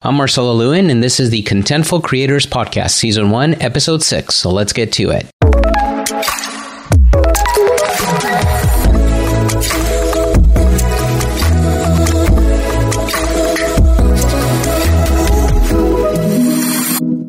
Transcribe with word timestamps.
I'm 0.00 0.14
Marcelo 0.14 0.52
Lewin, 0.54 0.90
and 0.90 1.02
this 1.02 1.18
is 1.18 1.30
the 1.30 1.42
Contentful 1.42 2.04
Creators 2.04 2.46
Podcast, 2.46 2.92
Season 2.92 3.30
1, 3.30 3.60
Episode 3.60 4.00
6. 4.00 4.32
So 4.32 4.48
let's 4.48 4.72
get 4.72 4.92
to 4.92 5.10
it. 5.10 5.28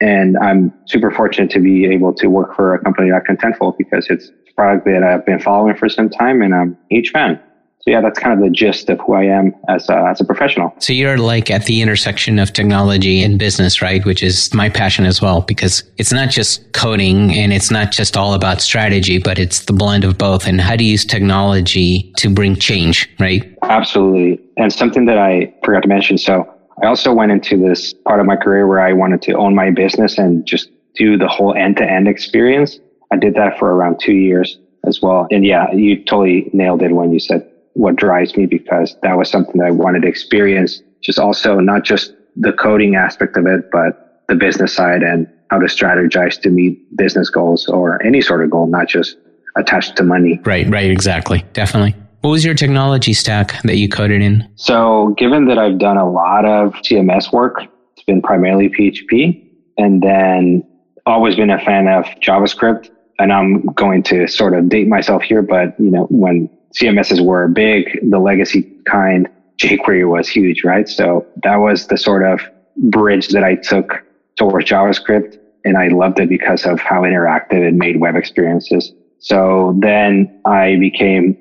And 0.00 0.36
I'm 0.38 0.72
super 0.86 1.10
fortunate 1.10 1.50
to 1.50 1.60
be 1.60 1.86
able 1.86 2.14
to 2.14 2.28
work 2.28 2.54
for 2.54 2.74
a 2.74 2.82
company 2.82 3.10
like 3.10 3.24
Contentful 3.24 3.76
because 3.76 4.06
it's 4.08 4.28
a 4.28 4.52
product 4.54 4.84
that 4.86 5.02
I've 5.02 5.26
been 5.26 5.40
following 5.40 5.76
for 5.76 5.88
some 5.88 6.08
time 6.08 6.40
and 6.42 6.54
I'm 6.54 6.78
a 6.90 6.94
huge 6.94 7.10
fan. 7.10 7.40
So 7.80 7.92
yeah, 7.92 8.00
that's 8.00 8.18
kind 8.18 8.38
of 8.38 8.44
the 8.44 8.50
gist 8.50 8.90
of 8.90 9.00
who 9.00 9.14
I 9.14 9.22
am 9.24 9.54
as 9.68 9.88
a, 9.88 9.96
as 10.08 10.20
a 10.20 10.24
professional. 10.24 10.74
So 10.78 10.92
you're 10.92 11.16
like 11.16 11.50
at 11.50 11.64
the 11.66 11.80
intersection 11.80 12.38
of 12.38 12.52
technology 12.52 13.22
and 13.22 13.38
business, 13.38 13.80
right? 13.80 14.04
Which 14.04 14.22
is 14.22 14.52
my 14.52 14.68
passion 14.68 15.06
as 15.06 15.22
well, 15.22 15.42
because 15.42 15.84
it's 15.96 16.12
not 16.12 16.28
just 16.28 16.72
coding 16.72 17.32
and 17.32 17.52
it's 17.52 17.70
not 17.70 17.92
just 17.92 18.16
all 18.16 18.34
about 18.34 18.60
strategy, 18.60 19.18
but 19.18 19.38
it's 19.38 19.60
the 19.64 19.72
blend 19.72 20.04
of 20.04 20.18
both 20.18 20.46
and 20.46 20.60
how 20.60 20.76
to 20.76 20.84
use 20.84 21.04
technology 21.04 22.12
to 22.18 22.28
bring 22.28 22.56
change, 22.56 23.08
right? 23.20 23.56
Absolutely. 23.62 24.40
And 24.56 24.72
something 24.72 25.06
that 25.06 25.18
I 25.18 25.54
forgot 25.64 25.82
to 25.82 25.88
mention. 25.88 26.18
So 26.18 26.52
I 26.82 26.86
also 26.86 27.12
went 27.12 27.32
into 27.32 27.56
this 27.56 27.92
part 27.92 28.20
of 28.20 28.26
my 28.26 28.36
career 28.36 28.66
where 28.66 28.80
I 28.80 28.92
wanted 28.92 29.22
to 29.22 29.32
own 29.32 29.54
my 29.54 29.70
business 29.70 30.18
and 30.18 30.46
just 30.46 30.70
do 30.94 31.16
the 31.16 31.28
whole 31.28 31.54
end 31.54 31.76
to 31.78 31.84
end 31.84 32.08
experience. 32.08 32.78
I 33.12 33.16
did 33.16 33.34
that 33.34 33.58
for 33.58 33.74
around 33.74 34.00
two 34.00 34.12
years 34.12 34.58
as 34.86 35.00
well. 35.02 35.26
And 35.30 35.44
yeah, 35.44 35.70
you 35.72 36.04
totally 36.04 36.50
nailed 36.52 36.82
it 36.82 36.92
when 36.92 37.12
you 37.12 37.20
said 37.20 37.48
what 37.74 37.96
drives 37.96 38.36
me 38.36 38.46
because 38.46 38.96
that 39.02 39.16
was 39.16 39.30
something 39.30 39.58
that 39.58 39.66
I 39.66 39.70
wanted 39.70 40.02
to 40.02 40.08
experience. 40.08 40.82
Just 41.00 41.18
also 41.18 41.60
not 41.60 41.84
just 41.84 42.14
the 42.36 42.52
coding 42.52 42.96
aspect 42.96 43.36
of 43.36 43.46
it, 43.46 43.70
but 43.70 44.24
the 44.28 44.34
business 44.34 44.74
side 44.74 45.02
and 45.02 45.26
how 45.50 45.58
to 45.58 45.66
strategize 45.66 46.40
to 46.42 46.50
meet 46.50 46.96
business 46.96 47.30
goals 47.30 47.66
or 47.68 48.02
any 48.04 48.20
sort 48.20 48.44
of 48.44 48.50
goal, 48.50 48.66
not 48.66 48.88
just 48.88 49.16
attached 49.56 49.96
to 49.96 50.02
money. 50.02 50.40
Right, 50.44 50.68
right, 50.68 50.90
exactly. 50.90 51.44
Definitely. 51.52 51.94
What 52.20 52.30
was 52.30 52.44
your 52.44 52.54
technology 52.54 53.12
stack 53.12 53.62
that 53.62 53.76
you 53.76 53.88
coded 53.88 54.22
in? 54.22 54.48
So, 54.56 55.14
given 55.16 55.46
that 55.46 55.58
I've 55.58 55.78
done 55.78 55.96
a 55.96 56.10
lot 56.10 56.44
of 56.44 56.74
CMS 56.82 57.32
work, 57.32 57.62
it's 57.92 58.02
been 58.04 58.20
primarily 58.20 58.68
PHP, 58.68 59.48
and 59.76 60.02
then 60.02 60.64
always 61.06 61.36
been 61.36 61.50
a 61.50 61.64
fan 61.64 61.86
of 61.88 62.04
JavaScript. 62.20 62.90
And 63.20 63.32
I'm 63.32 63.62
going 63.66 64.02
to 64.04 64.26
sort 64.28 64.54
of 64.54 64.68
date 64.68 64.88
myself 64.88 65.22
here, 65.22 65.42
but 65.42 65.78
you 65.78 65.90
know, 65.90 66.06
when 66.10 66.48
CMSs 66.74 67.24
were 67.24 67.48
big, 67.48 67.98
the 68.10 68.18
legacy 68.18 68.62
kind, 68.86 69.28
jQuery 69.58 70.08
was 70.08 70.28
huge, 70.28 70.62
right? 70.64 70.88
So 70.88 71.26
that 71.42 71.56
was 71.56 71.86
the 71.86 71.96
sort 71.96 72.24
of 72.24 72.40
bridge 72.76 73.28
that 73.28 73.42
I 73.42 73.56
took 73.56 74.04
towards 74.36 74.68
JavaScript. 74.68 75.38
And 75.64 75.76
I 75.76 75.88
loved 75.88 76.20
it 76.20 76.28
because 76.28 76.64
of 76.64 76.78
how 76.80 77.02
interactive 77.02 77.66
it 77.66 77.74
made 77.74 78.00
web 78.00 78.14
experiences. 78.14 78.92
So 79.18 79.76
then 79.80 80.40
I 80.44 80.76
became 80.76 81.36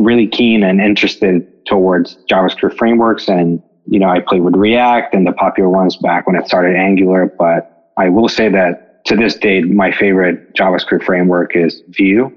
really 0.00 0.26
keen 0.26 0.62
and 0.62 0.80
interested 0.80 1.46
towards 1.66 2.16
JavaScript 2.30 2.76
frameworks. 2.76 3.28
And, 3.28 3.62
you 3.86 3.98
know, 3.98 4.08
I 4.08 4.20
played 4.20 4.42
with 4.42 4.54
React 4.56 5.14
and 5.14 5.26
the 5.26 5.32
popular 5.32 5.68
ones 5.68 5.96
back 5.96 6.26
when 6.26 6.36
it 6.36 6.46
started 6.46 6.76
Angular. 6.76 7.32
But 7.38 7.92
I 7.96 8.08
will 8.08 8.28
say 8.28 8.48
that 8.48 9.04
to 9.06 9.16
this 9.16 9.36
day, 9.36 9.62
my 9.62 9.92
favorite 9.92 10.54
JavaScript 10.54 11.04
framework 11.04 11.56
is 11.56 11.82
Vue, 11.88 12.32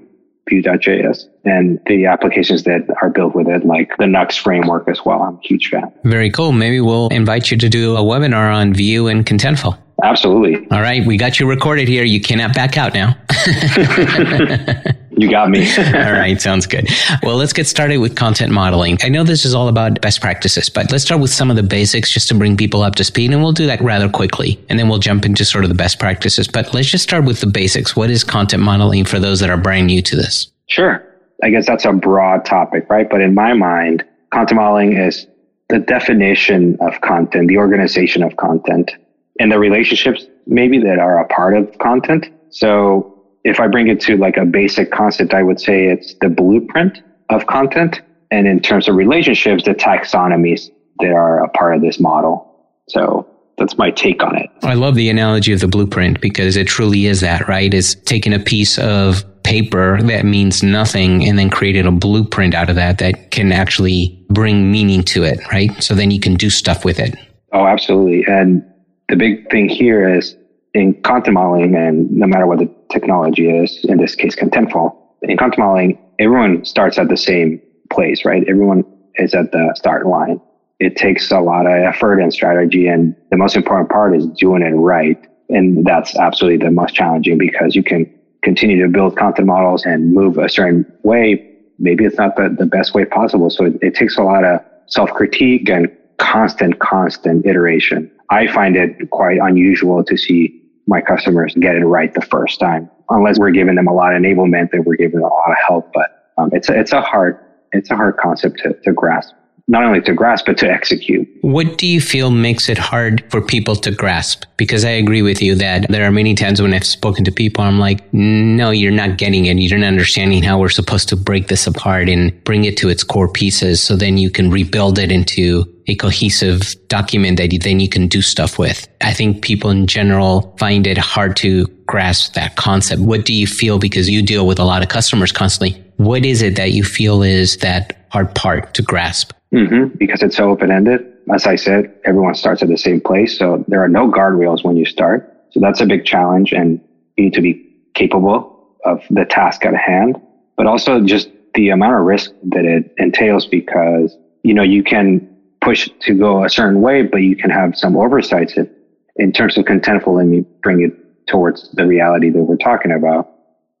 Vue.js, 0.48 1.24
and 1.44 1.80
the 1.86 2.06
applications 2.06 2.64
that 2.64 2.82
are 3.02 3.10
built 3.10 3.34
with 3.34 3.48
it, 3.48 3.64
like 3.64 3.96
the 3.98 4.04
Nuxt 4.04 4.38
framework 4.40 4.88
as 4.88 5.04
well. 5.04 5.22
I'm 5.22 5.36
a 5.36 5.40
huge 5.42 5.68
fan. 5.68 5.92
Very 6.04 6.30
cool. 6.30 6.52
Maybe 6.52 6.80
we'll 6.80 7.08
invite 7.08 7.50
you 7.50 7.56
to 7.58 7.68
do 7.68 7.96
a 7.96 8.00
webinar 8.00 8.54
on 8.54 8.74
Vue 8.74 9.08
and 9.08 9.24
Contentful. 9.24 9.78
Absolutely. 10.02 10.68
All 10.70 10.82
right. 10.82 11.06
We 11.06 11.16
got 11.16 11.40
you 11.40 11.48
recorded 11.48 11.88
here. 11.88 12.04
You 12.04 12.20
cannot 12.20 12.54
back 12.54 12.76
out 12.76 12.92
now. 12.92 13.16
you 15.16 15.30
got 15.30 15.50
me. 15.50 15.66
all 15.78 16.12
right. 16.12 16.40
Sounds 16.40 16.66
good. 16.66 16.88
Well, 17.22 17.36
let's 17.36 17.52
get 17.52 17.66
started 17.66 17.98
with 17.98 18.16
content 18.16 18.52
modeling. 18.52 18.98
I 19.02 19.08
know 19.08 19.24
this 19.24 19.44
is 19.44 19.54
all 19.54 19.68
about 19.68 20.00
best 20.02 20.20
practices, 20.20 20.68
but 20.68 20.92
let's 20.92 21.04
start 21.04 21.20
with 21.20 21.30
some 21.30 21.50
of 21.50 21.56
the 21.56 21.62
basics 21.62 22.10
just 22.10 22.28
to 22.28 22.34
bring 22.34 22.56
people 22.56 22.82
up 22.82 22.96
to 22.96 23.04
speed. 23.04 23.32
And 23.32 23.42
we'll 23.42 23.52
do 23.52 23.66
that 23.66 23.80
rather 23.80 24.08
quickly. 24.08 24.62
And 24.68 24.78
then 24.78 24.88
we'll 24.88 24.98
jump 24.98 25.24
into 25.24 25.44
sort 25.44 25.64
of 25.64 25.68
the 25.68 25.74
best 25.74 25.98
practices. 25.98 26.46
But 26.46 26.74
let's 26.74 26.88
just 26.88 27.04
start 27.04 27.24
with 27.24 27.40
the 27.40 27.46
basics. 27.46 27.96
What 27.96 28.10
is 28.10 28.24
content 28.24 28.62
modeling 28.62 29.04
for 29.04 29.18
those 29.18 29.40
that 29.40 29.48
are 29.48 29.56
brand 29.56 29.86
new 29.86 30.02
to 30.02 30.16
this? 30.16 30.52
Sure. 30.68 31.02
I 31.42 31.50
guess 31.50 31.66
that's 31.66 31.84
a 31.84 31.92
broad 31.92 32.44
topic, 32.44 32.88
right? 32.90 33.08
But 33.08 33.20
in 33.22 33.34
my 33.34 33.54
mind, 33.54 34.04
content 34.32 34.56
modeling 34.56 34.96
is 34.96 35.26
the 35.68 35.78
definition 35.78 36.76
of 36.80 37.00
content, 37.00 37.48
the 37.48 37.58
organization 37.58 38.22
of 38.22 38.36
content 38.36 38.92
and 39.38 39.50
the 39.50 39.58
relationships 39.58 40.26
maybe 40.46 40.78
that 40.78 40.98
are 40.98 41.18
a 41.18 41.26
part 41.26 41.56
of 41.56 41.78
content. 41.78 42.26
So 42.50 43.15
if 43.46 43.60
I 43.60 43.68
bring 43.68 43.86
it 43.86 44.00
to 44.02 44.16
like 44.16 44.36
a 44.36 44.44
basic 44.44 44.90
concept, 44.90 45.32
I 45.32 45.42
would 45.42 45.60
say 45.60 45.86
it's 45.86 46.14
the 46.20 46.28
blueprint 46.28 47.00
of 47.30 47.46
content. 47.46 48.00
And 48.32 48.48
in 48.48 48.60
terms 48.60 48.88
of 48.88 48.96
relationships, 48.96 49.64
the 49.64 49.74
taxonomies 49.74 50.68
that 50.98 51.12
are 51.12 51.44
a 51.44 51.48
part 51.50 51.76
of 51.76 51.80
this 51.80 52.00
model. 52.00 52.68
So 52.88 53.28
that's 53.56 53.78
my 53.78 53.92
take 53.92 54.22
on 54.24 54.36
it. 54.36 54.50
I 54.64 54.74
love 54.74 54.96
the 54.96 55.08
analogy 55.08 55.52
of 55.52 55.60
the 55.60 55.68
blueprint 55.68 56.20
because 56.20 56.56
it 56.56 56.66
truly 56.66 57.06
is 57.06 57.20
that, 57.20 57.46
right? 57.46 57.72
Is 57.72 57.94
taking 57.94 58.34
a 58.34 58.40
piece 58.40 58.78
of 58.78 59.24
paper 59.44 60.02
that 60.02 60.24
means 60.24 60.64
nothing 60.64 61.24
and 61.26 61.38
then 61.38 61.48
creating 61.48 61.86
a 61.86 61.92
blueprint 61.92 62.52
out 62.52 62.68
of 62.68 62.74
that 62.74 62.98
that 62.98 63.30
can 63.30 63.52
actually 63.52 64.26
bring 64.28 64.72
meaning 64.72 65.04
to 65.04 65.22
it, 65.22 65.38
right? 65.52 65.70
So 65.80 65.94
then 65.94 66.10
you 66.10 66.18
can 66.18 66.34
do 66.34 66.50
stuff 66.50 66.84
with 66.84 66.98
it. 66.98 67.14
Oh, 67.52 67.64
absolutely. 67.64 68.24
And 68.26 68.64
the 69.08 69.14
big 69.14 69.48
thing 69.52 69.68
here 69.68 70.16
is 70.16 70.36
in 70.74 71.00
content 71.02 71.34
modeling, 71.34 71.76
and 71.76 72.10
no 72.10 72.26
matter 72.26 72.46
what 72.46 72.58
the 72.58 72.75
technology 72.90 73.48
is, 73.50 73.84
in 73.84 73.98
this 73.98 74.14
case, 74.14 74.34
Contentful, 74.36 74.96
in 75.22 75.36
content 75.36 75.58
modeling, 75.58 75.98
everyone 76.18 76.64
starts 76.64 76.98
at 76.98 77.08
the 77.08 77.16
same 77.16 77.60
place, 77.90 78.24
right? 78.24 78.44
Everyone 78.48 78.84
is 79.16 79.34
at 79.34 79.52
the 79.52 79.72
start 79.76 80.06
line. 80.06 80.40
It 80.78 80.96
takes 80.96 81.30
a 81.30 81.40
lot 81.40 81.66
of 81.66 81.72
effort 81.72 82.20
and 82.20 82.32
strategy. 82.32 82.86
And 82.86 83.16
the 83.30 83.36
most 83.36 83.56
important 83.56 83.90
part 83.90 84.14
is 84.14 84.26
doing 84.26 84.62
it 84.62 84.70
right. 84.70 85.18
And 85.48 85.86
that's 85.86 86.16
absolutely 86.16 86.64
the 86.64 86.70
most 86.70 86.94
challenging 86.94 87.38
because 87.38 87.74
you 87.74 87.82
can 87.82 88.12
continue 88.42 88.82
to 88.82 88.88
build 88.90 89.16
content 89.16 89.46
models 89.46 89.84
and 89.84 90.12
move 90.12 90.38
a 90.38 90.48
certain 90.48 90.84
way. 91.02 91.52
Maybe 91.78 92.04
it's 92.04 92.18
not 92.18 92.36
the, 92.36 92.54
the 92.56 92.66
best 92.66 92.94
way 92.94 93.04
possible. 93.04 93.50
So 93.50 93.64
it, 93.64 93.78
it 93.80 93.94
takes 93.94 94.18
a 94.18 94.22
lot 94.22 94.44
of 94.44 94.60
self 94.86 95.10
critique 95.10 95.68
and 95.68 95.88
constant, 96.18 96.78
constant 96.78 97.46
iteration. 97.46 98.10
I 98.30 98.46
find 98.46 98.76
it 98.76 99.10
quite 99.10 99.38
unusual 99.38 100.02
to 100.04 100.16
see 100.16 100.62
my 100.86 101.00
customers 101.00 101.54
get 101.58 101.74
it 101.76 101.84
right 101.84 102.12
the 102.12 102.20
first 102.22 102.60
time, 102.60 102.90
unless 103.10 103.38
we're 103.38 103.50
giving 103.50 103.74
them 103.74 103.88
a 103.88 103.92
lot 103.92 104.14
of 104.14 104.22
enablement 104.22 104.70
that 104.70 104.82
we're 104.84 104.96
giving 104.96 105.20
them 105.20 105.24
a 105.24 105.34
lot 105.34 105.50
of 105.50 105.56
help. 105.66 105.92
But 105.92 106.32
um, 106.38 106.50
it's 106.52 106.68
a, 106.68 106.78
it's 106.78 106.92
a 106.92 107.00
hard 107.00 107.38
it's 107.72 107.90
a 107.90 107.96
hard 107.96 108.16
concept 108.16 108.58
to, 108.60 108.74
to 108.84 108.92
grasp 108.92 109.34
not 109.68 109.82
only 109.82 110.00
to 110.02 110.14
grasp, 110.14 110.46
but 110.46 110.58
to 110.58 110.70
execute. 110.70 111.28
What 111.40 111.76
do 111.76 111.86
you 111.86 112.00
feel 112.00 112.30
makes 112.30 112.68
it 112.68 112.78
hard 112.78 113.24
for 113.30 113.42
people 113.42 113.74
to 113.76 113.90
grasp? 113.90 114.44
Because 114.56 114.84
I 114.84 114.90
agree 114.90 115.22
with 115.22 115.42
you 115.42 115.56
that 115.56 115.86
there 115.88 116.06
are 116.06 116.12
many 116.12 116.34
times 116.34 116.62
when 116.62 116.72
I've 116.72 116.86
spoken 116.86 117.24
to 117.24 117.32
people, 117.32 117.64
I'm 117.64 117.80
like, 117.80 118.12
no, 118.12 118.70
you're 118.70 118.92
not 118.92 119.18
getting 119.18 119.46
it. 119.46 119.58
You're 119.58 119.78
not 119.78 119.88
understanding 119.88 120.42
how 120.42 120.60
we're 120.60 120.68
supposed 120.68 121.08
to 121.08 121.16
break 121.16 121.48
this 121.48 121.66
apart 121.66 122.08
and 122.08 122.32
bring 122.44 122.64
it 122.64 122.76
to 122.78 122.88
its 122.88 123.02
core 123.02 123.28
pieces. 123.28 123.82
So 123.82 123.96
then 123.96 124.18
you 124.18 124.30
can 124.30 124.50
rebuild 124.50 124.98
it 125.00 125.10
into 125.10 125.64
a 125.88 125.96
cohesive 125.96 126.74
document 126.88 127.36
that 127.38 127.52
you, 127.52 127.58
then 127.58 127.80
you 127.80 127.88
can 127.88 128.06
do 128.06 128.22
stuff 128.22 128.58
with. 128.58 128.86
I 129.00 129.12
think 129.12 129.42
people 129.42 129.70
in 129.70 129.86
general 129.86 130.54
find 130.58 130.86
it 130.86 130.98
hard 130.98 131.36
to 131.38 131.66
grasp 131.86 132.34
that 132.34 132.56
concept. 132.56 133.02
What 133.02 133.24
do 133.24 133.34
you 133.34 133.46
feel? 133.46 133.78
Because 133.78 134.08
you 134.08 134.22
deal 134.22 134.46
with 134.46 134.58
a 134.58 134.64
lot 134.64 134.82
of 134.82 134.88
customers 134.88 135.32
constantly. 135.32 135.82
What 135.96 136.24
is 136.24 136.42
it 136.42 136.56
that 136.56 136.72
you 136.72 136.84
feel 136.84 137.22
is 137.22 137.56
that 137.58 138.06
hard 138.10 138.34
part 138.34 138.74
to 138.74 138.82
grasp? 138.82 139.32
Mm-hmm, 139.56 139.96
because 139.96 140.22
it's 140.22 140.36
so 140.36 140.50
open 140.50 140.70
ended. 140.70 141.00
As 141.32 141.46
I 141.46 141.56
said, 141.56 141.92
everyone 142.04 142.34
starts 142.34 142.62
at 142.62 142.68
the 142.68 142.76
same 142.76 143.00
place. 143.00 143.38
So 143.38 143.64
there 143.68 143.82
are 143.82 143.88
no 143.88 144.10
guardrails 144.10 144.62
when 144.62 144.76
you 144.76 144.84
start. 144.84 145.32
So 145.50 145.60
that's 145.60 145.80
a 145.80 145.86
big 145.86 146.04
challenge 146.04 146.52
and 146.52 146.78
you 147.16 147.24
need 147.24 147.32
to 147.34 147.40
be 147.40 147.66
capable 147.94 148.76
of 148.84 149.02
the 149.08 149.24
task 149.24 149.64
at 149.64 149.74
hand, 149.74 150.20
but 150.58 150.66
also 150.66 151.00
just 151.00 151.30
the 151.54 151.70
amount 151.70 151.94
of 151.94 152.02
risk 152.02 152.32
that 152.50 152.66
it 152.66 152.92
entails 152.98 153.46
because, 153.46 154.14
you 154.42 154.52
know, 154.52 154.62
you 154.62 154.84
can 154.84 155.26
push 155.62 155.88
to 156.00 156.12
go 156.12 156.44
a 156.44 156.50
certain 156.50 156.82
way, 156.82 157.02
but 157.02 157.22
you 157.22 157.34
can 157.34 157.48
have 157.48 157.74
some 157.76 157.96
oversights 157.96 158.58
if, 158.58 158.68
in 159.16 159.32
terms 159.32 159.56
of 159.56 159.64
contentful 159.64 160.20
and 160.20 160.34
you 160.34 160.46
bring 160.62 160.82
it 160.82 160.92
towards 161.26 161.72
the 161.72 161.86
reality 161.86 162.28
that 162.28 162.42
we're 162.42 162.56
talking 162.58 162.92
about. 162.92 163.32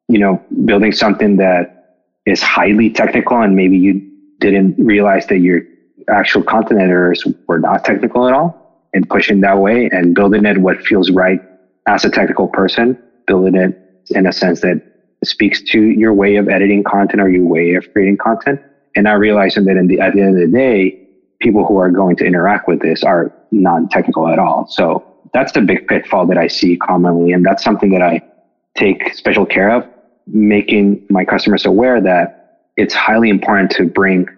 You 0.08 0.20
know, 0.20 0.42
building 0.64 0.92
something 0.92 1.36
that 1.36 2.00
is 2.24 2.40
highly 2.40 2.88
technical 2.88 3.42
and 3.42 3.54
maybe 3.54 3.76
you 3.76 4.15
didn't 4.40 4.76
realize 4.78 5.26
that 5.28 5.38
your 5.38 5.62
actual 6.08 6.42
content 6.42 6.80
editors 6.80 7.24
were 7.48 7.58
not 7.58 7.84
technical 7.84 8.26
at 8.26 8.34
all 8.34 8.88
and 8.94 9.08
pushing 9.08 9.40
that 9.40 9.58
way 9.58 9.88
and 9.92 10.14
building 10.14 10.44
it 10.44 10.58
what 10.58 10.80
feels 10.82 11.10
right 11.10 11.40
as 11.86 12.04
a 12.04 12.10
technical 12.10 12.48
person, 12.48 13.00
building 13.26 13.54
it 13.54 13.78
in 14.10 14.26
a 14.26 14.32
sense 14.32 14.60
that 14.60 14.80
speaks 15.24 15.62
to 15.62 15.80
your 15.80 16.12
way 16.12 16.36
of 16.36 16.48
editing 16.48 16.84
content 16.84 17.20
or 17.20 17.28
your 17.28 17.44
way 17.44 17.74
of 17.74 17.90
creating 17.92 18.16
content. 18.16 18.60
And 18.94 19.04
not 19.04 19.18
realizing 19.18 19.66
that 19.66 19.74
the, 19.88 20.00
at 20.00 20.14
the 20.14 20.22
end 20.22 20.40
of 20.40 20.50
the 20.50 20.56
day, 20.56 21.06
people 21.40 21.66
who 21.66 21.76
are 21.76 21.90
going 21.90 22.16
to 22.16 22.24
interact 22.24 22.66
with 22.66 22.80
this 22.80 23.04
are 23.04 23.30
non-technical 23.50 24.28
at 24.28 24.38
all. 24.38 24.66
So 24.70 25.04
that's 25.34 25.52
the 25.52 25.60
big 25.60 25.86
pitfall 25.86 26.26
that 26.28 26.38
I 26.38 26.46
see 26.46 26.78
commonly. 26.78 27.32
And 27.32 27.44
that's 27.44 27.62
something 27.62 27.90
that 27.90 28.00
I 28.00 28.22
take 28.74 29.12
special 29.12 29.44
care 29.44 29.70
of, 29.70 29.86
making 30.26 31.04
my 31.10 31.26
customers 31.26 31.66
aware 31.66 32.00
that 32.00 32.45
it's 32.76 32.94
highly 32.94 33.30
important 33.30 33.70
to 33.72 33.84
bring 33.84 34.28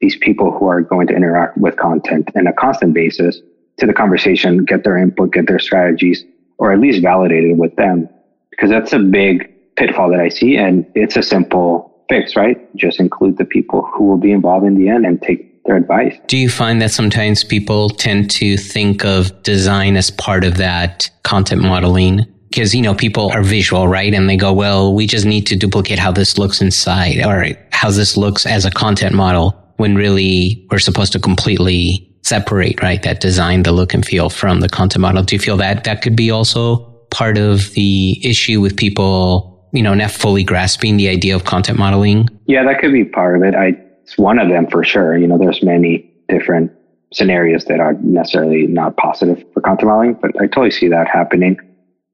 these 0.00 0.16
people 0.16 0.56
who 0.56 0.66
are 0.66 0.80
going 0.80 1.06
to 1.08 1.14
interact 1.14 1.58
with 1.58 1.76
content 1.76 2.30
on 2.36 2.46
a 2.46 2.52
constant 2.52 2.94
basis 2.94 3.40
to 3.78 3.86
the 3.86 3.92
conversation, 3.92 4.64
get 4.64 4.84
their 4.84 4.96
input, 4.96 5.32
get 5.32 5.46
their 5.46 5.58
strategies, 5.58 6.24
or 6.58 6.72
at 6.72 6.78
least 6.78 7.02
validate 7.02 7.44
it 7.44 7.56
with 7.56 7.74
them. 7.76 8.08
Because 8.50 8.70
that's 8.70 8.92
a 8.92 8.98
big 8.98 9.52
pitfall 9.76 10.10
that 10.10 10.20
I 10.20 10.28
see. 10.28 10.56
And 10.56 10.86
it's 10.94 11.16
a 11.16 11.22
simple 11.22 12.04
fix, 12.08 12.36
right? 12.36 12.74
Just 12.76 13.00
include 13.00 13.38
the 13.38 13.44
people 13.44 13.88
who 13.92 14.04
will 14.04 14.16
be 14.16 14.32
involved 14.32 14.66
in 14.66 14.74
the 14.74 14.88
end 14.88 15.04
and 15.04 15.20
take 15.20 15.62
their 15.64 15.76
advice. 15.76 16.16
Do 16.26 16.36
you 16.36 16.48
find 16.48 16.80
that 16.82 16.90
sometimes 16.90 17.44
people 17.44 17.90
tend 17.90 18.30
to 18.32 18.56
think 18.56 19.04
of 19.04 19.42
design 19.42 19.96
as 19.96 20.10
part 20.10 20.44
of 20.44 20.56
that 20.56 21.10
content 21.22 21.62
modeling? 21.62 22.26
Because 22.48 22.74
you 22.74 22.82
know 22.82 22.94
people 22.94 23.30
are 23.32 23.42
visual 23.42 23.88
right? 23.88 24.12
And 24.14 24.28
they 24.28 24.36
go 24.36 24.52
well 24.52 24.94
we 24.94 25.06
just 25.06 25.26
need 25.26 25.46
to 25.46 25.56
duplicate 25.56 25.98
how 25.98 26.12
this 26.12 26.38
looks 26.38 26.60
inside 26.60 27.24
or 27.24 27.46
how 27.72 27.90
this 27.90 28.16
looks 28.16 28.46
as 28.46 28.64
a 28.64 28.70
content 28.70 29.14
model 29.14 29.56
when 29.76 29.94
really 29.94 30.66
we're 30.70 30.78
supposed 30.78 31.12
to 31.12 31.20
completely 31.20 32.04
separate 32.22 32.82
right 32.82 33.02
that 33.04 33.20
design 33.20 33.62
the 33.62 33.72
look 33.72 33.94
and 33.94 34.04
feel 34.04 34.28
from 34.28 34.60
the 34.60 34.68
content 34.68 35.02
model. 35.02 35.22
Do 35.22 35.36
you 35.36 35.40
feel 35.40 35.56
that 35.58 35.84
that 35.84 36.02
could 36.02 36.16
be 36.16 36.30
also 36.30 36.84
part 37.10 37.38
of 37.38 37.70
the 37.72 38.20
issue 38.26 38.60
with 38.60 38.76
people 38.76 39.68
you 39.72 39.82
know 39.82 39.94
not 39.94 40.10
fully 40.10 40.44
grasping 40.44 40.96
the 40.96 41.08
idea 41.08 41.34
of 41.34 41.44
content 41.44 41.78
modeling? 41.78 42.28
Yeah 42.46 42.64
that 42.64 42.80
could 42.80 42.92
be 42.92 43.04
part 43.04 43.36
of 43.36 43.42
it. 43.42 43.54
I 43.54 43.72
it's 44.02 44.16
one 44.16 44.38
of 44.38 44.48
them 44.48 44.66
for 44.68 44.82
sure. 44.84 45.16
You 45.16 45.26
know 45.26 45.38
there's 45.38 45.62
many 45.62 46.10
different 46.28 46.72
scenarios 47.12 47.64
that 47.66 47.80
are 47.80 47.94
necessarily 47.94 48.66
not 48.66 48.96
positive 48.96 49.42
for 49.54 49.62
content 49.62 49.88
modeling 49.88 50.14
but 50.20 50.30
i 50.40 50.46
totally 50.46 50.70
see 50.70 50.88
that 50.88 51.08
happening 51.08 51.58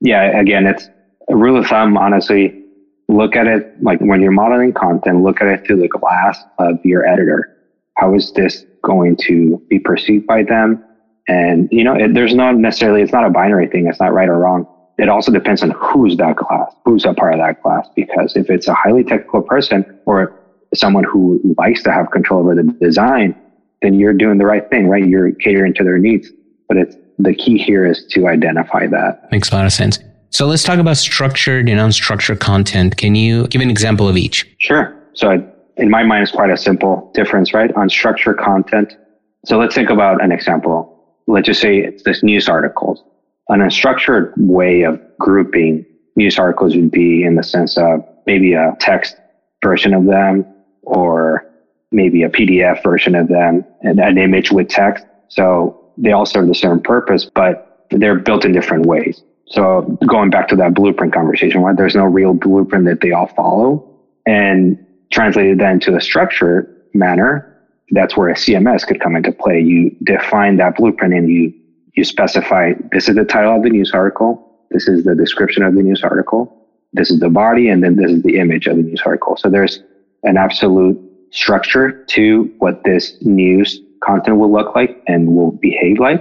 yeah, 0.04 0.38
again, 0.38 0.66
it's 0.66 0.88
a 1.30 1.34
rule 1.34 1.58
of 1.58 1.66
thumb, 1.66 1.96
honestly. 1.96 2.62
Look 3.08 3.36
at 3.36 3.46
it 3.46 3.82
like 3.82 4.00
when 4.00 4.20
you're 4.20 4.32
modeling 4.32 4.72
content, 4.74 5.22
look 5.22 5.40
at 5.40 5.48
it 5.48 5.66
through 5.66 5.80
the 5.80 5.88
glass 5.88 6.38
of 6.58 6.84
your 6.84 7.06
editor. 7.06 7.56
How 7.96 8.14
is 8.14 8.32
this 8.32 8.64
going 8.82 9.16
to 9.22 9.62
be 9.70 9.78
perceived 9.78 10.26
by 10.26 10.42
them? 10.42 10.84
And, 11.26 11.68
you 11.72 11.84
know, 11.84 11.94
it, 11.94 12.12
there's 12.12 12.34
not 12.34 12.56
necessarily, 12.56 13.00
it's 13.00 13.12
not 13.12 13.24
a 13.24 13.30
binary 13.30 13.68
thing. 13.68 13.86
It's 13.86 13.98
not 13.98 14.12
right 14.12 14.28
or 14.28 14.38
wrong. 14.38 14.66
It 14.98 15.08
also 15.08 15.32
depends 15.32 15.62
on 15.62 15.70
who's 15.70 16.16
that 16.18 16.36
class, 16.36 16.72
who's 16.84 17.06
a 17.06 17.14
part 17.14 17.32
of 17.32 17.40
that 17.40 17.62
class. 17.62 17.88
Because 17.96 18.36
if 18.36 18.50
it's 18.50 18.68
a 18.68 18.74
highly 18.74 19.04
technical 19.04 19.40
person 19.40 19.98
or 20.04 20.38
someone 20.74 21.04
who 21.04 21.40
likes 21.56 21.82
to 21.84 21.92
have 21.92 22.10
control 22.10 22.40
over 22.40 22.54
the 22.54 22.64
design, 22.80 23.34
then 23.80 23.94
you're 23.94 24.12
doing 24.12 24.36
the 24.36 24.46
right 24.46 24.68
thing, 24.68 24.86
right? 24.86 25.06
You're 25.06 25.32
catering 25.32 25.72
to 25.74 25.84
their 25.84 25.98
needs. 25.98 26.28
But 26.68 26.76
it's 26.76 26.96
the 27.18 27.34
key 27.34 27.58
here 27.58 27.86
is 27.86 28.04
to 28.10 28.28
identify 28.28 28.86
that. 28.86 29.30
Makes 29.30 29.50
a 29.50 29.54
lot 29.54 29.66
of 29.66 29.72
sense. 29.72 29.98
So 30.30 30.46
let's 30.46 30.64
talk 30.64 30.78
about 30.78 30.96
structured 30.96 31.68
and 31.68 31.78
unstructured 31.78 32.40
content. 32.40 32.96
Can 32.96 33.14
you 33.14 33.46
give 33.48 33.60
an 33.60 33.70
example 33.70 34.08
of 34.08 34.16
each? 34.16 34.52
Sure. 34.58 35.00
So 35.12 35.48
in 35.76 35.90
my 35.90 36.02
mind, 36.02 36.24
it's 36.24 36.32
quite 36.32 36.50
a 36.50 36.56
simple 36.56 37.10
difference, 37.14 37.54
right? 37.54 37.72
Unstructured 37.74 38.38
content. 38.38 38.96
So 39.44 39.58
let's 39.58 39.74
think 39.74 39.90
about 39.90 40.22
an 40.22 40.32
example. 40.32 40.90
Let's 41.26 41.46
just 41.46 41.60
say 41.60 41.78
it's 41.78 42.02
this 42.02 42.22
news 42.22 42.48
articles. 42.48 43.02
An 43.48 43.60
unstructured 43.60 44.32
way 44.36 44.82
of 44.82 45.00
grouping 45.18 45.86
news 46.16 46.38
articles 46.38 46.74
would 46.74 46.90
be 46.90 47.24
in 47.24 47.36
the 47.36 47.42
sense 47.42 47.76
of 47.76 48.00
maybe 48.26 48.54
a 48.54 48.74
text 48.80 49.16
version 49.62 49.94
of 49.94 50.04
them 50.06 50.44
or 50.82 51.46
maybe 51.92 52.22
a 52.22 52.28
PDF 52.28 52.82
version 52.82 53.14
of 53.14 53.28
them 53.28 53.64
and 53.82 54.00
an 54.00 54.18
image 54.18 54.50
with 54.50 54.68
text. 54.68 55.04
So 55.28 55.83
they 55.96 56.12
all 56.12 56.26
serve 56.26 56.48
the 56.48 56.54
same 56.54 56.80
purpose, 56.80 57.24
but 57.24 57.86
they're 57.90 58.18
built 58.18 58.44
in 58.44 58.52
different 58.52 58.86
ways. 58.86 59.22
So 59.46 59.82
going 60.06 60.30
back 60.30 60.48
to 60.48 60.56
that 60.56 60.74
blueprint 60.74 61.12
conversation, 61.12 61.60
where 61.60 61.74
there's 61.74 61.94
no 61.94 62.04
real 62.04 62.34
blueprint 62.34 62.86
that 62.86 63.00
they 63.00 63.12
all 63.12 63.26
follow 63.28 63.88
and 64.26 64.78
translated 65.12 65.58
then 65.58 65.80
to 65.80 65.96
a 65.96 66.00
structure 66.00 66.70
manner, 66.94 67.50
that's 67.90 68.16
where 68.16 68.30
a 68.30 68.34
CMS 68.34 68.86
could 68.86 69.00
come 69.00 69.16
into 69.16 69.32
play. 69.32 69.60
You 69.60 69.94
define 70.02 70.56
that 70.56 70.76
blueprint 70.76 71.14
and 71.14 71.28
you, 71.28 71.52
you 71.92 72.04
specify 72.04 72.72
this 72.90 73.08
is 73.08 73.16
the 73.16 73.24
title 73.24 73.56
of 73.56 73.62
the 73.62 73.70
news 73.70 73.92
article. 73.92 74.40
This 74.70 74.88
is 74.88 75.04
the 75.04 75.14
description 75.14 75.62
of 75.62 75.74
the 75.74 75.82
news 75.82 76.02
article. 76.02 76.66
This 76.94 77.10
is 77.10 77.20
the 77.20 77.28
body. 77.28 77.68
And 77.68 77.84
then 77.84 77.96
this 77.96 78.10
is 78.10 78.22
the 78.22 78.38
image 78.38 78.66
of 78.66 78.76
the 78.76 78.82
news 78.82 79.02
article. 79.04 79.36
So 79.36 79.50
there's 79.50 79.82
an 80.22 80.38
absolute 80.38 80.98
structure 81.30 82.04
to 82.06 82.52
what 82.58 82.82
this 82.84 83.16
news 83.20 83.80
content 84.04 84.38
will 84.38 84.52
look 84.52 84.74
like 84.74 85.02
and 85.06 85.34
will 85.34 85.52
behave 85.52 85.98
like. 85.98 86.20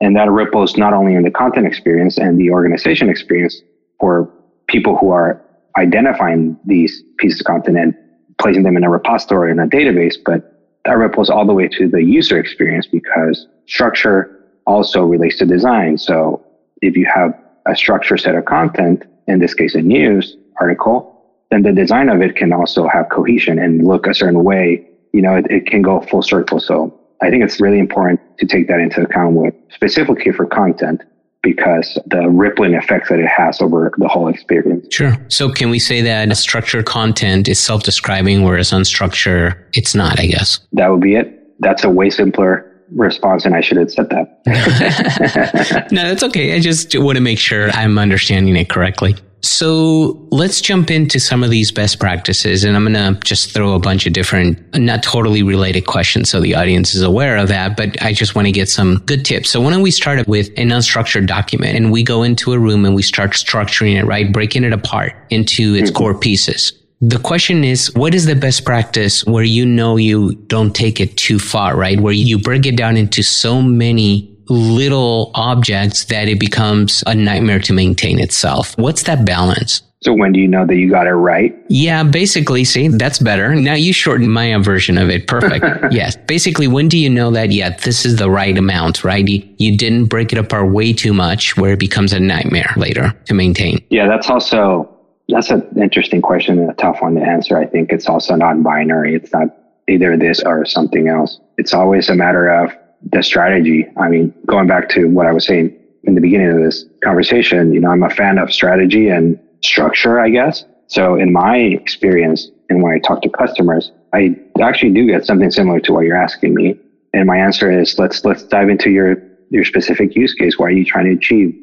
And 0.00 0.14
that 0.16 0.30
ripples 0.30 0.76
not 0.76 0.92
only 0.92 1.14
in 1.14 1.22
the 1.22 1.30
content 1.30 1.66
experience 1.66 2.18
and 2.18 2.38
the 2.38 2.50
organization 2.50 3.08
experience 3.08 3.60
for 3.98 4.30
people 4.68 4.96
who 4.96 5.10
are 5.10 5.42
identifying 5.76 6.56
these 6.64 7.02
pieces 7.18 7.40
of 7.40 7.46
content 7.46 7.78
and 7.78 7.94
placing 8.38 8.62
them 8.62 8.76
in 8.76 8.84
a 8.84 8.90
repository 8.90 9.50
in 9.50 9.58
a 9.58 9.66
database, 9.66 10.14
but 10.24 10.58
that 10.84 10.96
ripples 10.96 11.30
all 11.30 11.46
the 11.46 11.52
way 11.52 11.68
to 11.68 11.88
the 11.88 12.02
user 12.02 12.38
experience 12.38 12.86
because 12.86 13.46
structure 13.66 14.38
also 14.66 15.02
relates 15.04 15.36
to 15.38 15.46
design. 15.46 15.98
So 15.98 16.44
if 16.80 16.96
you 16.96 17.06
have 17.12 17.32
a 17.66 17.74
structured 17.74 18.20
set 18.20 18.34
of 18.34 18.44
content, 18.44 19.04
in 19.26 19.40
this 19.40 19.54
case, 19.54 19.74
a 19.74 19.82
news 19.82 20.36
article, 20.60 21.14
then 21.50 21.62
the 21.62 21.72
design 21.72 22.08
of 22.08 22.20
it 22.22 22.36
can 22.36 22.52
also 22.52 22.88
have 22.88 23.08
cohesion 23.10 23.58
and 23.58 23.86
look 23.86 24.06
a 24.06 24.14
certain 24.14 24.44
way. 24.44 24.86
You 25.12 25.22
know, 25.22 25.36
it, 25.36 25.50
it 25.50 25.66
can 25.66 25.82
go 25.82 26.00
full 26.02 26.22
circle. 26.22 26.60
So 26.60 26.97
I 27.20 27.30
think 27.30 27.44
it's 27.44 27.60
really 27.60 27.78
important 27.78 28.20
to 28.38 28.46
take 28.46 28.68
that 28.68 28.80
into 28.80 29.02
account 29.02 29.34
with 29.34 29.54
specifically 29.70 30.32
for 30.32 30.46
content 30.46 31.02
because 31.42 31.98
the 32.06 32.28
rippling 32.28 32.74
effects 32.74 33.08
that 33.08 33.18
it 33.18 33.28
has 33.28 33.60
over 33.60 33.92
the 33.98 34.08
whole 34.08 34.28
experience. 34.28 34.86
Sure. 34.90 35.16
So 35.28 35.50
can 35.50 35.70
we 35.70 35.78
say 35.78 36.00
that 36.02 36.36
structured 36.36 36.84
content 36.86 37.48
is 37.48 37.58
self-describing, 37.58 38.42
whereas 38.42 38.70
unstructured, 38.70 39.56
it's 39.72 39.94
not, 39.94 40.18
I 40.18 40.26
guess? 40.26 40.60
That 40.72 40.88
would 40.90 41.00
be 41.00 41.14
it. 41.14 41.34
That's 41.60 41.84
a 41.84 41.90
way 41.90 42.10
simpler 42.10 42.64
response 42.92 43.44
and 43.44 43.54
I 43.54 43.60
should 43.60 43.76
have 43.76 43.90
said 43.90 44.08
that. 44.10 44.40
no, 45.92 46.08
that's 46.08 46.22
okay. 46.24 46.54
I 46.54 46.60
just 46.60 46.98
want 46.98 47.16
to 47.16 47.22
make 47.22 47.38
sure 47.38 47.70
I'm 47.70 47.98
understanding 47.98 48.56
it 48.56 48.68
correctly. 48.68 49.16
So 49.42 50.26
let's 50.30 50.60
jump 50.60 50.90
into 50.90 51.20
some 51.20 51.44
of 51.44 51.50
these 51.50 51.70
best 51.70 52.00
practices. 52.00 52.64
And 52.64 52.76
I'm 52.76 52.92
going 52.92 53.14
to 53.14 53.20
just 53.20 53.52
throw 53.52 53.74
a 53.74 53.78
bunch 53.78 54.06
of 54.06 54.12
different, 54.12 54.58
not 54.76 55.02
totally 55.02 55.42
related 55.42 55.86
questions 55.86 56.28
so 56.28 56.40
the 56.40 56.54
audience 56.54 56.94
is 56.94 57.02
aware 57.02 57.36
of 57.36 57.48
that, 57.48 57.76
but 57.76 58.00
I 58.02 58.12
just 58.12 58.34
want 58.34 58.46
to 58.46 58.52
get 58.52 58.68
some 58.68 58.98
good 59.06 59.24
tips. 59.24 59.50
So 59.50 59.60
why 59.60 59.70
don't 59.70 59.82
we 59.82 59.90
start 59.90 60.26
with 60.26 60.48
an 60.56 60.70
unstructured 60.70 61.26
document 61.26 61.76
and 61.76 61.92
we 61.92 62.02
go 62.02 62.22
into 62.22 62.52
a 62.52 62.58
room 62.58 62.84
and 62.84 62.94
we 62.94 63.02
start 63.02 63.32
structuring 63.32 63.96
it, 63.98 64.04
right? 64.04 64.32
Breaking 64.32 64.64
it 64.64 64.72
apart 64.72 65.14
into 65.30 65.74
its 65.74 65.90
mm-hmm. 65.90 65.98
core 65.98 66.18
pieces. 66.18 66.72
The 67.00 67.20
question 67.20 67.62
is, 67.62 67.94
what 67.94 68.12
is 68.12 68.26
the 68.26 68.34
best 68.34 68.64
practice 68.64 69.24
where 69.24 69.44
you 69.44 69.64
know 69.64 69.96
you 69.96 70.34
don't 70.48 70.74
take 70.74 70.98
it 70.98 71.16
too 71.16 71.38
far, 71.38 71.76
right? 71.76 72.00
Where 72.00 72.12
you 72.12 72.40
break 72.40 72.66
it 72.66 72.76
down 72.76 72.96
into 72.96 73.22
so 73.22 73.62
many 73.62 74.36
little 74.48 75.30
objects 75.34 76.06
that 76.06 76.28
it 76.28 76.40
becomes 76.40 77.02
a 77.06 77.14
nightmare 77.14 77.60
to 77.60 77.72
maintain 77.72 78.18
itself. 78.18 78.76
What's 78.78 79.04
that 79.04 79.24
balance? 79.24 79.82
So 80.00 80.14
when 80.14 80.32
do 80.32 80.38
you 80.38 80.46
know 80.46 80.64
that 80.64 80.76
you 80.76 80.88
got 80.88 81.08
it 81.08 81.14
right? 81.14 81.56
Yeah, 81.68 82.04
basically, 82.04 82.64
see, 82.64 82.86
that's 82.86 83.18
better. 83.18 83.54
Now 83.56 83.74
you 83.74 83.92
shortened 83.92 84.32
my 84.32 84.56
version 84.58 84.96
of 84.96 85.10
it. 85.10 85.26
Perfect. 85.26 85.64
yes. 85.92 86.16
Basically, 86.28 86.68
when 86.68 86.88
do 86.88 86.96
you 86.96 87.10
know 87.10 87.32
that, 87.32 87.50
yeah, 87.50 87.70
this 87.70 88.06
is 88.06 88.16
the 88.16 88.30
right 88.30 88.56
amount, 88.56 89.02
right? 89.02 89.26
You, 89.26 89.76
didn't 89.76 90.06
break 90.06 90.32
it 90.32 90.38
apart 90.38 90.72
way 90.72 90.92
too 90.92 91.12
much 91.12 91.56
where 91.56 91.72
it 91.72 91.80
becomes 91.80 92.12
a 92.12 92.20
nightmare 92.20 92.72
later 92.76 93.12
to 93.26 93.34
maintain. 93.34 93.84
Yeah, 93.90 94.06
that's 94.06 94.30
also, 94.30 94.88
that's 95.28 95.50
an 95.50 95.66
interesting 95.76 96.22
question 96.22 96.58
and 96.60 96.70
a 96.70 96.74
tough 96.74 97.02
one 97.02 97.16
to 97.16 97.20
answer. 97.20 97.58
I 97.58 97.66
think 97.66 97.90
it's 97.92 98.08
also 98.08 98.36
non-binary. 98.36 99.16
It's 99.16 99.32
not 99.32 99.48
either 99.88 100.16
this 100.16 100.40
or 100.42 100.64
something 100.64 101.08
else. 101.08 101.40
It's 101.56 101.74
always 101.74 102.08
a 102.08 102.14
matter 102.14 102.48
of 102.48 102.72
the 103.02 103.22
strategy. 103.22 103.86
I 103.96 104.08
mean, 104.08 104.34
going 104.46 104.66
back 104.66 104.88
to 104.90 105.06
what 105.06 105.26
I 105.26 105.32
was 105.32 105.46
saying 105.46 105.76
in 106.04 106.14
the 106.14 106.20
beginning 106.20 106.50
of 106.50 106.62
this 106.62 106.84
conversation, 107.02 107.72
you 107.72 107.80
know, 107.80 107.90
I'm 107.90 108.02
a 108.02 108.10
fan 108.10 108.38
of 108.38 108.52
strategy 108.52 109.08
and 109.08 109.38
structure, 109.62 110.20
I 110.20 110.30
guess. 110.30 110.64
So 110.86 111.16
in 111.16 111.32
my 111.32 111.56
experience 111.56 112.48
and 112.68 112.82
when 112.82 112.92
I 112.92 112.98
talk 112.98 113.22
to 113.22 113.30
customers, 113.30 113.92
I 114.12 114.36
actually 114.60 114.92
do 114.92 115.06
get 115.06 115.26
something 115.26 115.50
similar 115.50 115.80
to 115.80 115.92
what 115.92 116.04
you're 116.04 116.16
asking 116.16 116.54
me. 116.54 116.78
And 117.12 117.26
my 117.26 117.36
answer 117.36 117.70
is 117.70 117.98
let's, 117.98 118.24
let's 118.24 118.42
dive 118.44 118.68
into 118.68 118.90
your, 118.90 119.22
your 119.50 119.64
specific 119.64 120.14
use 120.14 120.34
case. 120.34 120.58
What 120.58 120.66
are 120.66 120.72
you 120.72 120.84
trying 120.84 121.06
to 121.06 121.12
achieve? 121.12 121.54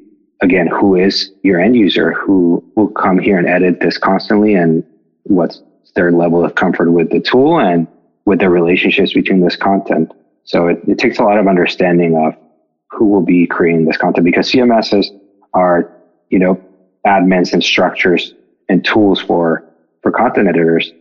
Again, 0.42 0.68
who 0.68 0.96
is 0.96 1.32
your 1.44 1.60
end 1.60 1.76
user 1.76 2.12
who 2.12 2.64
will 2.76 2.90
come 2.90 3.20
here 3.20 3.38
and 3.38 3.48
edit 3.48 3.80
this 3.80 3.98
constantly 3.98 4.54
and 4.54 4.84
what's 5.24 5.62
their 5.96 6.12
level 6.12 6.46
of 6.46 6.56
comfort 6.56 6.92
with 6.92 7.10
the 7.10 7.20
tool 7.20 7.60
and 7.60 7.88
with 8.26 8.40
the 8.40 8.50
relationships 8.50 9.14
between 9.14 9.42
this 9.42 9.56
content. 9.56 10.12
So 10.46 10.68
it, 10.68 10.80
it 10.88 10.98
takes 10.98 11.20
a 11.20 11.24
lot 11.24 11.38
of 11.38 11.48
understanding 11.48 12.16
of 12.16 12.36
who 12.92 13.06
will 13.06 13.22
be 13.24 13.46
creating 13.48 13.86
this 13.86 13.98
content 13.98 14.24
because 14.24 14.52
CMSs 14.52 15.08
are, 15.54 15.92
you 16.30 16.40
know, 16.40 16.62
admins 17.06 17.54
and 17.54 17.64
structures 17.64 18.34
and 18.70 18.86
tools 18.86 19.20
for, 19.20 19.64
for 20.02 20.12
content 20.12 20.48
editors 20.48 20.92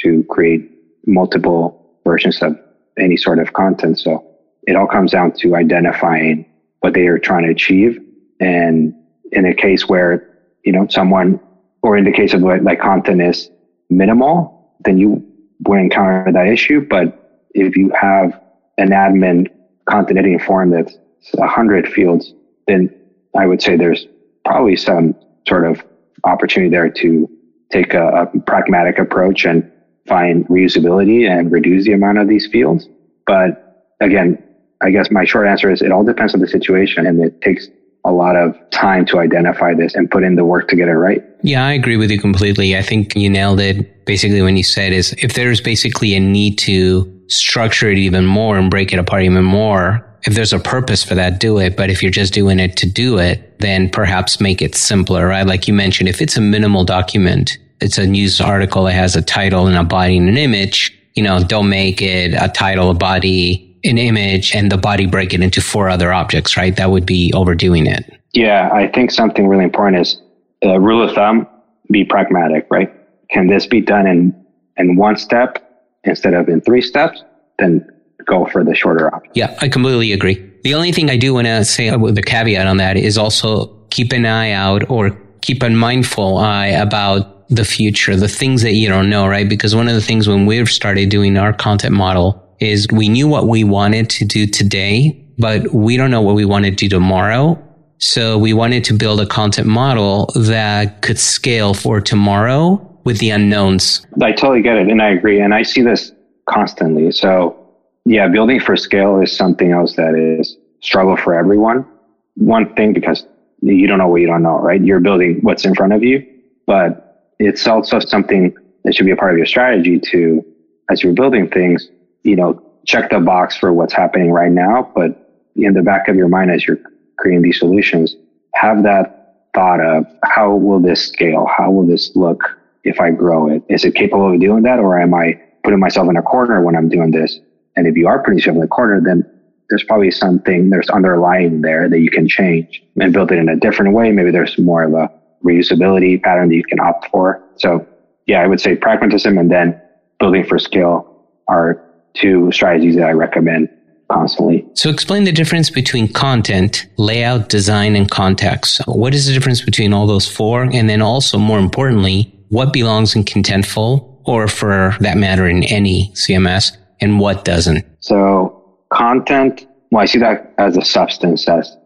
to 0.00 0.24
create 0.28 0.70
multiple 1.06 1.98
versions 2.04 2.42
of 2.42 2.58
any 2.98 3.16
sort 3.16 3.38
of 3.38 3.52
content. 3.52 3.98
So 3.98 4.24
it 4.66 4.76
all 4.76 4.86
comes 4.86 5.12
down 5.12 5.32
to 5.38 5.56
identifying 5.56 6.44
what 6.80 6.94
they 6.94 7.06
are 7.06 7.18
trying 7.18 7.44
to 7.44 7.50
achieve. 7.50 7.98
And 8.40 8.94
in 9.32 9.46
a 9.46 9.54
case 9.54 9.88
where, 9.88 10.38
you 10.64 10.72
know, 10.72 10.86
someone, 10.88 11.40
or 11.82 11.96
in 11.96 12.04
the 12.04 12.12
case 12.12 12.34
of 12.34 12.42
like, 12.42 12.62
like 12.62 12.80
content 12.80 13.22
is 13.22 13.50
minimal, 13.90 14.74
then 14.84 14.98
you 14.98 15.24
would 15.66 15.80
encounter 15.80 16.32
that 16.32 16.46
issue. 16.46 16.86
But 16.88 17.46
if 17.54 17.76
you 17.76 17.92
have 17.98 18.40
an 18.78 18.90
admin 18.90 19.48
content 19.88 20.18
editing 20.18 20.38
form 20.38 20.70
that's 20.70 20.96
100 21.34 21.88
fields, 21.88 22.32
then 22.66 22.94
I 23.36 23.46
would 23.46 23.60
say 23.60 23.76
there's 23.76 24.06
probably 24.44 24.76
some 24.76 25.14
sort 25.46 25.66
of 25.66 25.82
opportunity 26.24 26.70
there 26.70 26.88
to 26.88 27.28
take 27.70 27.94
a, 27.94 28.30
a 28.34 28.40
pragmatic 28.40 28.98
approach 28.98 29.44
and 29.44 29.70
find 30.06 30.46
reusability 30.48 31.28
and 31.28 31.52
reduce 31.52 31.84
the 31.84 31.92
amount 31.92 32.18
of 32.18 32.28
these 32.28 32.46
fields. 32.46 32.88
But 33.26 33.86
again, 34.00 34.42
I 34.80 34.90
guess 34.90 35.10
my 35.10 35.24
short 35.24 35.46
answer 35.46 35.70
is 35.70 35.82
it 35.82 35.92
all 35.92 36.04
depends 36.04 36.34
on 36.34 36.40
the 36.40 36.48
situation 36.48 37.06
and 37.06 37.22
it 37.22 37.40
takes 37.42 37.68
a 38.04 38.12
lot 38.12 38.36
of 38.36 38.56
time 38.70 39.04
to 39.06 39.18
identify 39.18 39.74
this 39.74 39.94
and 39.94 40.10
put 40.10 40.22
in 40.22 40.36
the 40.36 40.44
work 40.44 40.68
to 40.68 40.76
get 40.76 40.88
it 40.88 40.92
right. 40.92 41.22
Yeah, 41.42 41.66
I 41.66 41.72
agree 41.72 41.96
with 41.96 42.10
you 42.10 42.18
completely. 42.18 42.76
I 42.76 42.82
think 42.82 43.14
you 43.16 43.28
nailed 43.28 43.60
it 43.60 44.06
basically 44.06 44.40
when 44.40 44.56
you 44.56 44.62
said 44.62 44.92
is 44.92 45.14
if 45.18 45.34
there's 45.34 45.60
basically 45.60 46.14
a 46.14 46.20
need 46.20 46.56
to 46.58 47.17
structure 47.28 47.90
it 47.90 47.98
even 47.98 48.26
more 48.26 48.58
and 48.58 48.70
break 48.70 48.92
it 48.92 48.98
apart 48.98 49.22
even 49.22 49.44
more. 49.44 50.04
If 50.24 50.34
there's 50.34 50.52
a 50.52 50.58
purpose 50.58 51.04
for 51.04 51.14
that, 51.14 51.38
do 51.38 51.58
it. 51.58 51.76
But 51.76 51.90
if 51.90 52.02
you're 52.02 52.10
just 52.10 52.34
doing 52.34 52.58
it 52.58 52.76
to 52.78 52.86
do 52.86 53.18
it, 53.18 53.58
then 53.60 53.88
perhaps 53.88 54.40
make 54.40 54.60
it 54.60 54.74
simpler, 54.74 55.26
right? 55.26 55.46
Like 55.46 55.68
you 55.68 55.74
mentioned, 55.74 56.08
if 56.08 56.20
it's 56.20 56.36
a 56.36 56.40
minimal 56.40 56.84
document, 56.84 57.56
it's 57.80 57.98
a 57.98 58.06
news 58.06 58.40
article 58.40 58.84
that 58.84 58.92
has 58.92 59.14
a 59.14 59.22
title 59.22 59.66
and 59.66 59.76
a 59.76 59.84
body 59.84 60.16
and 60.16 60.28
an 60.28 60.36
image, 60.36 60.96
you 61.14 61.22
know, 61.22 61.42
don't 61.42 61.68
make 61.68 62.02
it 62.02 62.34
a 62.34 62.48
title, 62.48 62.90
a 62.90 62.94
body, 62.94 63.78
an 63.84 63.98
image, 63.98 64.54
and 64.54 64.72
the 64.72 64.76
body 64.76 65.06
break 65.06 65.32
it 65.32 65.40
into 65.40 65.60
four 65.60 65.88
other 65.88 66.12
objects, 66.12 66.56
right? 66.56 66.76
That 66.76 66.90
would 66.90 67.06
be 67.06 67.32
overdoing 67.34 67.86
it. 67.86 68.04
Yeah, 68.32 68.70
I 68.72 68.88
think 68.88 69.10
something 69.10 69.46
really 69.46 69.64
important 69.64 70.02
is 70.02 70.20
a 70.62 70.80
rule 70.80 71.02
of 71.02 71.14
thumb, 71.14 71.46
be 71.90 72.04
pragmatic, 72.04 72.66
right? 72.70 72.92
Can 73.30 73.46
this 73.46 73.66
be 73.66 73.80
done 73.80 74.06
in, 74.06 74.46
in 74.76 74.96
one 74.96 75.16
step 75.16 75.67
instead 76.04 76.34
of 76.34 76.48
in 76.48 76.60
three 76.60 76.82
steps, 76.82 77.22
then 77.58 77.86
go 78.26 78.46
for 78.46 78.64
the 78.64 78.74
shorter 78.74 79.12
option. 79.14 79.32
Yeah, 79.34 79.56
I 79.60 79.68
completely 79.68 80.12
agree. 80.12 80.44
The 80.64 80.74
only 80.74 80.92
thing 80.92 81.10
I 81.10 81.16
do 81.16 81.34
want 81.34 81.46
to 81.46 81.64
say 81.64 81.94
with 81.96 82.14
the 82.14 82.22
caveat 82.22 82.66
on 82.66 82.76
that 82.78 82.96
is 82.96 83.16
also 83.16 83.66
keep 83.90 84.12
an 84.12 84.26
eye 84.26 84.50
out 84.50 84.88
or 84.90 85.10
keep 85.40 85.62
a 85.62 85.70
mindful 85.70 86.38
eye 86.38 86.66
about 86.66 87.48
the 87.48 87.64
future, 87.64 88.16
the 88.16 88.28
things 88.28 88.62
that 88.62 88.74
you 88.74 88.88
don't 88.88 89.08
know, 89.08 89.26
right? 89.26 89.48
Because 89.48 89.74
one 89.74 89.88
of 89.88 89.94
the 89.94 90.02
things 90.02 90.28
when 90.28 90.46
we've 90.46 90.68
started 90.68 91.08
doing 91.08 91.38
our 91.38 91.52
content 91.52 91.94
model 91.94 92.44
is 92.60 92.86
we 92.92 93.08
knew 93.08 93.28
what 93.28 93.46
we 93.46 93.64
wanted 93.64 94.10
to 94.10 94.24
do 94.24 94.46
today, 94.46 95.24
but 95.38 95.72
we 95.72 95.96
don't 95.96 96.10
know 96.10 96.20
what 96.20 96.34
we 96.34 96.44
want 96.44 96.64
to 96.64 96.70
do 96.70 96.88
tomorrow. 96.88 97.56
So 97.98 98.36
we 98.38 98.52
wanted 98.52 98.84
to 98.84 98.94
build 98.94 99.20
a 99.20 99.26
content 99.26 99.66
model 99.66 100.30
that 100.34 101.02
could 101.02 101.18
scale 101.18 101.74
for 101.74 102.00
tomorrow 102.00 102.87
with 103.08 103.18
the 103.20 103.30
unknowns. 103.30 104.06
I 104.22 104.32
totally 104.32 104.60
get 104.60 104.76
it. 104.76 104.88
And 104.88 105.00
I 105.00 105.08
agree. 105.08 105.40
And 105.40 105.54
I 105.54 105.62
see 105.62 105.80
this 105.80 106.12
constantly. 106.46 107.10
So 107.10 107.56
yeah, 108.04 108.28
building 108.28 108.60
for 108.60 108.76
scale 108.76 109.18
is 109.18 109.34
something 109.34 109.72
else 109.72 109.96
that 109.96 110.14
is 110.14 110.58
struggle 110.80 111.16
for 111.16 111.32
everyone. 111.34 111.86
One 112.34 112.74
thing, 112.74 112.92
because 112.92 113.24
you 113.62 113.86
don't 113.86 113.96
know 113.96 114.08
what 114.08 114.20
you 114.20 114.26
don't 114.26 114.42
know, 114.42 114.58
right? 114.58 114.78
You're 114.78 115.00
building 115.00 115.38
what's 115.40 115.64
in 115.64 115.74
front 115.74 115.94
of 115.94 116.02
you, 116.02 116.22
but 116.66 117.32
it's 117.38 117.66
also 117.66 117.98
something 117.98 118.54
that 118.84 118.94
should 118.94 119.06
be 119.06 119.12
a 119.12 119.16
part 119.16 119.32
of 119.32 119.38
your 119.38 119.46
strategy 119.46 119.98
to, 119.98 120.44
as 120.90 121.02
you're 121.02 121.14
building 121.14 121.48
things, 121.48 121.88
you 122.24 122.36
know, 122.36 122.62
check 122.86 123.08
the 123.08 123.20
box 123.20 123.56
for 123.56 123.72
what's 123.72 123.94
happening 123.94 124.32
right 124.32 124.52
now, 124.52 124.92
but 124.94 125.34
in 125.56 125.72
the 125.72 125.82
back 125.82 126.08
of 126.08 126.16
your 126.16 126.28
mind, 126.28 126.50
as 126.50 126.66
you're 126.66 126.78
creating 127.16 127.40
these 127.40 127.58
solutions, 127.58 128.16
have 128.54 128.82
that 128.82 129.48
thought 129.54 129.80
of 129.80 130.04
how 130.24 130.54
will 130.54 130.78
this 130.78 131.06
scale? 131.06 131.46
How 131.56 131.70
will 131.70 131.86
this 131.86 132.12
look 132.14 132.57
if 132.88 133.00
I 133.00 133.10
grow 133.10 133.48
it? 133.48 133.62
Is 133.68 133.84
it 133.84 133.94
capable 133.94 134.32
of 134.32 134.40
doing 134.40 134.62
that? 134.62 134.78
Or 134.78 134.98
am 134.98 135.14
I 135.14 135.40
putting 135.62 135.80
myself 135.80 136.08
in 136.08 136.16
a 136.16 136.22
corner 136.22 136.62
when 136.62 136.76
I'm 136.76 136.88
doing 136.88 137.10
this? 137.10 137.38
And 137.76 137.86
if 137.86 137.96
you 137.96 138.08
are 138.08 138.22
putting 138.22 138.38
yourself 138.38 138.56
in 138.56 138.62
a 138.62 138.68
corner, 138.68 139.00
then 139.04 139.24
there's 139.68 139.84
probably 139.84 140.10
something 140.10 140.70
there's 140.70 140.88
underlying 140.88 141.60
there 141.60 141.88
that 141.88 142.00
you 142.00 142.10
can 142.10 142.26
change 142.26 142.82
and 143.00 143.12
build 143.12 143.30
it 143.30 143.38
in 143.38 143.48
a 143.48 143.56
different 143.56 143.94
way. 143.94 144.10
Maybe 144.10 144.30
there's 144.30 144.58
more 144.58 144.82
of 144.82 144.94
a 144.94 145.10
reusability 145.44 146.20
pattern 146.22 146.48
that 146.48 146.54
you 146.54 146.64
can 146.64 146.80
opt 146.80 147.08
for. 147.10 147.42
So 147.56 147.86
yeah, 148.26 148.40
I 148.40 148.46
would 148.46 148.60
say 148.60 148.76
pragmatism 148.76 149.38
and 149.38 149.50
then 149.50 149.80
building 150.18 150.44
for 150.44 150.58
scale 150.58 151.26
are 151.48 151.84
two 152.14 152.50
strategies 152.52 152.96
that 152.96 153.04
I 153.04 153.12
recommend 153.12 153.68
constantly. 154.10 154.66
So 154.74 154.90
explain 154.90 155.24
the 155.24 155.32
difference 155.32 155.70
between 155.70 156.12
content, 156.12 156.86
layout, 156.96 157.48
design, 157.48 157.94
and 157.94 158.10
context. 158.10 158.80
What 158.86 159.14
is 159.14 159.26
the 159.26 159.34
difference 159.34 159.60
between 159.60 159.92
all 159.92 160.06
those 160.06 160.26
four? 160.26 160.62
And 160.62 160.88
then 160.88 161.02
also 161.02 161.38
more 161.38 161.58
importantly, 161.58 162.34
what 162.48 162.72
belongs 162.72 163.14
in 163.14 163.24
Contentful 163.24 164.22
or 164.24 164.48
for 164.48 164.94
that 165.00 165.16
matter 165.16 165.46
in 165.48 165.64
any 165.64 166.12
CMS 166.14 166.76
and 167.00 167.18
what 167.18 167.44
doesn't? 167.44 167.84
So 168.00 168.78
content, 168.92 169.66
well, 169.90 170.02
I 170.02 170.06
see 170.06 170.18
that 170.18 170.54
as 170.58 170.76
a 170.76 170.84
substance, 170.84 171.48
as, 171.48 171.76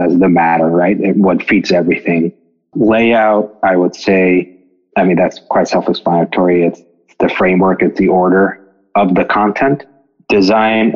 as 0.00 0.18
the 0.18 0.28
matter, 0.28 0.66
right? 0.66 0.96
What 1.16 1.42
feeds 1.42 1.72
everything. 1.72 2.32
Layout, 2.74 3.58
I 3.62 3.76
would 3.76 3.94
say, 3.94 4.56
I 4.96 5.04
mean, 5.04 5.16
that's 5.16 5.40
quite 5.50 5.68
self-explanatory. 5.68 6.64
It's 6.64 6.82
the 7.18 7.28
framework, 7.28 7.82
it's 7.82 7.98
the 7.98 8.08
order 8.08 8.60
of 8.94 9.14
the 9.14 9.24
content. 9.24 9.84
Design 10.28 10.94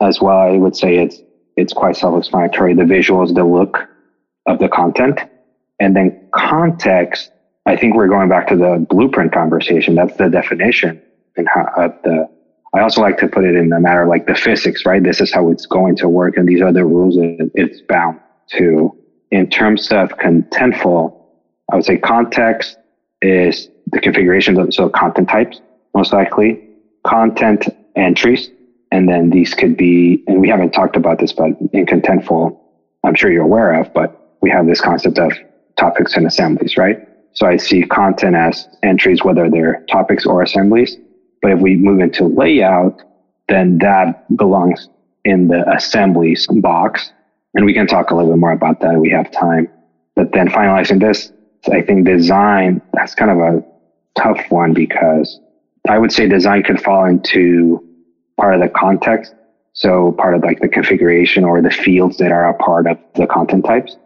as 0.00 0.20
well, 0.20 0.38
I 0.38 0.56
would 0.56 0.76
say 0.76 0.96
it's, 0.96 1.18
it's 1.56 1.72
quite 1.72 1.96
self-explanatory. 1.96 2.74
The 2.74 2.82
visuals, 2.82 3.34
the 3.34 3.44
look 3.44 3.78
of 4.46 4.58
the 4.58 4.68
content. 4.68 5.20
And 5.80 5.94
then 5.94 6.28
context, 6.34 7.30
I 7.66 7.76
think 7.76 7.94
we're 7.94 8.08
going 8.08 8.28
back 8.28 8.48
to 8.48 8.56
the 8.56 8.86
blueprint 8.88 9.32
conversation. 9.32 9.94
That's 9.94 10.16
the 10.16 10.28
definition 10.28 11.00
and 11.36 11.48
how 11.48 11.66
of 11.76 11.92
the, 12.04 12.28
I 12.74 12.80
also 12.80 13.00
like 13.00 13.18
to 13.18 13.28
put 13.28 13.44
it 13.44 13.54
in 13.54 13.70
the 13.70 13.80
matter 13.80 14.06
like 14.06 14.26
the 14.26 14.34
physics, 14.34 14.84
right? 14.84 15.02
This 15.02 15.20
is 15.20 15.32
how 15.32 15.50
it's 15.50 15.66
going 15.66 15.96
to 15.96 16.08
work. 16.08 16.36
And 16.36 16.48
these 16.48 16.60
are 16.60 16.72
the 16.72 16.84
rules 16.84 17.14
that 17.16 17.50
it's 17.54 17.80
bound 17.82 18.20
to. 18.52 18.96
In 19.30 19.48
terms 19.50 19.90
of 19.90 20.10
contentful, 20.10 21.18
I 21.72 21.76
would 21.76 21.84
say 21.84 21.96
context 21.96 22.76
is 23.22 23.68
the 23.90 24.00
configuration 24.00 24.58
of 24.60 24.72
so 24.74 24.88
content 24.88 25.28
types, 25.28 25.60
most 25.94 26.12
likely 26.12 26.68
content 27.04 27.68
entries. 27.96 28.50
And 28.92 29.08
then 29.08 29.30
these 29.30 29.54
could 29.54 29.76
be, 29.76 30.22
and 30.28 30.40
we 30.40 30.48
haven't 30.48 30.72
talked 30.72 30.96
about 30.96 31.18
this, 31.18 31.32
but 31.32 31.48
in 31.72 31.86
contentful, 31.86 32.56
I'm 33.04 33.14
sure 33.14 33.32
you're 33.32 33.42
aware 33.42 33.80
of, 33.80 33.92
but 33.92 34.36
we 34.40 34.50
have 34.50 34.66
this 34.66 34.80
concept 34.80 35.18
of 35.18 35.32
topics 35.76 36.16
and 36.16 36.26
assemblies, 36.26 36.76
right? 36.76 37.08
So 37.34 37.46
I 37.46 37.56
see 37.56 37.82
content 37.82 38.36
as 38.36 38.68
entries, 38.82 39.24
whether 39.24 39.50
they're 39.50 39.84
topics 39.90 40.24
or 40.24 40.42
assemblies. 40.42 40.96
But 41.42 41.52
if 41.52 41.60
we 41.60 41.76
move 41.76 42.00
into 42.00 42.26
layout, 42.26 43.02
then 43.48 43.78
that 43.78 44.24
belongs 44.36 44.88
in 45.24 45.48
the 45.48 45.68
assemblies 45.70 46.46
box. 46.46 47.12
And 47.54 47.64
we 47.64 47.74
can 47.74 47.86
talk 47.86 48.10
a 48.10 48.14
little 48.14 48.30
bit 48.32 48.38
more 48.38 48.52
about 48.52 48.80
that 48.80 48.98
we 48.98 49.10
have 49.10 49.30
time. 49.30 49.68
But 50.16 50.32
then 50.32 50.48
finalizing 50.48 51.00
this, 51.00 51.32
I 51.70 51.82
think 51.82 52.06
design, 52.06 52.80
that's 52.92 53.14
kind 53.14 53.30
of 53.30 53.38
a 53.38 53.64
tough 54.16 54.50
one 54.50 54.72
because 54.72 55.40
I 55.88 55.98
would 55.98 56.12
say 56.12 56.28
design 56.28 56.62
could 56.62 56.80
fall 56.80 57.04
into 57.06 57.84
part 58.36 58.54
of 58.54 58.60
the 58.60 58.68
context. 58.68 59.34
So 59.72 60.12
part 60.12 60.34
of 60.34 60.42
like 60.42 60.60
the 60.60 60.68
configuration 60.68 61.44
or 61.44 61.60
the 61.60 61.70
fields 61.70 62.16
that 62.18 62.30
are 62.30 62.48
a 62.48 62.54
part 62.54 62.86
of 62.86 62.96
the 63.16 63.26
content 63.26 63.64
types. 63.64 63.96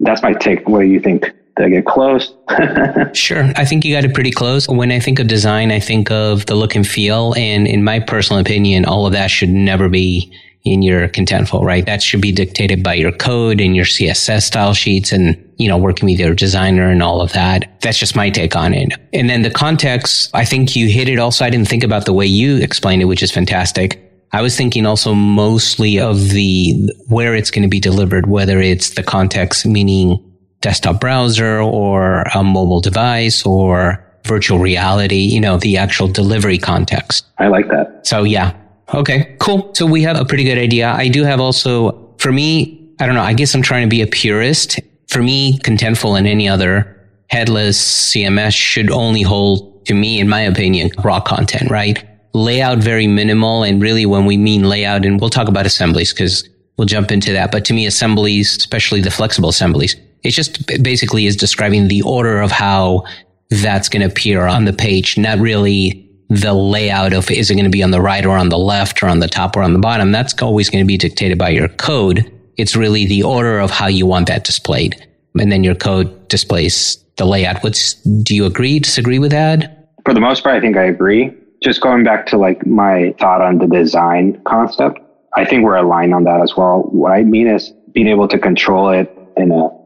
That's 0.00 0.22
my 0.22 0.32
take. 0.32 0.68
What 0.68 0.80
do 0.80 0.86
you 0.86 1.00
think? 1.00 1.30
Did 1.58 1.66
I 1.66 1.68
get 1.70 1.86
close? 1.86 2.32
sure. 3.14 3.50
I 3.56 3.64
think 3.64 3.84
you 3.84 3.92
got 3.92 4.04
it 4.04 4.14
pretty 4.14 4.30
close. 4.30 4.68
When 4.68 4.92
I 4.92 5.00
think 5.00 5.18
of 5.18 5.26
design, 5.26 5.72
I 5.72 5.80
think 5.80 6.08
of 6.08 6.46
the 6.46 6.54
look 6.54 6.76
and 6.76 6.86
feel. 6.86 7.34
And 7.36 7.66
in 7.66 7.82
my 7.82 7.98
personal 7.98 8.40
opinion, 8.40 8.84
all 8.84 9.06
of 9.06 9.12
that 9.12 9.28
should 9.28 9.50
never 9.50 9.88
be 9.88 10.32
in 10.64 10.82
your 10.82 11.08
contentful, 11.08 11.62
right? 11.62 11.84
That 11.84 12.00
should 12.00 12.20
be 12.20 12.30
dictated 12.30 12.84
by 12.84 12.94
your 12.94 13.10
code 13.10 13.60
and 13.60 13.74
your 13.74 13.86
CSS 13.86 14.42
style 14.42 14.72
sheets 14.72 15.10
and, 15.10 15.36
you 15.56 15.66
know, 15.66 15.76
working 15.76 16.08
with 16.08 16.20
your 16.20 16.34
designer 16.34 16.90
and 16.90 17.02
all 17.02 17.20
of 17.20 17.32
that. 17.32 17.80
That's 17.80 17.98
just 17.98 18.14
my 18.14 18.30
take 18.30 18.54
on 18.54 18.72
it. 18.72 18.92
And 19.12 19.28
then 19.28 19.42
the 19.42 19.50
context, 19.50 20.30
I 20.34 20.44
think 20.44 20.76
you 20.76 20.88
hit 20.88 21.08
it 21.08 21.18
also. 21.18 21.44
I 21.44 21.50
didn't 21.50 21.68
think 21.68 21.82
about 21.82 22.04
the 22.04 22.12
way 22.12 22.26
you 22.26 22.58
explained 22.58 23.02
it, 23.02 23.06
which 23.06 23.22
is 23.22 23.32
fantastic. 23.32 24.04
I 24.32 24.42
was 24.42 24.56
thinking 24.56 24.84
also 24.84 25.14
mostly 25.14 25.98
of 25.98 26.28
the 26.30 26.92
where 27.08 27.34
it's 27.34 27.50
going 27.50 27.62
to 27.62 27.68
be 27.68 27.80
delivered, 27.80 28.28
whether 28.28 28.60
it's 28.60 28.90
the 28.90 29.02
context, 29.02 29.64
meaning 29.64 30.22
desktop 30.60 31.00
browser 31.00 31.60
or 31.60 32.22
a 32.34 32.42
mobile 32.42 32.80
device 32.80 33.44
or 33.46 34.04
virtual 34.24 34.58
reality, 34.58 35.16
you 35.16 35.40
know, 35.40 35.56
the 35.56 35.76
actual 35.76 36.08
delivery 36.08 36.58
context. 36.58 37.24
I 37.38 37.48
like 37.48 37.68
that. 37.68 38.06
So 38.06 38.24
yeah. 38.24 38.54
Okay, 38.94 39.36
cool. 39.38 39.74
So 39.74 39.86
we 39.86 40.02
have 40.02 40.18
a 40.18 40.24
pretty 40.24 40.44
good 40.44 40.58
idea. 40.58 40.88
I 40.88 41.08
do 41.08 41.22
have 41.24 41.40
also, 41.40 42.14
for 42.18 42.32
me, 42.32 42.94
I 43.00 43.06
don't 43.06 43.14
know, 43.14 43.22
I 43.22 43.34
guess 43.34 43.54
I'm 43.54 43.62
trying 43.62 43.82
to 43.82 43.88
be 43.88 44.02
a 44.02 44.06
purist. 44.06 44.80
For 45.08 45.22
me, 45.22 45.58
Contentful 45.58 46.18
and 46.18 46.26
any 46.26 46.48
other 46.48 46.94
headless 47.28 48.12
CMS 48.12 48.54
should 48.54 48.90
only 48.90 49.22
hold, 49.22 49.84
to 49.86 49.94
me, 49.94 50.18
in 50.20 50.28
my 50.28 50.40
opinion, 50.40 50.90
raw 51.04 51.20
content, 51.20 51.70
right? 51.70 52.02
Layout 52.34 52.78
very 52.78 53.06
minimal. 53.06 53.62
And 53.62 53.80
really 53.80 54.06
when 54.06 54.24
we 54.24 54.36
mean 54.36 54.64
layout, 54.64 55.04
and 55.04 55.20
we'll 55.20 55.30
talk 55.30 55.48
about 55.48 55.66
assemblies 55.66 56.12
because 56.12 56.48
we'll 56.76 56.86
jump 56.86 57.10
into 57.10 57.32
that. 57.32 57.52
But 57.52 57.64
to 57.66 57.74
me, 57.74 57.86
assemblies, 57.86 58.56
especially 58.56 59.00
the 59.00 59.10
flexible 59.10 59.50
assemblies, 59.50 59.96
it 60.22 60.30
just 60.30 60.66
basically 60.82 61.26
is 61.26 61.36
describing 61.36 61.88
the 61.88 62.02
order 62.02 62.40
of 62.40 62.50
how 62.50 63.04
that's 63.50 63.88
going 63.88 64.00
to 64.00 64.08
appear 64.08 64.46
on 64.46 64.64
the 64.64 64.72
page, 64.72 65.16
not 65.16 65.38
really 65.38 66.04
the 66.30 66.52
layout 66.52 67.14
of 67.14 67.30
is 67.30 67.50
it 67.50 67.54
going 67.54 67.64
to 67.64 67.70
be 67.70 67.82
on 67.82 67.90
the 67.90 68.00
right 68.00 68.26
or 68.26 68.36
on 68.36 68.50
the 68.50 68.58
left 68.58 69.02
or 69.02 69.06
on 69.06 69.20
the 69.20 69.28
top 69.28 69.56
or 69.56 69.62
on 69.62 69.72
the 69.72 69.78
bottom. 69.78 70.12
That's 70.12 70.40
always 70.42 70.68
going 70.68 70.84
to 70.84 70.86
be 70.86 70.98
dictated 70.98 71.38
by 71.38 71.48
your 71.50 71.68
code. 71.68 72.30
It's 72.58 72.76
really 72.76 73.06
the 73.06 73.22
order 73.22 73.58
of 73.60 73.70
how 73.70 73.86
you 73.86 74.04
want 74.04 74.28
that 74.28 74.44
displayed. 74.44 75.06
And 75.38 75.50
then 75.50 75.64
your 75.64 75.74
code 75.74 76.28
displays 76.28 77.02
the 77.16 77.24
layout. 77.24 77.62
What's, 77.62 77.94
do 77.94 78.34
you 78.34 78.44
agree, 78.44 78.78
disagree 78.78 79.18
with 79.18 79.30
that? 79.30 79.92
For 80.04 80.12
the 80.12 80.20
most 80.20 80.42
part, 80.42 80.56
I 80.56 80.60
think 80.60 80.76
I 80.76 80.84
agree. 80.84 81.32
Just 81.62 81.80
going 81.80 82.04
back 82.04 82.26
to 82.26 82.36
like 82.36 82.66
my 82.66 83.14
thought 83.18 83.40
on 83.40 83.58
the 83.58 83.66
design 83.66 84.40
concept, 84.46 85.00
I 85.36 85.44
think 85.44 85.64
we're 85.64 85.76
aligned 85.76 86.14
on 86.14 86.24
that 86.24 86.40
as 86.40 86.56
well. 86.56 86.82
What 86.90 87.12
I 87.12 87.22
mean 87.22 87.46
is 87.46 87.72
being 87.92 88.08
able 88.08 88.28
to 88.28 88.38
control 88.38 88.90
it 88.90 89.10
in 89.36 89.50
a 89.50 89.77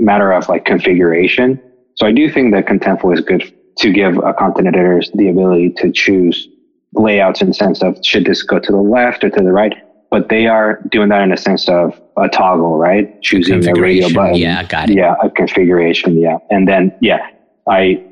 matter 0.00 0.32
of 0.32 0.48
like 0.48 0.64
configuration. 0.64 1.60
So 1.96 2.06
I 2.06 2.12
do 2.12 2.30
think 2.30 2.52
that 2.54 2.66
Contentful 2.66 3.14
is 3.14 3.20
good 3.20 3.52
to 3.78 3.92
give 3.92 4.18
a 4.18 4.34
content 4.34 4.68
editors 4.68 5.10
the 5.14 5.28
ability 5.28 5.70
to 5.78 5.92
choose 5.92 6.48
layouts 6.94 7.40
in 7.40 7.48
the 7.48 7.54
sense 7.54 7.82
of 7.82 7.98
should 8.04 8.24
this 8.24 8.42
go 8.42 8.58
to 8.58 8.72
the 8.72 8.78
left 8.78 9.22
or 9.22 9.30
to 9.30 9.42
the 9.42 9.52
right? 9.52 9.74
But 10.10 10.28
they 10.28 10.46
are 10.46 10.82
doing 10.90 11.08
that 11.10 11.22
in 11.22 11.32
a 11.32 11.36
sense 11.36 11.68
of 11.68 12.00
a 12.16 12.28
toggle, 12.28 12.76
right? 12.76 13.20
Choosing 13.22 13.66
a 13.68 13.80
radio 13.80 14.12
button. 14.12 14.34
Yeah, 14.36 14.64
got 14.64 14.90
it. 14.90 14.96
Yeah, 14.96 15.14
a 15.22 15.30
configuration. 15.30 16.18
Yeah. 16.18 16.38
And 16.50 16.66
then, 16.66 16.92
yeah, 17.00 17.28
I 17.68 18.04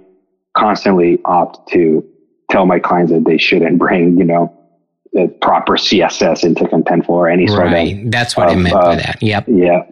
constantly 0.56 1.18
opt 1.24 1.68
to 1.72 2.06
tell 2.50 2.66
my 2.66 2.78
clients 2.78 3.10
that 3.10 3.24
they 3.24 3.36
shouldn't 3.36 3.78
bring, 3.78 4.16
you 4.16 4.24
know, 4.24 4.54
the 5.12 5.26
proper 5.40 5.72
CSS 5.72 6.44
into 6.44 6.64
Contentful 6.64 7.08
or 7.08 7.28
any 7.28 7.48
sort 7.48 7.66
of 7.66 7.72
right. 7.72 8.04
of. 8.04 8.10
That's 8.12 8.36
what 8.36 8.48
of, 8.48 8.52
I 8.52 8.56
meant 8.56 8.76
uh, 8.76 8.82
by 8.82 8.96
that. 8.96 9.20
Yep. 9.20 9.46
Yeah. 9.48 9.82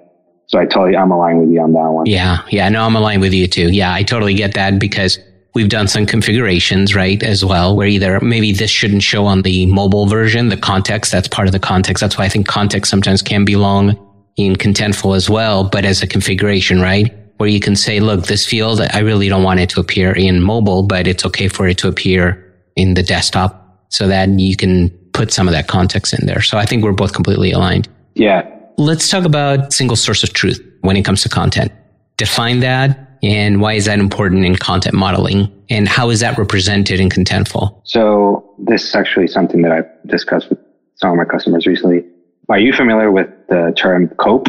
So 0.49 0.59
I 0.59 0.65
totally, 0.65 0.97
I'm 0.97 1.11
aligned 1.11 1.41
with 1.41 1.51
you 1.51 1.61
on 1.61 1.73
that 1.73 1.91
one. 1.91 2.07
Yeah. 2.07 2.39
Yeah. 2.51 2.69
No, 2.69 2.85
I'm 2.85 2.95
aligned 2.95 3.21
with 3.21 3.35
you 3.35 3.47
too. 3.47 3.71
Yeah. 3.73 3.93
I 3.93 4.03
totally 4.03 4.35
get 4.35 4.55
that 4.55 4.79
because 4.79 5.19
we've 5.55 5.69
done 5.69 5.89
some 5.89 6.07
configurations, 6.07 6.95
right? 6.95 7.23
As 7.23 7.45
well, 7.45 7.75
where 7.75 7.89
either 7.89 8.21
maybe 8.21 8.53
this 8.53 8.71
shouldn't 8.71 9.03
show 9.03 9.25
on 9.25 9.43
the 9.43 9.67
mobile 9.67 10.07
version, 10.07 10.49
the 10.49 10.57
context, 10.57 11.11
that's 11.11 11.29
part 11.29 11.49
of 11.49 11.53
the 11.53 11.59
context. 11.59 12.01
That's 12.01 12.17
why 12.17 12.27
I 12.27 12.29
think 12.29 12.47
context 12.47 12.91
sometimes 12.91 13.23
can 13.23 13.45
be 13.45 13.57
long 13.57 13.97
in 14.37 14.55
Contentful 14.55 15.17
as 15.17 15.31
well, 15.31 15.65
but 15.65 15.85
as 15.85 16.03
a 16.03 16.07
configuration, 16.07 16.81
right? 16.81 17.13
Where 17.39 17.49
you 17.49 17.59
can 17.59 17.75
say, 17.75 18.01
look, 18.01 18.27
this 18.27 18.47
field, 18.47 18.81
I 18.81 19.01
really 19.01 19.29
don't 19.29 19.43
want 19.43 19.61
it 19.61 19.71
to 19.71 19.81
appear 19.81 20.13
in 20.13 20.43
mobile, 20.43 20.83
but 20.83 21.07
it's 21.07 21.25
okay 21.27 21.49
for 21.49 21.67
it 21.67 21.79
to 21.79 21.89
appear 21.89 22.55
in 22.77 22.95
the 22.95 23.03
desktop 23.03 23.87
so 23.89 24.07
that 24.09 24.29
you 24.29 24.57
can 24.57 24.91
put 25.13 25.33
some 25.33 25.49
of 25.49 25.53
that 25.53 25.69
context 25.69 26.13
in 26.13 26.27
there. 26.27 26.43
So 26.43 26.59
I 26.59 26.67
think 26.67 26.85
we're 26.85 26.93
both 26.93 27.15
completely 27.15 27.53
aligned. 27.53 27.89
Yeah. 28.15 28.56
Let's 28.79 29.09
talk 29.09 29.25
about 29.25 29.73
single 29.73 29.97
source 29.97 30.23
of 30.23 30.35
truth 30.35 30.61
when 30.83 30.99
it 30.99 31.05
comes 31.05 31.23
to 31.23 31.31
content. 31.31 31.73
Define 32.19 32.61
that 32.61 33.19
and 33.23 33.63
why 33.63 33.73
is 33.73 33.87
that 33.87 33.99
important 33.99 34.45
in 34.45 34.57
content 34.57 34.95
modeling 34.95 35.51
and 35.71 35.89
how 35.89 36.11
is 36.11 36.21
that 36.21 36.37
represented 36.37 37.01
in 37.01 37.09
Contentful? 37.09 37.81
So 37.85 38.55
this 38.59 38.85
is 38.85 38.95
actually 38.95 39.29
something 39.29 39.63
that 39.63 39.73
I've 39.73 39.89
discussed 40.07 40.51
with 40.51 40.59
some 40.97 41.11
of 41.11 41.17
my 41.17 41.25
customers 41.25 41.67
recently. 41.67 42.05
Are 42.51 42.59
you 42.59 42.75
familiar 42.75 43.11
with 43.11 43.29
the 43.49 43.73
term 43.77 44.09
COPE? 44.19 44.49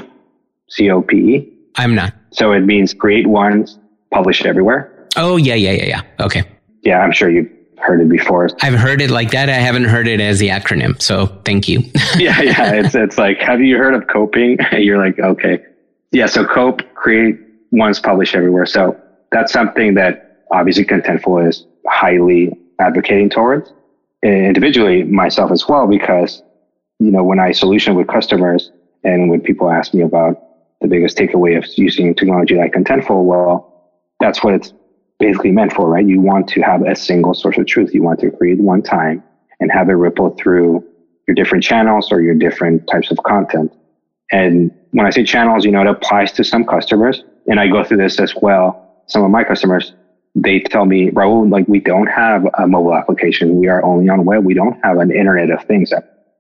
C-O-P-E? 0.70 1.54
I'm 1.76 1.96
not. 1.96 2.14
So 2.32 2.52
it 2.52 2.62
means 2.62 2.94
create 2.94 3.28
once, 3.28 3.78
publish 4.12 4.44
everywhere. 4.44 5.08
Oh, 5.16 5.38
yeah, 5.38 5.56
yeah, 5.56 5.72
yeah, 5.72 5.86
yeah. 5.86 6.02
Okay. 6.20 6.44
Yeah, 6.82 7.00
I'm 7.00 7.14
sure 7.14 7.30
you 7.30 7.50
heard 7.80 8.02
it 8.02 8.10
before. 8.10 8.50
I've 8.62 8.78
heard 8.80 9.02
it 9.02 9.10
like 9.10 9.32
that. 9.32 9.50
I 9.50 9.54
haven't 9.54 9.86
heard 9.86 10.08
it 10.08 10.20
as 10.20 10.40
the 10.40 10.50
acronym. 10.50 11.02
So 11.02 11.28
thank 11.46 11.68
you. 11.68 11.80
yeah, 12.18 12.42
yeah. 12.42 12.74
It's 12.74 12.96
it's 12.96 13.18
like, 13.18 13.40
have 13.40 13.62
you 13.62 13.78
heard 13.78 13.94
of 13.94 14.08
coping? 14.08 14.58
You're 14.72 14.98
like, 14.98 15.20
okay. 15.20 15.64
Yeah, 16.12 16.26
so 16.26 16.46
cope, 16.46 16.82
create 16.96 17.40
once, 17.72 18.00
publish 18.00 18.34
everywhere. 18.36 18.66
So 18.66 19.00
that's 19.32 19.52
something 19.52 19.94
that 19.96 20.46
obviously 20.52 20.86
Contentful 20.86 21.48
is 21.48 21.66
highly 21.88 22.58
advocating 22.80 23.30
towards. 23.30 23.72
Individually, 24.24 25.04
myself 25.04 25.52
as 25.52 25.68
well, 25.68 25.88
because 25.88 26.42
you 27.00 27.12
know, 27.12 27.24
when 27.24 27.40
I 27.40 27.52
solution 27.52 27.96
with 27.96 28.08
customers 28.08 28.72
and 29.04 29.30
when 29.30 29.42
people 29.42 29.70
ask 29.70 29.94
me 29.94 30.02
about 30.02 30.42
the 30.82 30.88
biggest 30.88 31.18
takeaway 31.18 31.58
of 31.58 31.66
using 31.78 32.14
technology 32.16 32.56
like 32.56 32.74
Contentful, 32.74 33.24
well, 33.24 33.74
that's 34.20 34.44
what 34.44 34.56
it's 34.56 34.74
basically 35.20 35.52
meant 35.52 35.74
for, 35.74 35.90
right? 35.90 36.06
You 36.06 36.22
want 36.22 36.48
to 36.50 36.62
have 36.62 36.82
a 36.84 36.96
single 36.96 37.34
source 37.34 37.58
of 37.58 37.66
truth. 37.66 37.94
You 37.94 38.04
want 38.04 38.20
to 38.20 38.32
create 38.32 38.60
one 38.60 38.82
time 38.82 39.24
and 39.60 39.72
have 39.72 39.90
it 39.90 39.94
ripple 39.94 40.36
through 40.36 40.84
your 41.28 41.36
different 41.36 41.64
channels 41.64 42.12
or 42.12 42.22
your 42.22 42.36
different 42.36 42.88
types 42.88 43.12
of 43.12 43.18
content. 43.24 43.74
And 44.32 44.72
when 44.92 45.06
I 45.06 45.10
say 45.10 45.24
channels, 45.24 45.66
you 45.66 45.72
know, 45.72 45.82
it 45.82 45.88
applies 45.88 46.32
to 46.34 46.44
some 46.44 46.66
customers. 46.66 47.24
And 47.48 47.60
I 47.60 47.68
go 47.68 47.84
through 47.84 47.98
this 47.98 48.20
as 48.20 48.34
well. 48.42 49.04
Some 49.08 49.24
of 49.24 49.32
my 49.32 49.44
customers, 49.44 49.94
they 50.36 50.60
tell 50.60 50.86
me, 50.86 51.10
Raul, 51.12 51.50
like 51.50 51.68
we 51.68 51.80
don't 51.80 52.08
have 52.08 52.46
a 52.58 52.68
mobile 52.68 52.96
application. 52.96 53.56
We 53.56 53.68
are 53.68 53.84
only 53.84 54.10
on 54.10 54.26
web. 54.26 54.46
We 54.46 54.54
don't 54.54 54.78
have 54.84 54.98
an 54.98 55.12
internet 55.12 55.50
of 55.50 55.66
things. 55.66 55.92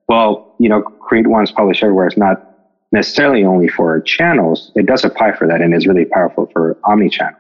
Well, 0.08 0.56
you 0.60 0.70
know, 0.70 0.82
create 0.82 1.28
once, 1.28 1.52
publish 1.52 1.82
everywhere 1.82 2.08
is 2.08 2.18
not 2.18 2.44
necessarily 2.92 3.44
only 3.44 3.68
for 3.68 4.02
channels. 4.02 4.72
It 4.76 4.86
does 4.86 5.04
apply 5.04 5.36
for 5.36 5.48
that 5.48 5.62
and 5.62 5.74
is 5.74 5.88
really 5.88 6.06
powerful 6.06 6.50
for 6.54 6.78
omni-channel 6.84 7.38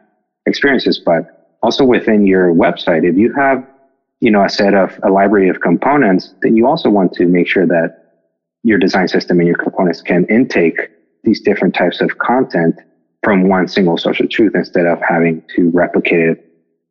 experiences, 0.47 0.99
but 1.03 1.57
also 1.61 1.83
within 1.83 2.25
your 2.25 2.53
website, 2.53 3.03
if 3.03 3.15
you 3.15 3.33
have, 3.33 3.65
you 4.19 4.31
know, 4.31 4.43
a 4.43 4.49
set 4.49 4.73
of 4.73 4.99
a 5.03 5.09
library 5.09 5.49
of 5.49 5.59
components, 5.61 6.33
then 6.41 6.55
you 6.55 6.65
also 6.65 6.89
want 6.89 7.13
to 7.13 7.25
make 7.25 7.47
sure 7.47 7.67
that 7.67 7.89
your 8.63 8.79
design 8.79 9.07
system 9.07 9.39
and 9.39 9.47
your 9.47 9.57
components 9.57 10.01
can 10.01 10.25
intake 10.25 10.79
these 11.23 11.41
different 11.41 11.75
types 11.75 12.01
of 12.01 12.17
content 12.17 12.75
from 13.23 13.47
one 13.47 13.67
single 13.67 13.97
source 13.97 14.19
of 14.19 14.29
truth 14.29 14.53
instead 14.55 14.85
of 14.85 14.99
having 15.07 15.43
to 15.55 15.69
replicate 15.73 16.19
it 16.19 16.43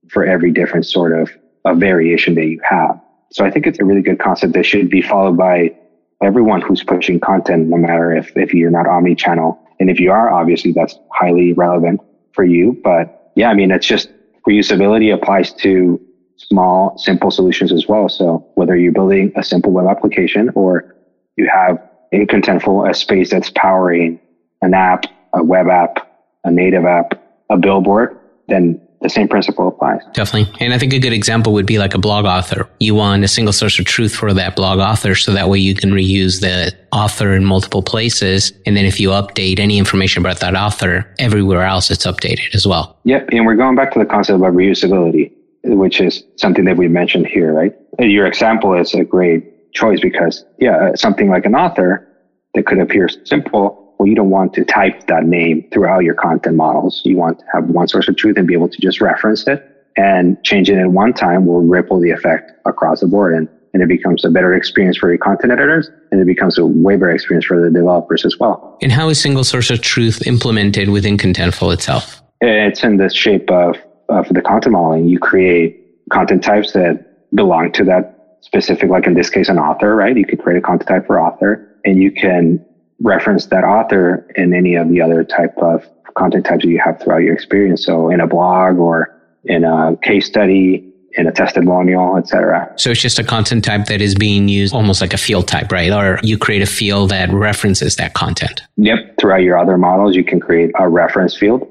for 0.09 0.25
every 0.25 0.53
different 0.53 0.87
sort 0.87 1.19
of 1.19 1.31
a 1.65 1.75
variation 1.75 2.35
that 2.35 2.47
you 2.47 2.61
have. 2.63 3.01
So 3.33 3.45
I 3.45 3.51
think 3.51 3.67
it's 3.67 3.81
a 3.81 3.85
really 3.85 4.03
good 4.03 4.19
concept 4.19 4.53
that 4.55 4.65
should 4.65 4.89
be 4.89 5.03
followed 5.03 5.37
by 5.37 5.75
everyone 6.23 6.61
who's 6.61 6.83
pushing 6.83 7.21
content, 7.21 7.69
no 7.69 7.77
matter 7.77 8.15
if, 8.15 8.37
if 8.37 8.55
you're 8.55 8.71
not 8.71 8.87
omni-channel. 8.87 9.59
And 9.81 9.91
if 9.91 10.01
you 10.01 10.13
are, 10.13 10.31
obviously 10.31 10.73
that's 10.73 10.97
highly 11.13 11.53
relevant 11.53 12.01
for 12.33 12.45
you. 12.45 12.81
But 12.83 13.26
yeah, 13.37 13.51
I 13.51 13.55
mean, 13.55 13.71
it's 13.71 13.87
just 13.87 14.09
reusability 14.49 15.15
applies 15.15 15.53
to 15.55 16.01
small, 16.37 16.97
simple 16.99 17.31
solutions 17.31 17.73
as 17.73 17.87
well. 17.87 18.09
So 18.09 18.47
whether 18.55 18.77
you're 18.77 18.93
building 18.93 19.33
a 19.37 19.43
simple 19.43 19.73
web 19.73 19.87
application 19.87 20.51
or 20.55 20.95
you 21.37 21.49
have 21.53 21.79
in 22.13 22.27
Contentful 22.27 22.89
a 22.89 22.95
space 22.95 23.31
that's 23.31 23.51
powering 23.51 24.19
an 24.63 24.75
app, 24.75 25.05
a 25.35 25.45
web 25.45 25.69
app, 25.69 25.99
a 26.45 26.51
native 26.51 26.85
app, 26.85 27.23
a 27.51 27.57
billboard, 27.57 28.19
then 28.49 28.81
the 29.03 29.11
same 29.11 29.29
principle 29.29 29.69
applies. 29.69 30.01
Definitely. 30.15 30.53
And 30.61 30.73
I 30.73 30.79
think 30.79 30.93
a 30.93 30.99
good 30.99 31.13
example 31.13 31.53
would 31.53 31.67
be 31.67 31.79
like 31.79 31.95
a 31.95 31.99
blog 31.99 32.25
author. 32.25 32.69
You 32.81 32.95
want 32.95 33.25
a 33.25 33.29
single 33.29 33.53
source 33.53 33.79
of 33.79 33.85
truth 33.85 34.15
for 34.15 34.33
that 34.33 34.57
blog 34.57 34.79
author 34.79 35.15
so 35.15 35.33
that 35.33 35.49
way 35.49 35.59
you 35.59 35.75
can 35.75 35.91
reuse 35.91 36.41
the 36.41 36.75
author 36.93 37.35
in 37.35 37.45
multiple 37.45 37.83
places. 37.83 38.53
And 38.65 38.77
then 38.77 38.85
if 38.85 38.99
you 38.99 39.11
update 39.11 39.59
any 39.59 39.79
information 39.79 40.23
about 40.23 40.41
that 40.41 40.55
author, 40.55 41.07
everywhere 41.19 41.63
else 41.63 41.91
it's 41.91 42.07
updated 42.07 42.55
as 42.55 42.67
well. 42.67 42.99
Yep. 43.05 43.29
And 43.33 43.47
we're 43.47 43.57
going 43.57 43.77
back 43.77 43.93
to 43.93 43.99
the 43.99 44.07
concept 44.07 44.37
of 44.37 44.41
reusability, 44.41 45.33
which 45.65 46.01
is 46.01 46.25
something 46.37 46.65
that 46.65 46.77
we 46.77 46.89
mentioned 46.89 47.27
here, 47.27 47.53
right? 47.53 47.75
Your 47.99 48.27
example 48.27 48.75
is 48.75 48.95
a 48.95 49.05
great 49.05 49.73
choice 49.73 50.01
because, 50.01 50.45
yeah, 50.59 50.95
something 50.95 51.29
like 51.29 51.45
an 51.45 51.55
author 51.55 52.09
that 52.55 52.65
could 52.67 52.79
appear 52.79 53.09
simple 53.25 53.86
well, 53.99 54.07
you 54.07 54.15
don't 54.15 54.31
want 54.31 54.53
to 54.55 54.65
type 54.65 55.07
that 55.07 55.25
name 55.25 55.67
throughout 55.73 56.01
your 56.01 56.15
content 56.15 56.57
models. 56.57 57.01
You 57.05 57.17
want 57.17 57.39
to 57.39 57.45
have 57.55 57.65
one 57.65 57.89
source 57.89 58.09
of 58.09 58.17
truth 58.17 58.37
and 58.37 58.47
be 58.47 58.55
able 58.55 58.69
to 58.69 58.81
just 58.81 59.01
reference 59.01 59.47
it 59.47 59.77
and 59.97 60.43
change 60.45 60.69
it 60.69 60.79
at 60.79 60.91
one 60.91 61.13
time 61.13 61.47
will 61.47 61.63
ripple 61.63 62.01
the 62.01 62.11
effect 62.11 62.53
across 62.67 63.01
the 63.01 63.07
board. 63.07 63.35
And, 63.35 63.49
and 63.73 63.83
it 63.83 63.89
becomes 63.89 64.25
a 64.25 64.31
better 64.31 64.55
experience 64.55 64.99
for 64.99 65.09
your 65.09 65.19
content 65.19 65.53
editors 65.53 65.91
and 66.11 66.21
it 66.21 66.27
becomes 66.27 66.59
a 66.59 66.67
way 66.67 66.97
better 66.97 67.11
experience 67.11 67.47
for 67.47 67.61
the 67.61 67.71
developers 67.71 68.25
as 68.25 68.39
well. 68.39 68.79
And 68.83 68.93
how 68.93 69.09
is 69.09 69.21
single 69.21 69.45
source 69.45 69.71
of 69.71 69.81
truth 69.81 70.27
implemented 70.27 70.91
within 70.91 71.17
Contentful 71.17 71.73
itself? 71.73 72.23
It's 72.41 72.85
in 72.85 72.99
the 72.99 73.09
shape 73.09 73.51
of, 73.51 73.77
of 74.09 74.29
the 74.29 74.43
content 74.43 74.73
modeling. 74.73 75.09
You 75.09 75.19
create 75.19 75.83
content 76.11 76.45
types 76.45 76.73
that 76.73 77.35
belong 77.35 77.73
to 77.73 77.85
that 77.85 78.39
specific, 78.43 78.91
like 78.91 79.07
in 79.07 79.15
this 79.15 79.31
case, 79.31 79.49
an 79.49 79.59
author, 79.59 79.95
right? 79.97 80.17
You 80.17 80.27
could 80.27 80.39
create 80.39 80.59
a 80.59 80.61
content 80.61 80.89
type 80.89 81.07
for 81.07 81.21
author 81.21 81.67
and 81.85 81.99
you 81.99 82.13
can 82.13 82.65
reference 83.01 83.47
that 83.47 83.65
author 83.65 84.27
in 84.37 84.55
any 84.55 84.75
of 84.75 84.89
the 84.89 85.01
other 85.01 85.25
type 85.25 85.57
of 85.59 85.85
content 86.17 86.47
types 86.47 86.65
that 86.65 86.71
you 86.71 86.81
have 86.83 87.01
throughout 87.01 87.19
your 87.19 87.35
experience. 87.35 87.85
So 87.85 88.11
in 88.11 88.21
a 88.21 88.27
blog 88.27 88.79
or 88.79 89.15
in 89.45 89.65
a 89.65 89.97
case 90.03 90.27
study, 90.27 90.93
in 91.17 91.27
a 91.27 91.33
testimonial, 91.33 92.17
etc. 92.19 92.73
So 92.77 92.91
it's 92.91 93.01
just 93.01 93.19
a 93.19 93.25
content 93.25 93.65
type 93.65 93.87
that 93.87 94.03
is 94.03 94.15
being 94.15 94.49
used 94.49 94.75
almost 94.75 95.01
like 95.01 95.15
a 95.15 95.19
field 95.19 95.49
type, 95.49 95.73
right? 95.73 95.91
Or 95.91 96.19
you 96.23 96.37
create 96.37 96.63
a 96.63 96.67
field 96.67 97.11
that 97.11 97.33
references 97.33 97.97
that 97.97 98.13
content. 98.15 98.63
Yep. 98.77 99.17
Throughout 99.19 99.43
your 99.43 99.59
other 99.59 99.79
models, 99.79 100.15
you 100.15 100.25
can 100.25 100.41
create 100.41 100.73
a 100.79 100.89
reference 100.89 101.37
field 101.37 101.67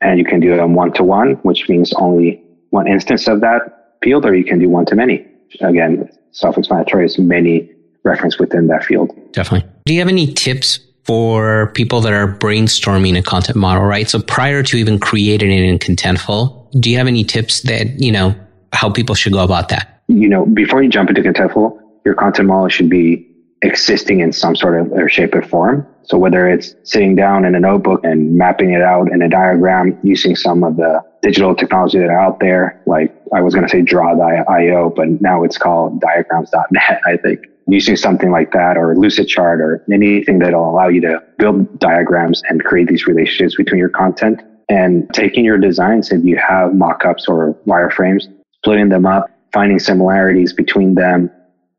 and 0.00 0.18
you 0.18 0.24
can 0.24 0.40
do 0.40 0.52
it 0.52 0.58
on 0.58 0.74
one 0.74 0.92
to 0.94 1.04
one, 1.04 1.34
which 1.42 1.68
means 1.68 1.92
only 1.94 2.42
one 2.70 2.88
instance 2.88 3.28
of 3.28 3.40
that 3.40 3.96
field, 4.02 4.24
or 4.24 4.34
you 4.34 4.44
can 4.44 4.58
do 4.58 4.68
one 4.68 4.84
to 4.86 4.96
many. 4.96 5.26
Again, 5.60 6.08
self-explanatory. 6.32 7.04
It's 7.04 7.18
many 7.18 7.70
reference 8.04 8.38
within 8.38 8.66
that 8.68 8.84
field. 8.84 9.10
Definitely. 9.32 9.68
Do 9.84 9.94
you 9.94 10.00
have 10.00 10.08
any 10.08 10.32
tips 10.32 10.80
for 11.04 11.72
people 11.74 12.02
that 12.02 12.12
are 12.12 12.28
brainstorming 12.28 13.18
a 13.18 13.22
content 13.22 13.56
model, 13.56 13.84
right? 13.84 14.10
So 14.10 14.20
prior 14.20 14.62
to 14.62 14.76
even 14.76 14.98
creating 14.98 15.50
it 15.50 15.62
in 15.62 15.78
Contentful, 15.78 16.70
do 16.80 16.90
you 16.90 16.98
have 16.98 17.06
any 17.06 17.24
tips 17.24 17.62
that, 17.62 17.98
you 17.98 18.12
know, 18.12 18.34
how 18.74 18.90
people 18.90 19.14
should 19.14 19.32
go 19.32 19.42
about 19.42 19.70
that? 19.70 20.02
You 20.08 20.28
know, 20.28 20.44
before 20.44 20.82
you 20.82 20.90
jump 20.90 21.08
into 21.08 21.22
Contentful, 21.22 21.80
your 22.04 22.14
content 22.14 22.48
model 22.48 22.68
should 22.68 22.90
be 22.90 23.26
existing 23.62 24.20
in 24.20 24.32
some 24.32 24.54
sort 24.54 24.78
of 24.78 24.92
or 24.92 25.08
shape 25.08 25.34
or 25.34 25.42
form. 25.42 25.86
So 26.02 26.16
whether 26.16 26.48
it's 26.48 26.74
sitting 26.84 27.16
down 27.16 27.44
in 27.44 27.54
a 27.54 27.60
notebook 27.60 28.04
and 28.04 28.36
mapping 28.36 28.72
it 28.72 28.82
out 28.82 29.10
in 29.10 29.20
a 29.22 29.28
diagram 29.28 29.98
using 30.02 30.36
some 30.36 30.62
of 30.62 30.76
the 30.76 31.02
digital 31.22 31.54
technology 31.54 31.98
that 31.98 32.08
are 32.08 32.20
out 32.20 32.38
there, 32.40 32.80
like 32.86 33.14
I 33.34 33.40
was 33.40 33.54
going 33.54 33.66
to 33.66 33.70
say 33.70 33.82
draw.io, 33.82 34.90
but 34.90 35.20
now 35.20 35.42
it's 35.42 35.58
called 35.58 36.00
diagrams.net, 36.00 37.00
I 37.06 37.16
think 37.16 37.46
using 37.68 37.96
something 37.96 38.30
like 38.30 38.52
that 38.52 38.76
or 38.76 38.94
Lucidchart 38.94 39.60
or 39.60 39.84
anything 39.92 40.38
that'll 40.38 40.70
allow 40.70 40.88
you 40.88 41.02
to 41.02 41.22
build 41.36 41.78
diagrams 41.78 42.42
and 42.48 42.64
create 42.64 42.88
these 42.88 43.06
relationships 43.06 43.56
between 43.56 43.78
your 43.78 43.90
content 43.90 44.40
and 44.70 45.08
taking 45.12 45.44
your 45.44 45.58
designs 45.58 46.10
if 46.10 46.24
you 46.24 46.36
have 46.36 46.72
mockups 46.72 47.28
or 47.28 47.54
wireframes, 47.66 48.24
splitting 48.56 48.88
them 48.88 49.06
up, 49.06 49.30
finding 49.52 49.78
similarities 49.78 50.52
between 50.52 50.94
them, 50.94 51.30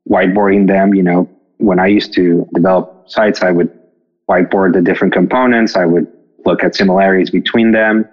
whiteboarding 0.09 0.67
them. 0.67 0.93
You 0.93 1.03
know, 1.03 1.29
when 1.57 1.79
I 1.79 1.87
used 1.87 2.13
to 2.13 2.47
develop 2.53 3.09
sites, 3.09 3.41
I 3.41 3.51
would 3.51 3.75
whiteboard 4.29 4.73
the 4.73 4.81
different 4.81 5.13
components. 5.13 5.75
I 5.75 5.85
would 5.85 6.07
look 6.45 6.63
at 6.63 6.75
similarities 6.75 7.31
between 7.31 7.71
them 7.71 8.07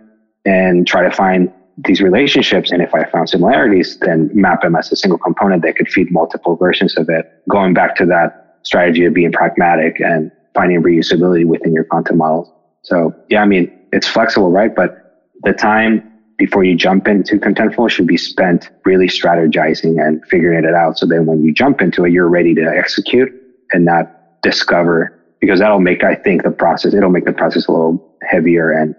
and 0.46 0.86
try 0.86 1.02
to 1.02 1.10
find 1.10 1.52
these 1.84 2.00
relationships. 2.00 2.70
And 2.72 2.82
if 2.82 2.94
I 2.94 3.04
found 3.04 3.28
similarities, 3.28 3.98
then 3.98 4.30
map 4.32 4.62
them 4.62 4.76
as 4.76 4.90
a 4.90 4.96
single 4.96 5.18
component 5.18 5.62
that 5.62 5.76
could 5.76 5.88
feed 5.88 6.10
multiple 6.10 6.56
versions 6.56 6.96
of 6.96 7.08
it. 7.08 7.30
Going 7.50 7.74
back 7.74 7.96
to 7.96 8.06
that 8.06 8.58
strategy 8.62 9.04
of 9.04 9.14
being 9.14 9.32
pragmatic 9.32 10.00
and 10.00 10.30
finding 10.54 10.82
reusability 10.82 11.46
within 11.46 11.72
your 11.72 11.84
content 11.84 12.18
models. 12.18 12.50
So 12.82 13.14
yeah, 13.28 13.42
I 13.42 13.46
mean, 13.46 13.70
it's 13.92 14.08
flexible, 14.08 14.50
right? 14.50 14.74
But 14.74 15.24
the 15.42 15.52
time 15.52 16.12
before 16.38 16.64
you 16.64 16.76
jump 16.76 17.08
into 17.08 17.38
Contentful 17.38 17.90
should 17.90 18.06
be 18.06 18.16
spent 18.16 18.70
really 18.84 19.06
strategizing 19.06 20.04
and 20.04 20.22
figuring 20.28 20.64
it 20.64 20.74
out. 20.74 20.98
So 20.98 21.06
then 21.06 21.26
when 21.26 21.42
you 21.42 21.52
jump 21.52 21.80
into 21.80 22.04
it, 22.04 22.12
you're 22.12 22.28
ready 22.28 22.54
to 22.54 22.62
execute 22.62 23.32
and 23.72 23.84
not 23.84 24.42
discover 24.42 25.12
because 25.40 25.60
that'll 25.60 25.80
make, 25.80 26.04
I 26.04 26.14
think 26.14 26.42
the 26.42 26.50
process, 26.50 26.94
it'll 26.94 27.10
make 27.10 27.24
the 27.24 27.32
process 27.32 27.66
a 27.66 27.72
little 27.72 28.16
heavier 28.22 28.70
and 28.70 28.94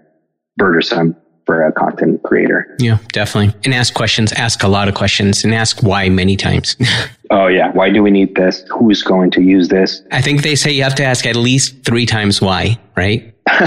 burdensome 0.56 1.16
for 1.48 1.64
a 1.64 1.72
content 1.72 2.22
creator. 2.24 2.76
Yeah, 2.78 2.98
definitely. 3.10 3.58
And 3.64 3.72
ask 3.72 3.94
questions, 3.94 4.34
ask 4.34 4.62
a 4.62 4.68
lot 4.68 4.86
of 4.86 4.94
questions 4.94 5.44
and 5.44 5.54
ask 5.54 5.82
why 5.82 6.10
many 6.10 6.36
times. 6.36 6.76
oh 7.30 7.46
yeah. 7.46 7.72
Why 7.72 7.88
do 7.88 8.02
we 8.02 8.10
need 8.10 8.34
this? 8.34 8.66
Who's 8.70 9.02
going 9.02 9.30
to 9.30 9.40
use 9.40 9.68
this? 9.68 10.02
I 10.12 10.20
think 10.20 10.42
they 10.42 10.54
say 10.54 10.70
you 10.72 10.82
have 10.82 10.94
to 10.96 11.04
ask 11.04 11.24
at 11.24 11.36
least 11.36 11.86
three 11.86 12.04
times 12.04 12.42
why, 12.42 12.78
right? 12.98 13.34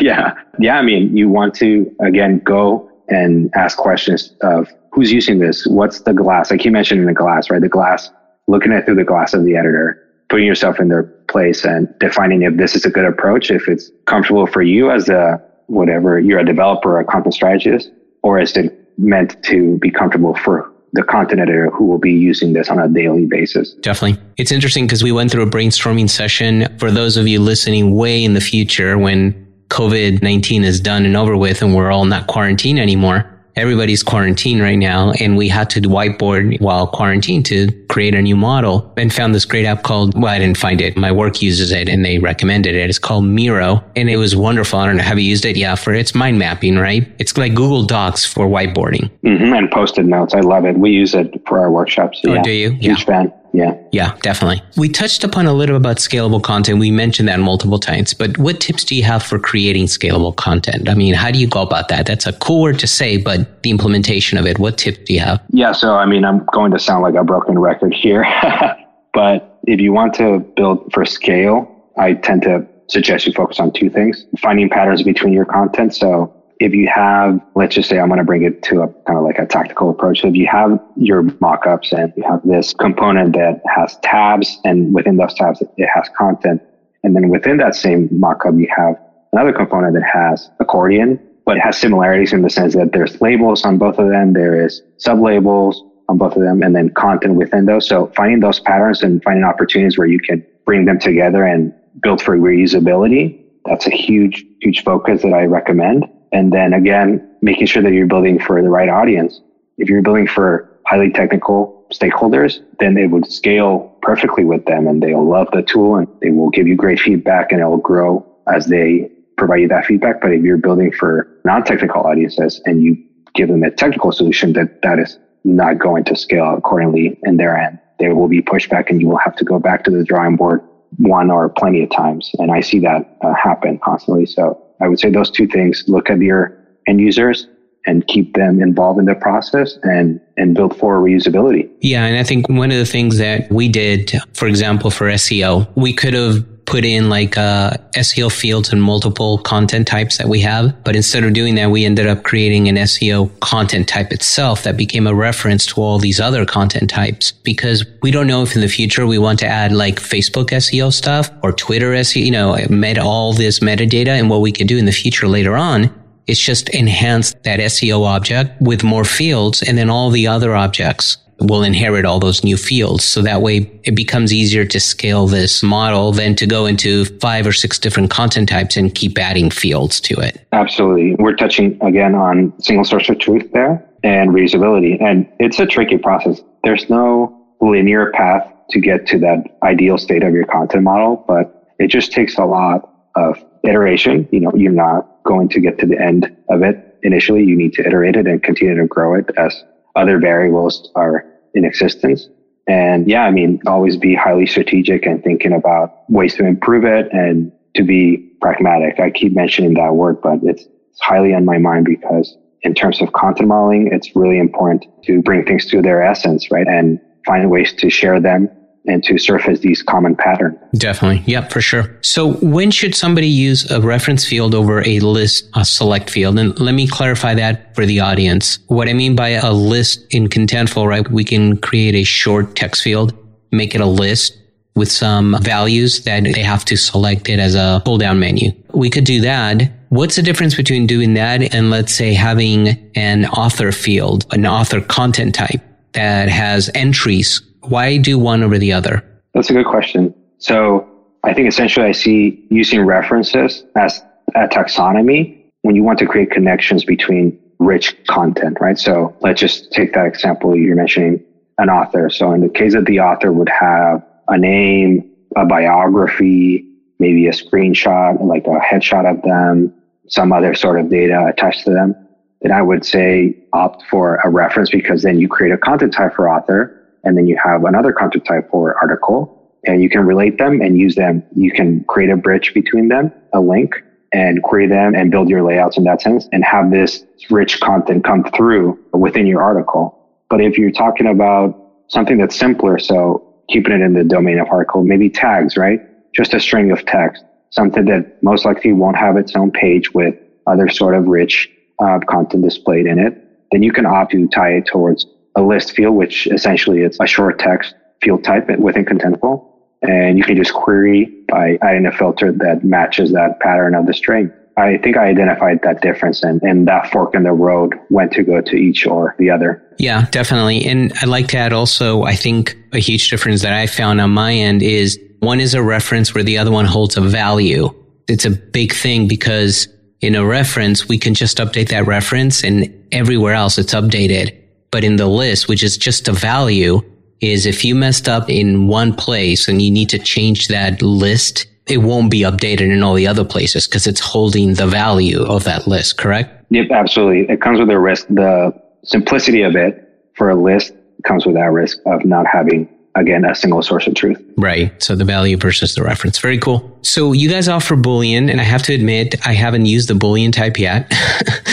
yeah. 0.00 0.34
Yeah. 0.58 0.80
I 0.80 0.82
mean, 0.82 1.16
you 1.16 1.28
want 1.28 1.54
to 1.62 1.88
again 2.00 2.40
go 2.44 2.90
and 3.06 3.52
ask 3.54 3.78
questions 3.78 4.34
of 4.42 4.66
who's 4.90 5.12
using 5.12 5.38
this? 5.38 5.64
What's 5.64 6.00
the 6.00 6.14
glass? 6.14 6.50
Like 6.50 6.64
you 6.64 6.72
mentioned 6.72 7.00
in 7.00 7.06
the 7.06 7.14
glass, 7.14 7.50
right? 7.50 7.62
The 7.62 7.68
glass, 7.68 8.10
looking 8.48 8.72
at 8.72 8.84
through 8.84 8.96
the 8.96 9.04
glass 9.04 9.32
of 9.32 9.44
the 9.44 9.54
editor, 9.54 10.02
putting 10.28 10.46
yourself 10.46 10.80
in 10.80 10.88
their 10.88 11.04
place 11.28 11.64
and 11.64 11.88
defining 12.00 12.42
if 12.42 12.56
this 12.56 12.74
is 12.74 12.84
a 12.84 12.90
good 12.90 13.04
approach, 13.04 13.52
if 13.52 13.68
it's 13.68 13.92
comfortable 14.06 14.48
for 14.48 14.60
you 14.60 14.90
as 14.90 15.08
a 15.08 15.40
whatever 15.68 16.18
you're 16.18 16.40
a 16.40 16.44
developer 16.44 16.98
a 16.98 17.04
content 17.04 17.34
strategist, 17.34 17.90
or 18.22 18.38
is 18.38 18.56
it 18.56 18.74
meant 18.98 19.42
to 19.44 19.78
be 19.78 19.90
comfortable 19.90 20.34
for 20.34 20.70
the 20.92 21.02
content 21.02 21.40
editor 21.40 21.70
who 21.70 21.84
will 21.84 21.98
be 21.98 22.12
using 22.12 22.52
this 22.52 22.70
on 22.70 22.78
a 22.78 22.88
daily 22.88 23.26
basis. 23.26 23.74
Definitely. 23.74 24.20
It's 24.38 24.50
interesting 24.50 24.86
because 24.86 25.02
we 25.02 25.12
went 25.12 25.30
through 25.30 25.42
a 25.42 25.50
brainstorming 25.50 26.08
session 26.08 26.66
for 26.78 26.90
those 26.90 27.16
of 27.16 27.28
you 27.28 27.40
listening 27.40 27.94
way 27.94 28.24
in 28.24 28.34
the 28.34 28.40
future 28.40 28.96
when 28.96 29.46
COVID 29.68 30.22
19 30.22 30.64
is 30.64 30.80
done 30.80 31.04
and 31.04 31.16
over 31.16 31.36
with 31.36 31.60
and 31.60 31.74
we're 31.74 31.90
all 31.90 32.06
not 32.06 32.26
quarantined 32.26 32.78
anymore 32.78 33.37
everybody's 33.58 34.02
quarantined 34.02 34.62
right 34.62 34.78
now 34.78 35.10
and 35.20 35.36
we 35.36 35.48
had 35.48 35.68
to 35.70 35.80
whiteboard 35.80 36.60
while 36.60 36.86
quarantined 36.86 37.44
to 37.46 37.70
create 37.88 38.14
a 38.14 38.22
new 38.22 38.36
model 38.36 38.92
and 38.96 39.12
found 39.12 39.34
this 39.34 39.44
great 39.44 39.66
app 39.66 39.82
called, 39.82 40.14
well, 40.14 40.32
I 40.32 40.38
didn't 40.38 40.56
find 40.56 40.80
it. 40.80 40.96
My 40.96 41.10
work 41.10 41.42
uses 41.42 41.72
it 41.72 41.88
and 41.88 42.04
they 42.04 42.18
recommended 42.18 42.74
it. 42.74 42.88
It's 42.88 42.98
called 42.98 43.24
Miro 43.24 43.82
and 43.96 44.08
it 44.08 44.16
was 44.16 44.36
wonderful. 44.36 44.78
I 44.78 44.86
don't 44.86 44.96
know. 44.96 45.02
Have 45.02 45.18
you 45.18 45.28
used 45.28 45.44
it? 45.44 45.56
Yeah. 45.56 45.74
For 45.74 45.92
its 45.92 46.14
mind 46.14 46.38
mapping, 46.38 46.76
right? 46.76 47.10
It's 47.18 47.36
like 47.36 47.54
Google 47.54 47.84
Docs 47.84 48.24
for 48.24 48.46
whiteboarding. 48.46 49.10
Mm-hmm. 49.24 49.52
And 49.52 49.70
post-it 49.70 50.06
notes. 50.06 50.34
I 50.34 50.40
love 50.40 50.64
it. 50.64 50.78
We 50.78 50.90
use 50.90 51.14
it 51.14 51.42
for 51.46 51.58
our 51.58 51.70
workshops. 51.70 52.20
Oh, 52.26 52.34
yeah. 52.34 52.42
do 52.42 52.50
you? 52.50 52.70
Huge 52.70 53.00
yeah. 53.00 53.04
fan. 53.04 53.32
Yeah. 53.52 53.74
Yeah, 53.92 54.16
definitely. 54.22 54.62
We 54.76 54.88
touched 54.88 55.24
upon 55.24 55.46
a 55.46 55.52
little 55.52 55.76
about 55.76 55.96
scalable 55.96 56.42
content. 56.42 56.78
We 56.78 56.90
mentioned 56.90 57.28
that 57.28 57.40
multiple 57.40 57.78
times, 57.78 58.14
but 58.14 58.36
what 58.38 58.60
tips 58.60 58.84
do 58.84 58.94
you 58.94 59.02
have 59.04 59.22
for 59.22 59.38
creating 59.38 59.86
scalable 59.86 60.36
content? 60.36 60.88
I 60.88 60.94
mean, 60.94 61.14
how 61.14 61.30
do 61.30 61.38
you 61.38 61.48
go 61.48 61.62
about 61.62 61.88
that? 61.88 62.06
That's 62.06 62.26
a 62.26 62.32
cool 62.34 62.62
word 62.62 62.78
to 62.80 62.86
say, 62.86 63.16
but 63.16 63.62
the 63.62 63.70
implementation 63.70 64.38
of 64.38 64.46
it, 64.46 64.58
what 64.58 64.78
tips 64.78 64.98
do 65.04 65.14
you 65.14 65.20
have? 65.20 65.42
Yeah. 65.50 65.72
So, 65.72 65.94
I 65.94 66.06
mean, 66.06 66.24
I'm 66.24 66.44
going 66.52 66.72
to 66.72 66.78
sound 66.78 67.02
like 67.02 67.14
a 67.14 67.24
broken 67.24 67.58
record 67.58 67.94
here, 67.94 68.26
but 69.12 69.58
if 69.66 69.80
you 69.80 69.92
want 69.92 70.14
to 70.14 70.40
build 70.56 70.92
for 70.92 71.04
scale, 71.04 71.74
I 71.96 72.14
tend 72.14 72.42
to 72.42 72.66
suggest 72.88 73.26
you 73.26 73.32
focus 73.32 73.60
on 73.60 73.72
two 73.72 73.90
things 73.90 74.24
finding 74.38 74.68
patterns 74.68 75.02
between 75.02 75.32
your 75.32 75.44
content. 75.44 75.94
So 75.94 76.34
if 76.60 76.74
you 76.74 76.88
have, 76.88 77.40
let's 77.54 77.74
just 77.74 77.88
say 77.88 77.98
I'm 77.98 78.08
going 78.08 78.18
to 78.18 78.24
bring 78.24 78.42
it 78.42 78.62
to 78.64 78.82
a 78.82 78.88
kind 79.04 79.18
of 79.18 79.24
like 79.24 79.38
a 79.38 79.46
tactical 79.46 79.90
approach. 79.90 80.22
So 80.22 80.28
if 80.28 80.34
you 80.34 80.46
have 80.48 80.80
your 80.96 81.22
mockups 81.22 81.92
and 81.92 82.12
you 82.16 82.24
have 82.24 82.40
this 82.44 82.74
component 82.74 83.34
that 83.34 83.62
has 83.74 83.96
tabs 84.02 84.58
and 84.64 84.92
within 84.92 85.16
those 85.16 85.34
tabs, 85.34 85.62
it 85.62 85.88
has 85.94 86.08
content. 86.16 86.60
And 87.04 87.14
then 87.14 87.28
within 87.28 87.58
that 87.58 87.74
same 87.74 88.08
mockup, 88.08 88.58
you 88.60 88.68
have 88.76 88.96
another 89.32 89.52
component 89.52 89.94
that 89.94 90.02
has 90.02 90.50
accordion, 90.58 91.20
but 91.46 91.56
it 91.56 91.60
has 91.60 91.78
similarities 91.78 92.32
in 92.32 92.42
the 92.42 92.50
sense 92.50 92.74
that 92.74 92.92
there's 92.92 93.20
labels 93.20 93.64
on 93.64 93.78
both 93.78 93.98
of 93.98 94.08
them. 94.08 94.32
There 94.32 94.64
is 94.64 94.82
sub 94.96 95.20
labels 95.20 95.82
on 96.08 96.18
both 96.18 96.34
of 96.34 96.42
them 96.42 96.62
and 96.62 96.74
then 96.74 96.90
content 96.90 97.34
within 97.34 97.66
those. 97.66 97.86
So 97.86 98.10
finding 98.16 98.40
those 98.40 98.58
patterns 98.58 99.02
and 99.02 99.22
finding 99.22 99.44
opportunities 99.44 99.96
where 99.96 100.08
you 100.08 100.18
can 100.18 100.44
bring 100.64 100.86
them 100.86 100.98
together 100.98 101.44
and 101.44 101.72
build 102.02 102.20
for 102.20 102.36
reusability. 102.36 103.44
That's 103.66 103.86
a 103.86 103.90
huge, 103.90 104.44
huge 104.60 104.82
focus 104.82 105.22
that 105.22 105.32
I 105.34 105.44
recommend. 105.44 106.04
And 106.32 106.52
then 106.52 106.72
again, 106.72 107.36
making 107.42 107.66
sure 107.66 107.82
that 107.82 107.92
you're 107.92 108.06
building 108.06 108.38
for 108.38 108.60
the 108.62 108.68
right 108.68 108.88
audience. 108.88 109.40
If 109.76 109.88
you're 109.88 110.02
building 110.02 110.26
for 110.26 110.68
highly 110.86 111.10
technical 111.10 111.86
stakeholders, 111.92 112.60
then 112.80 112.96
it 112.96 113.08
would 113.08 113.30
scale 113.30 113.96
perfectly 114.02 114.44
with 114.44 114.64
them 114.66 114.86
and 114.86 115.02
they'll 115.02 115.26
love 115.26 115.48
the 115.52 115.62
tool 115.62 115.96
and 115.96 116.08
they 116.20 116.30
will 116.30 116.50
give 116.50 116.66
you 116.66 116.76
great 116.76 117.00
feedback 117.00 117.52
and 117.52 117.60
it'll 117.60 117.76
grow 117.78 118.26
as 118.52 118.66
they 118.66 119.10
provide 119.36 119.60
you 119.60 119.68
that 119.68 119.86
feedback. 119.86 120.20
But 120.20 120.32
if 120.32 120.42
you're 120.42 120.58
building 120.58 120.92
for 120.92 121.28
non-technical 121.44 122.02
audiences 122.02 122.60
and 122.64 122.82
you 122.82 122.96
give 123.34 123.48
them 123.48 123.62
a 123.62 123.70
technical 123.70 124.12
solution 124.12 124.52
that 124.54 124.82
that 124.82 124.98
is 124.98 125.18
not 125.44 125.78
going 125.78 126.04
to 126.04 126.16
scale 126.16 126.54
accordingly 126.56 127.18
in 127.22 127.36
their 127.36 127.56
end, 127.56 127.78
there 127.98 128.14
will 128.14 128.28
be 128.28 128.42
pushback 128.42 128.90
and 128.90 129.00
you 129.00 129.08
will 129.08 129.18
have 129.18 129.36
to 129.36 129.44
go 129.44 129.58
back 129.58 129.84
to 129.84 129.90
the 129.90 130.04
drawing 130.04 130.36
board 130.36 130.60
one 130.96 131.30
or 131.30 131.48
plenty 131.48 131.82
of 131.82 131.90
times. 131.90 132.30
And 132.38 132.50
I 132.50 132.60
see 132.60 132.78
that 132.80 133.16
uh, 133.20 133.34
happen 133.34 133.78
constantly. 133.78 134.26
So 134.26 134.62
I 134.80 134.88
would 134.88 135.00
say 135.00 135.10
those 135.10 135.30
two 135.30 135.46
things, 135.46 135.84
look 135.86 136.10
at 136.10 136.20
your 136.20 136.56
end 136.86 137.00
users 137.00 137.46
and 137.86 138.06
keep 138.06 138.34
them 138.34 138.60
involved 138.60 138.98
in 138.98 139.06
the 139.06 139.14
process 139.14 139.78
and, 139.82 140.20
and 140.36 140.54
build 140.54 140.76
for 140.76 141.00
reusability. 141.00 141.70
Yeah. 141.80 142.04
And 142.04 142.18
I 142.18 142.22
think 142.22 142.48
one 142.48 142.70
of 142.70 142.76
the 142.76 142.86
things 142.86 143.18
that 143.18 143.50
we 143.50 143.68
did, 143.68 144.12
for 144.34 144.46
example, 144.46 144.90
for 144.90 145.06
SEO, 145.06 145.68
we 145.74 145.92
could 145.92 146.14
have 146.14 146.57
put 146.68 146.84
in 146.84 147.08
like 147.08 147.38
uh, 147.38 147.70
SEO 147.96 148.30
fields 148.30 148.70
and 148.70 148.82
multiple 148.82 149.38
content 149.38 149.88
types 149.88 150.18
that 150.18 150.28
we 150.28 150.38
have. 150.40 150.84
But 150.84 150.96
instead 150.96 151.24
of 151.24 151.32
doing 151.32 151.54
that, 151.54 151.70
we 151.70 151.86
ended 151.86 152.06
up 152.06 152.24
creating 152.24 152.68
an 152.68 152.76
SEO 152.76 153.30
content 153.40 153.88
type 153.88 154.12
itself 154.12 154.64
that 154.64 154.76
became 154.76 155.06
a 155.06 155.14
reference 155.14 155.64
to 155.66 155.80
all 155.80 155.98
these 155.98 156.20
other 156.20 156.44
content 156.44 156.90
types 156.90 157.32
because 157.32 157.86
we 158.02 158.10
don't 158.10 158.26
know 158.26 158.42
if 158.42 158.54
in 158.54 158.60
the 158.60 158.68
future 158.68 159.06
we 159.06 159.16
want 159.16 159.38
to 159.38 159.46
add 159.46 159.72
like 159.72 159.96
Facebook 159.96 160.50
SEO 160.50 160.92
stuff 160.92 161.30
or 161.42 161.52
Twitter 161.52 161.92
SEO, 161.92 162.22
you 162.22 162.30
know, 162.30 162.58
met 162.68 162.98
all 162.98 163.32
this 163.32 163.60
metadata 163.60 164.08
and 164.18 164.28
what 164.28 164.42
we 164.42 164.52
could 164.52 164.68
do 164.68 164.76
in 164.76 164.84
the 164.84 164.92
future 164.92 165.26
later 165.26 165.56
on. 165.56 165.90
It's 166.26 166.38
just 166.38 166.68
enhance 166.74 167.32
that 167.44 167.60
SEO 167.60 168.04
object 168.04 168.60
with 168.60 168.84
more 168.84 169.04
fields 169.04 169.62
and 169.62 169.78
then 169.78 169.88
all 169.88 170.10
the 170.10 170.26
other 170.26 170.54
objects 170.54 171.16
will 171.40 171.62
inherit 171.62 172.04
all 172.04 172.18
those 172.18 172.42
new 172.42 172.56
fields. 172.56 173.04
So 173.04 173.22
that 173.22 173.42
way 173.42 173.70
it 173.84 173.94
becomes 173.94 174.32
easier 174.32 174.64
to 174.64 174.80
scale 174.80 175.26
this 175.26 175.62
model 175.62 176.12
than 176.12 176.34
to 176.36 176.46
go 176.46 176.66
into 176.66 177.04
five 177.04 177.46
or 177.46 177.52
six 177.52 177.78
different 177.78 178.10
content 178.10 178.48
types 178.48 178.76
and 178.76 178.94
keep 178.94 179.18
adding 179.18 179.50
fields 179.50 180.00
to 180.02 180.14
it. 180.20 180.44
Absolutely. 180.52 181.14
We're 181.14 181.36
touching 181.36 181.78
again 181.82 182.14
on 182.14 182.52
single 182.60 182.84
source 182.84 183.08
of 183.08 183.18
truth 183.18 183.50
there 183.52 183.84
and 184.02 184.30
reusability. 184.30 185.00
And 185.02 185.28
it's 185.38 185.58
a 185.58 185.66
tricky 185.66 185.98
process. 185.98 186.40
There's 186.64 186.90
no 186.90 187.46
linear 187.60 188.10
path 188.12 188.52
to 188.70 188.80
get 188.80 189.06
to 189.08 189.18
that 189.20 189.44
ideal 189.62 189.98
state 189.98 190.22
of 190.22 190.32
your 190.34 190.44
content 190.44 190.82
model, 190.84 191.24
but 191.26 191.74
it 191.78 191.88
just 191.88 192.12
takes 192.12 192.36
a 192.36 192.44
lot 192.44 192.92
of 193.14 193.42
iteration. 193.64 194.28
You 194.30 194.40
know, 194.40 194.52
you're 194.54 194.72
not 194.72 195.22
going 195.24 195.48
to 195.50 195.60
get 195.60 195.78
to 195.78 195.86
the 195.86 196.00
end 196.00 196.36
of 196.48 196.62
it 196.62 196.98
initially. 197.02 197.44
You 197.44 197.56
need 197.56 197.72
to 197.74 197.86
iterate 197.86 198.16
it 198.16 198.26
and 198.26 198.42
continue 198.42 198.76
to 198.76 198.86
grow 198.86 199.14
it 199.14 199.30
as 199.36 199.64
other 199.98 200.18
variables 200.18 200.90
are 200.94 201.24
in 201.54 201.64
existence. 201.64 202.28
And 202.68 203.08
yeah, 203.08 203.24
I 203.24 203.30
mean, 203.30 203.60
always 203.66 203.96
be 203.96 204.14
highly 204.14 204.46
strategic 204.46 205.06
and 205.06 205.22
thinking 205.24 205.52
about 205.52 206.08
ways 206.08 206.34
to 206.36 206.46
improve 206.46 206.84
it 206.84 207.08
and 207.12 207.50
to 207.74 207.82
be 207.82 208.18
pragmatic. 208.40 209.00
I 209.00 209.10
keep 209.10 209.34
mentioning 209.34 209.74
that 209.74 209.94
word, 209.94 210.20
but 210.22 210.38
it's, 210.42 210.64
it's 210.90 211.00
highly 211.00 211.34
on 211.34 211.44
my 211.44 211.58
mind 211.58 211.86
because 211.86 212.36
in 212.62 212.74
terms 212.74 213.00
of 213.00 213.12
content 213.12 213.48
modeling, 213.48 213.88
it's 213.92 214.14
really 214.14 214.38
important 214.38 214.84
to 215.04 215.22
bring 215.22 215.44
things 215.44 215.66
to 215.66 215.80
their 215.80 216.02
essence, 216.02 216.50
right? 216.50 216.66
And 216.66 217.00
find 217.26 217.50
ways 217.50 217.72
to 217.74 217.90
share 217.90 218.20
them 218.20 218.50
and 218.88 219.02
to 219.04 219.18
surface 219.18 219.60
these 219.60 219.82
common 219.82 220.16
patterns. 220.16 220.58
Definitely. 220.76 221.22
Yep, 221.26 221.52
for 221.52 221.60
sure. 221.60 221.96
So 222.02 222.34
when 222.34 222.70
should 222.70 222.94
somebody 222.94 223.28
use 223.28 223.70
a 223.70 223.80
reference 223.80 224.26
field 224.26 224.54
over 224.54 224.86
a 224.86 225.00
list 225.00 225.48
a 225.54 225.64
select 225.64 226.10
field? 226.10 226.38
And 226.38 226.58
let 226.58 226.74
me 226.74 226.86
clarify 226.86 227.34
that 227.34 227.74
for 227.74 227.86
the 227.86 228.00
audience. 228.00 228.58
What 228.68 228.88
I 228.88 228.92
mean 228.92 229.14
by 229.14 229.30
a 229.30 229.52
list 229.52 230.06
in 230.10 230.28
Contentful, 230.28 230.86
right? 230.86 231.08
We 231.10 231.24
can 231.24 231.56
create 231.58 231.94
a 231.94 232.04
short 232.04 232.56
text 232.56 232.82
field, 232.82 233.12
make 233.52 233.74
it 233.74 233.80
a 233.80 233.86
list 233.86 234.38
with 234.74 234.90
some 234.90 235.36
values 235.40 236.04
that 236.04 236.22
they 236.22 236.42
have 236.42 236.64
to 236.64 236.76
select 236.76 237.28
it 237.28 237.38
as 237.40 237.54
a 237.54 237.82
pull 237.84 237.98
down 237.98 238.20
menu. 238.20 238.52
We 238.72 238.90
could 238.90 239.04
do 239.04 239.20
that. 239.22 239.72
What's 239.88 240.16
the 240.16 240.22
difference 240.22 240.54
between 240.54 240.86
doing 240.86 241.14
that 241.14 241.54
and 241.54 241.70
let's 241.70 241.92
say 241.92 242.14
having 242.14 242.90
an 242.94 243.26
author 243.26 243.72
field, 243.72 244.26
an 244.32 244.46
author 244.46 244.80
content 244.80 245.34
type 245.34 245.62
that 245.92 246.28
has 246.28 246.70
entries 246.74 247.42
why 247.62 247.96
do 247.96 248.18
one 248.18 248.42
over 248.42 248.58
the 248.58 248.72
other? 248.72 249.04
That's 249.34 249.50
a 249.50 249.52
good 249.52 249.66
question. 249.66 250.14
So 250.38 250.88
I 251.24 251.34
think 251.34 251.48
essentially 251.48 251.86
I 251.86 251.92
see 251.92 252.46
using 252.50 252.84
references 252.84 253.64
as 253.76 254.02
a 254.34 254.48
taxonomy 254.48 255.44
when 255.62 255.74
you 255.74 255.82
want 255.82 255.98
to 255.98 256.06
create 256.06 256.30
connections 256.30 256.84
between 256.84 257.38
rich 257.58 257.96
content, 258.06 258.58
right? 258.60 258.78
So 258.78 259.16
let's 259.20 259.40
just 259.40 259.72
take 259.72 259.94
that 259.94 260.06
example 260.06 260.56
you're 260.56 260.76
mentioning 260.76 261.24
an 261.58 261.68
author. 261.68 262.08
So 262.08 262.32
in 262.32 262.40
the 262.40 262.48
case 262.48 262.74
of 262.74 262.84
the 262.84 263.00
author 263.00 263.32
would 263.32 263.48
have 263.48 264.04
a 264.28 264.38
name, 264.38 265.10
a 265.36 265.44
biography, 265.44 266.64
maybe 266.98 267.26
a 267.26 267.32
screenshot, 267.32 268.24
like 268.24 268.46
a 268.46 268.60
headshot 268.60 269.10
of 269.10 269.22
them, 269.22 269.74
some 270.08 270.32
other 270.32 270.54
sort 270.54 270.78
of 270.78 270.88
data 270.88 271.26
attached 271.26 271.64
to 271.64 271.70
them. 271.70 271.94
Then 272.42 272.52
I 272.52 272.62
would 272.62 272.84
say 272.84 273.36
opt 273.52 273.84
for 273.90 274.16
a 274.24 274.30
reference 274.30 274.70
because 274.70 275.02
then 275.02 275.18
you 275.18 275.28
create 275.28 275.52
a 275.52 275.58
content 275.58 275.92
type 275.92 276.14
for 276.14 276.28
author 276.28 276.77
and 277.04 277.16
then 277.16 277.26
you 277.26 277.38
have 277.42 277.64
another 277.64 277.92
content 277.92 278.24
type 278.24 278.50
for 278.50 278.76
article 278.80 279.38
and 279.64 279.82
you 279.82 279.90
can 279.90 280.06
relate 280.06 280.38
them 280.38 280.60
and 280.60 280.78
use 280.78 280.94
them. 280.94 281.22
You 281.34 281.50
can 281.50 281.84
create 281.84 282.10
a 282.10 282.16
bridge 282.16 282.54
between 282.54 282.88
them, 282.88 283.12
a 283.32 283.40
link 283.40 283.74
and 284.12 284.42
query 284.42 284.66
them 284.66 284.94
and 284.94 285.10
build 285.10 285.28
your 285.28 285.42
layouts 285.42 285.76
in 285.76 285.84
that 285.84 286.00
sense 286.00 286.28
and 286.32 286.44
have 286.44 286.70
this 286.70 287.04
rich 287.30 287.60
content 287.60 288.04
come 288.04 288.24
through 288.36 288.78
within 288.92 289.26
your 289.26 289.42
article. 289.42 289.94
But 290.30 290.40
if 290.40 290.56
you're 290.56 290.70
talking 290.70 291.06
about 291.06 291.72
something 291.88 292.18
that's 292.18 292.36
simpler, 292.36 292.78
so 292.78 293.24
keeping 293.48 293.72
it 293.72 293.80
in 293.80 293.94
the 293.94 294.04
domain 294.04 294.38
of 294.38 294.48
article, 294.48 294.84
maybe 294.84 295.10
tags, 295.10 295.56
right? 295.56 295.80
Just 296.14 296.34
a 296.34 296.40
string 296.40 296.70
of 296.70 296.84
text, 296.86 297.22
something 297.50 297.84
that 297.86 298.22
most 298.22 298.44
likely 298.44 298.72
won't 298.72 298.96
have 298.96 299.16
its 299.16 299.34
own 299.34 299.50
page 299.50 299.92
with 299.92 300.14
other 300.46 300.68
sort 300.68 300.94
of 300.94 301.06
rich 301.06 301.50
uh, 301.80 301.98
content 302.08 302.44
displayed 302.44 302.86
in 302.86 302.98
it. 302.98 303.24
Then 303.52 303.62
you 303.62 303.72
can 303.72 303.86
opt 303.86 304.12
to 304.12 304.28
tie 304.28 304.52
it 304.52 304.66
towards 304.66 305.06
a 305.38 305.42
list 305.42 305.72
field, 305.72 305.94
which 305.94 306.26
essentially 306.26 306.82
it's 306.82 306.98
a 307.00 307.06
short 307.06 307.38
text 307.38 307.74
field 308.02 308.24
type 308.24 308.48
within 308.58 308.84
Contentful. 308.84 309.46
And 309.82 310.18
you 310.18 310.24
can 310.24 310.36
just 310.36 310.52
query 310.52 311.24
by 311.28 311.56
adding 311.62 311.86
a 311.86 311.92
filter 311.92 312.32
that 312.32 312.64
matches 312.64 313.12
that 313.12 313.38
pattern 313.38 313.76
of 313.76 313.86
the 313.86 313.94
string. 313.94 314.32
I 314.56 314.76
think 314.78 314.96
I 314.96 315.06
identified 315.06 315.62
that 315.62 315.82
difference 315.82 316.24
and, 316.24 316.42
and 316.42 316.66
that 316.66 316.90
fork 316.90 317.14
in 317.14 317.22
the 317.22 317.32
road 317.32 317.74
when 317.88 318.10
to 318.10 318.24
go 318.24 318.40
to 318.40 318.56
each 318.56 318.86
or 318.86 319.14
the 319.16 319.30
other. 319.30 319.62
Yeah, 319.78 320.06
definitely. 320.10 320.64
And 320.66 320.92
I'd 321.00 321.08
like 321.08 321.28
to 321.28 321.38
add 321.38 321.52
also, 321.52 322.02
I 322.02 322.16
think 322.16 322.56
a 322.72 322.80
huge 322.80 323.08
difference 323.08 323.42
that 323.42 323.52
I 323.52 323.68
found 323.68 324.00
on 324.00 324.10
my 324.10 324.34
end 324.34 324.64
is 324.64 324.98
one 325.20 325.38
is 325.38 325.54
a 325.54 325.62
reference 325.62 326.12
where 326.12 326.24
the 326.24 326.38
other 326.38 326.50
one 326.50 326.64
holds 326.64 326.96
a 326.96 327.00
value. 327.00 327.72
It's 328.08 328.24
a 328.24 328.30
big 328.30 328.72
thing 328.72 329.06
because 329.06 329.68
in 330.00 330.16
a 330.16 330.26
reference, 330.26 330.88
we 330.88 330.98
can 330.98 331.14
just 331.14 331.38
update 331.38 331.68
that 331.68 331.86
reference 331.86 332.42
and 332.42 332.74
everywhere 332.90 333.34
else 333.34 333.58
it's 333.58 333.74
updated. 333.74 334.36
But 334.70 334.84
in 334.84 334.96
the 334.96 335.06
list, 335.06 335.48
which 335.48 335.62
is 335.62 335.76
just 335.76 336.08
a 336.08 336.12
value, 336.12 336.82
is 337.20 337.46
if 337.46 337.64
you 337.64 337.74
messed 337.74 338.08
up 338.08 338.30
in 338.30 338.66
one 338.66 338.94
place 338.94 339.48
and 339.48 339.60
you 339.60 339.70
need 339.70 339.88
to 339.90 339.98
change 339.98 340.48
that 340.48 340.82
list, 340.82 341.46
it 341.66 341.78
won't 341.78 342.10
be 342.10 342.20
updated 342.20 342.72
in 342.72 342.82
all 342.82 342.94
the 342.94 343.06
other 343.06 343.24
places 343.24 343.66
because 343.66 343.86
it's 343.86 344.00
holding 344.00 344.54
the 344.54 344.66
value 344.66 345.22
of 345.22 345.44
that 345.44 345.66
list, 345.66 345.98
correct? 345.98 346.44
Yep, 346.50 346.70
absolutely. 346.70 347.32
It 347.32 347.40
comes 347.40 347.58
with 347.58 347.70
a 347.70 347.78
risk. 347.78 348.06
The 348.08 348.52
simplicity 348.84 349.42
of 349.42 349.56
it 349.56 349.84
for 350.14 350.30
a 350.30 350.34
list 350.34 350.72
comes 351.04 351.26
with 351.26 351.34
that 351.34 351.50
risk 351.52 351.78
of 351.86 352.04
not 352.04 352.26
having 352.26 352.68
again, 352.98 353.24
a 353.24 353.34
single 353.34 353.62
source 353.62 353.86
of 353.86 353.94
truth. 353.94 354.22
Right. 354.36 354.82
So 354.82 354.96
the 354.96 355.04
value 355.04 355.36
versus 355.36 355.74
the 355.74 355.82
reference. 355.82 356.18
Very 356.18 356.38
cool. 356.38 356.78
So 356.82 357.12
you 357.12 357.28
guys 357.28 357.48
offer 357.48 357.76
Boolean, 357.76 358.30
and 358.30 358.40
I 358.40 358.44
have 358.44 358.62
to 358.64 358.74
admit, 358.74 359.14
I 359.26 359.34
haven't 359.34 359.66
used 359.66 359.88
the 359.88 359.94
Boolean 359.94 360.32
type 360.32 360.58
yet. 360.58 360.92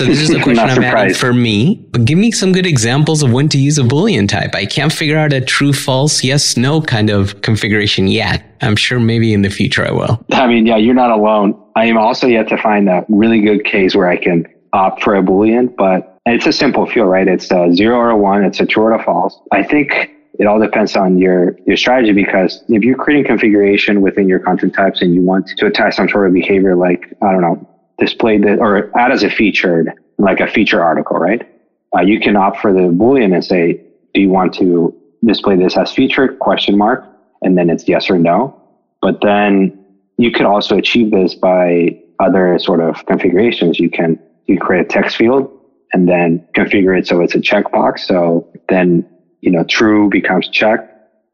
so 0.00 0.06
this 0.06 0.20
is 0.20 0.30
a 0.30 0.40
question 0.42 0.58
I'm 0.58 0.82
adding 0.82 1.14
for 1.14 1.32
me. 1.32 1.86
But 1.90 2.06
give 2.06 2.18
me 2.18 2.30
some 2.30 2.52
good 2.52 2.66
examples 2.66 3.22
of 3.22 3.32
when 3.32 3.48
to 3.50 3.58
use 3.58 3.78
a 3.78 3.82
Boolean 3.82 4.28
type. 4.28 4.54
I 4.54 4.64
can't 4.64 4.92
figure 4.92 5.18
out 5.18 5.32
a 5.32 5.40
true, 5.40 5.72
false, 5.72 6.24
yes, 6.24 6.56
no 6.56 6.80
kind 6.80 7.10
of 7.10 7.42
configuration 7.42 8.08
yet. 8.08 8.42
I'm 8.62 8.76
sure 8.76 8.98
maybe 8.98 9.34
in 9.34 9.42
the 9.42 9.50
future 9.50 9.86
I 9.86 9.92
will. 9.92 10.24
I 10.32 10.46
mean, 10.46 10.66
yeah, 10.66 10.76
you're 10.76 10.94
not 10.94 11.10
alone. 11.10 11.60
I 11.76 11.86
am 11.86 11.98
also 11.98 12.26
yet 12.26 12.48
to 12.48 12.56
find 12.56 12.88
a 12.88 13.04
really 13.08 13.40
good 13.40 13.64
case 13.64 13.94
where 13.94 14.08
I 14.08 14.16
can 14.16 14.46
opt 14.72 15.02
for 15.02 15.14
a 15.14 15.22
Boolean, 15.22 15.74
but 15.76 16.18
it's 16.26 16.46
a 16.46 16.52
simple 16.52 16.86
field, 16.86 17.08
right? 17.08 17.28
It's 17.28 17.50
a 17.50 17.72
zero 17.74 17.96
or 17.96 18.10
a 18.10 18.16
one. 18.16 18.44
It's 18.44 18.60
a 18.60 18.66
true 18.66 18.84
or 18.84 18.92
a 18.92 19.02
false. 19.02 19.38
I 19.52 19.62
think 19.62 20.10
it 20.38 20.46
all 20.46 20.58
depends 20.58 20.96
on 20.96 21.18
your, 21.18 21.56
your 21.66 21.76
strategy 21.76 22.12
because 22.12 22.64
if 22.68 22.82
you're 22.82 22.96
creating 22.96 23.26
configuration 23.26 24.00
within 24.00 24.28
your 24.28 24.38
content 24.38 24.74
types 24.74 25.02
and 25.02 25.14
you 25.14 25.20
want 25.20 25.48
to 25.58 25.66
attach 25.66 25.96
some 25.96 26.08
sort 26.08 26.26
of 26.26 26.32
behavior 26.32 26.76
like, 26.76 27.12
I 27.22 27.32
don't 27.32 27.42
know, 27.42 27.69
display 28.00 28.38
the, 28.38 28.56
or 28.56 28.90
add 28.98 29.12
as 29.12 29.22
a 29.22 29.30
featured, 29.30 29.92
like 30.18 30.40
a 30.40 30.48
feature 30.48 30.82
article, 30.82 31.18
right? 31.18 31.48
Uh, 31.94 32.00
you 32.00 32.20
can 32.20 32.36
opt 32.36 32.58
for 32.58 32.72
the 32.72 32.80
Boolean 32.80 33.34
and 33.34 33.44
say, 33.44 33.80
do 34.14 34.20
you 34.20 34.28
want 34.28 34.54
to 34.54 34.94
display 35.24 35.56
this 35.56 35.76
as 35.76 35.92
featured 35.92 36.38
question 36.38 36.76
mark? 36.76 37.06
And 37.42 37.56
then 37.56 37.70
it's 37.70 37.86
yes 37.86 38.10
or 38.10 38.18
no. 38.18 38.60
But 39.00 39.20
then 39.22 39.78
you 40.18 40.30
could 40.30 40.46
also 40.46 40.76
achieve 40.76 41.10
this 41.10 41.34
by 41.34 41.98
other 42.18 42.58
sort 42.58 42.80
of 42.80 43.06
configurations. 43.06 43.78
You 43.78 43.90
can, 43.90 44.18
you 44.46 44.58
create 44.58 44.86
a 44.86 44.88
text 44.88 45.16
field 45.16 45.50
and 45.92 46.08
then 46.08 46.46
configure 46.56 46.98
it 46.98 47.06
so 47.06 47.20
it's 47.20 47.34
a 47.34 47.38
checkbox. 47.38 48.00
So 48.00 48.48
then 48.68 49.06
you 49.40 49.50
know, 49.50 49.64
true 49.64 50.08
becomes 50.08 50.48
checked, 50.48 50.92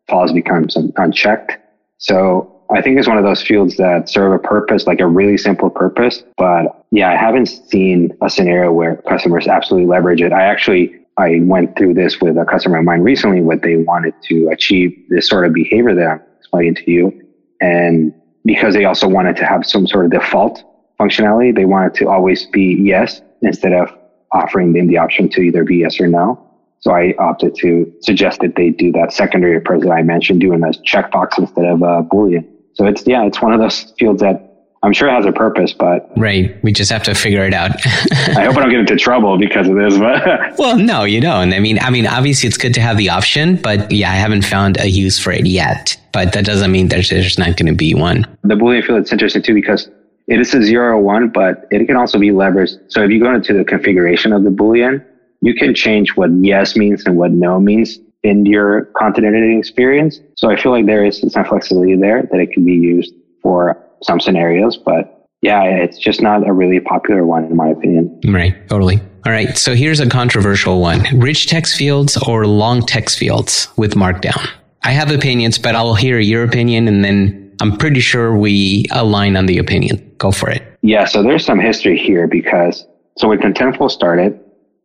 false 0.08 0.32
becomes 0.32 0.76
unchecked. 0.96 1.52
So 1.98 2.55
I 2.70 2.82
think 2.82 2.98
it's 2.98 3.08
one 3.08 3.18
of 3.18 3.24
those 3.24 3.42
fields 3.42 3.76
that 3.76 4.08
serve 4.08 4.32
a 4.32 4.38
purpose, 4.38 4.86
like 4.86 5.00
a 5.00 5.06
really 5.06 5.36
simple 5.36 5.70
purpose. 5.70 6.24
But 6.36 6.84
yeah, 6.90 7.10
I 7.10 7.16
haven't 7.16 7.46
seen 7.46 8.16
a 8.22 8.30
scenario 8.30 8.72
where 8.72 8.96
customers 9.08 9.46
absolutely 9.46 9.88
leverage 9.88 10.20
it. 10.20 10.32
I 10.32 10.44
actually, 10.44 10.94
I 11.16 11.40
went 11.42 11.76
through 11.76 11.94
this 11.94 12.20
with 12.20 12.36
a 12.36 12.44
customer 12.44 12.78
of 12.78 12.84
mine 12.84 13.00
recently, 13.00 13.40
what 13.40 13.62
they 13.62 13.76
wanted 13.76 14.14
to 14.24 14.48
achieve 14.48 14.96
this 15.08 15.28
sort 15.28 15.46
of 15.46 15.52
behavior 15.52 15.94
that 15.94 16.06
I'm 16.06 16.22
explaining 16.38 16.74
to 16.76 16.90
you. 16.90 17.22
And 17.60 18.12
because 18.44 18.74
they 18.74 18.84
also 18.84 19.08
wanted 19.08 19.36
to 19.36 19.46
have 19.46 19.64
some 19.64 19.86
sort 19.86 20.06
of 20.06 20.10
default 20.12 20.62
functionality, 20.98 21.54
they 21.54 21.64
wanted 21.64 21.94
to 21.94 22.08
always 22.08 22.46
be 22.46 22.76
yes 22.82 23.20
instead 23.42 23.72
of 23.72 23.88
offering 24.32 24.72
them 24.72 24.86
the 24.88 24.98
option 24.98 25.28
to 25.30 25.40
either 25.40 25.64
be 25.64 25.76
yes 25.76 26.00
or 26.00 26.08
no. 26.08 26.42
So 26.80 26.92
I 26.92 27.14
opted 27.18 27.54
to 27.56 27.92
suggest 28.00 28.40
that 28.40 28.54
they 28.56 28.70
do 28.70 28.92
that 28.92 29.12
secondary 29.12 29.56
approach 29.56 29.82
that 29.82 29.90
I 29.90 30.02
mentioned, 30.02 30.40
doing 30.40 30.62
a 30.62 30.68
checkbox 30.68 31.38
instead 31.38 31.64
of 31.64 31.82
a 31.82 32.02
Boolean. 32.02 32.46
So 32.76 32.86
it's, 32.86 33.06
yeah, 33.06 33.26
it's 33.26 33.40
one 33.42 33.52
of 33.52 33.60
those 33.60 33.92
fields 33.98 34.20
that 34.20 34.46
I'm 34.82 34.92
sure 34.92 35.08
it 35.08 35.12
has 35.12 35.26
a 35.26 35.32
purpose, 35.32 35.72
but 35.72 36.10
right. 36.16 36.62
We 36.62 36.72
just 36.72 36.92
have 36.92 37.02
to 37.04 37.14
figure 37.14 37.44
it 37.44 37.54
out. 37.54 37.72
I 37.84 38.44
hope 38.44 38.56
I 38.56 38.60
don't 38.60 38.70
get 38.70 38.80
into 38.80 38.96
trouble 38.96 39.38
because 39.38 39.66
of 39.68 39.74
this. 39.74 39.98
But 39.98 40.58
well, 40.58 40.78
no, 40.78 41.04
you 41.04 41.20
don't. 41.20 41.52
I 41.52 41.58
mean, 41.58 41.78
I 41.80 41.90
mean, 41.90 42.06
obviously, 42.06 42.46
it's 42.46 42.56
good 42.56 42.74
to 42.74 42.80
have 42.80 42.96
the 42.96 43.08
option, 43.08 43.56
but 43.56 43.90
yeah, 43.90 44.12
I 44.12 44.14
haven't 44.14 44.44
found 44.44 44.78
a 44.78 44.88
use 44.88 45.18
for 45.18 45.32
it 45.32 45.46
yet. 45.46 46.00
But 46.12 46.34
that 46.34 46.44
doesn't 46.44 46.70
mean 46.70 46.88
there's 46.88 47.10
there's 47.10 47.38
not 47.38 47.56
going 47.56 47.66
to 47.66 47.74
be 47.74 47.94
one. 47.94 48.26
The 48.44 48.54
Boolean 48.54 48.86
field 48.86 49.02
is 49.02 49.12
interesting 49.12 49.42
too 49.42 49.54
because 49.54 49.90
it 50.28 50.40
is 50.40 50.54
a 50.54 50.62
zero 50.62 50.96
or 50.96 51.00
one, 51.00 51.30
but 51.30 51.66
it 51.70 51.84
can 51.86 51.96
also 51.96 52.18
be 52.18 52.28
leveraged. 52.28 52.78
So 52.88 53.02
if 53.02 53.10
you 53.10 53.18
go 53.20 53.34
into 53.34 53.54
the 53.54 53.64
configuration 53.64 54.32
of 54.32 54.44
the 54.44 54.50
Boolean, 54.50 55.04
you 55.40 55.54
can 55.54 55.74
change 55.74 56.16
what 56.16 56.30
yes 56.42 56.76
means 56.76 57.04
and 57.06 57.16
what 57.16 57.32
no 57.32 57.58
means 57.58 57.98
in 58.22 58.46
your 58.46 58.86
content 58.96 59.26
editing 59.26 59.58
experience. 59.58 60.20
So 60.36 60.50
I 60.50 60.60
feel 60.60 60.72
like 60.72 60.86
there 60.86 61.04
is 61.04 61.20
some 61.20 61.44
flexibility 61.44 61.96
there 61.96 62.22
that 62.30 62.40
it 62.40 62.52
can 62.52 62.64
be 62.64 62.72
used 62.72 63.14
for 63.42 63.82
some 64.02 64.20
scenarios, 64.20 64.76
but 64.76 65.26
yeah, 65.42 65.62
it's 65.62 65.98
just 65.98 66.20
not 66.20 66.46
a 66.46 66.52
really 66.52 66.80
popular 66.80 67.24
one 67.24 67.44
in 67.44 67.56
my 67.56 67.68
opinion. 67.68 68.20
Right, 68.26 68.68
totally. 68.68 69.00
All 69.24 69.32
right, 69.32 69.56
so 69.56 69.74
here's 69.74 70.00
a 70.00 70.08
controversial 70.08 70.80
one 70.80 71.02
rich 71.18 71.48
text 71.48 71.76
fields 71.76 72.16
or 72.16 72.46
long 72.46 72.82
text 72.82 73.18
fields 73.18 73.68
with 73.76 73.94
Markdown. 73.94 74.48
I 74.82 74.92
have 74.92 75.10
opinions, 75.10 75.58
but 75.58 75.74
I'll 75.74 75.94
hear 75.94 76.18
your 76.18 76.44
opinion 76.44 76.88
and 76.88 77.04
then 77.04 77.54
I'm 77.60 77.76
pretty 77.76 78.00
sure 78.00 78.36
we 78.36 78.86
align 78.92 79.36
on 79.36 79.46
the 79.46 79.58
opinion. 79.58 80.14
Go 80.18 80.30
for 80.30 80.50
it. 80.50 80.62
Yeah, 80.82 81.04
so 81.04 81.22
there's 81.22 81.44
some 81.44 81.58
history 81.58 81.98
here 81.98 82.26
because 82.26 82.86
so 83.18 83.28
when 83.28 83.38
Contentful 83.38 83.90
started, 83.90 84.38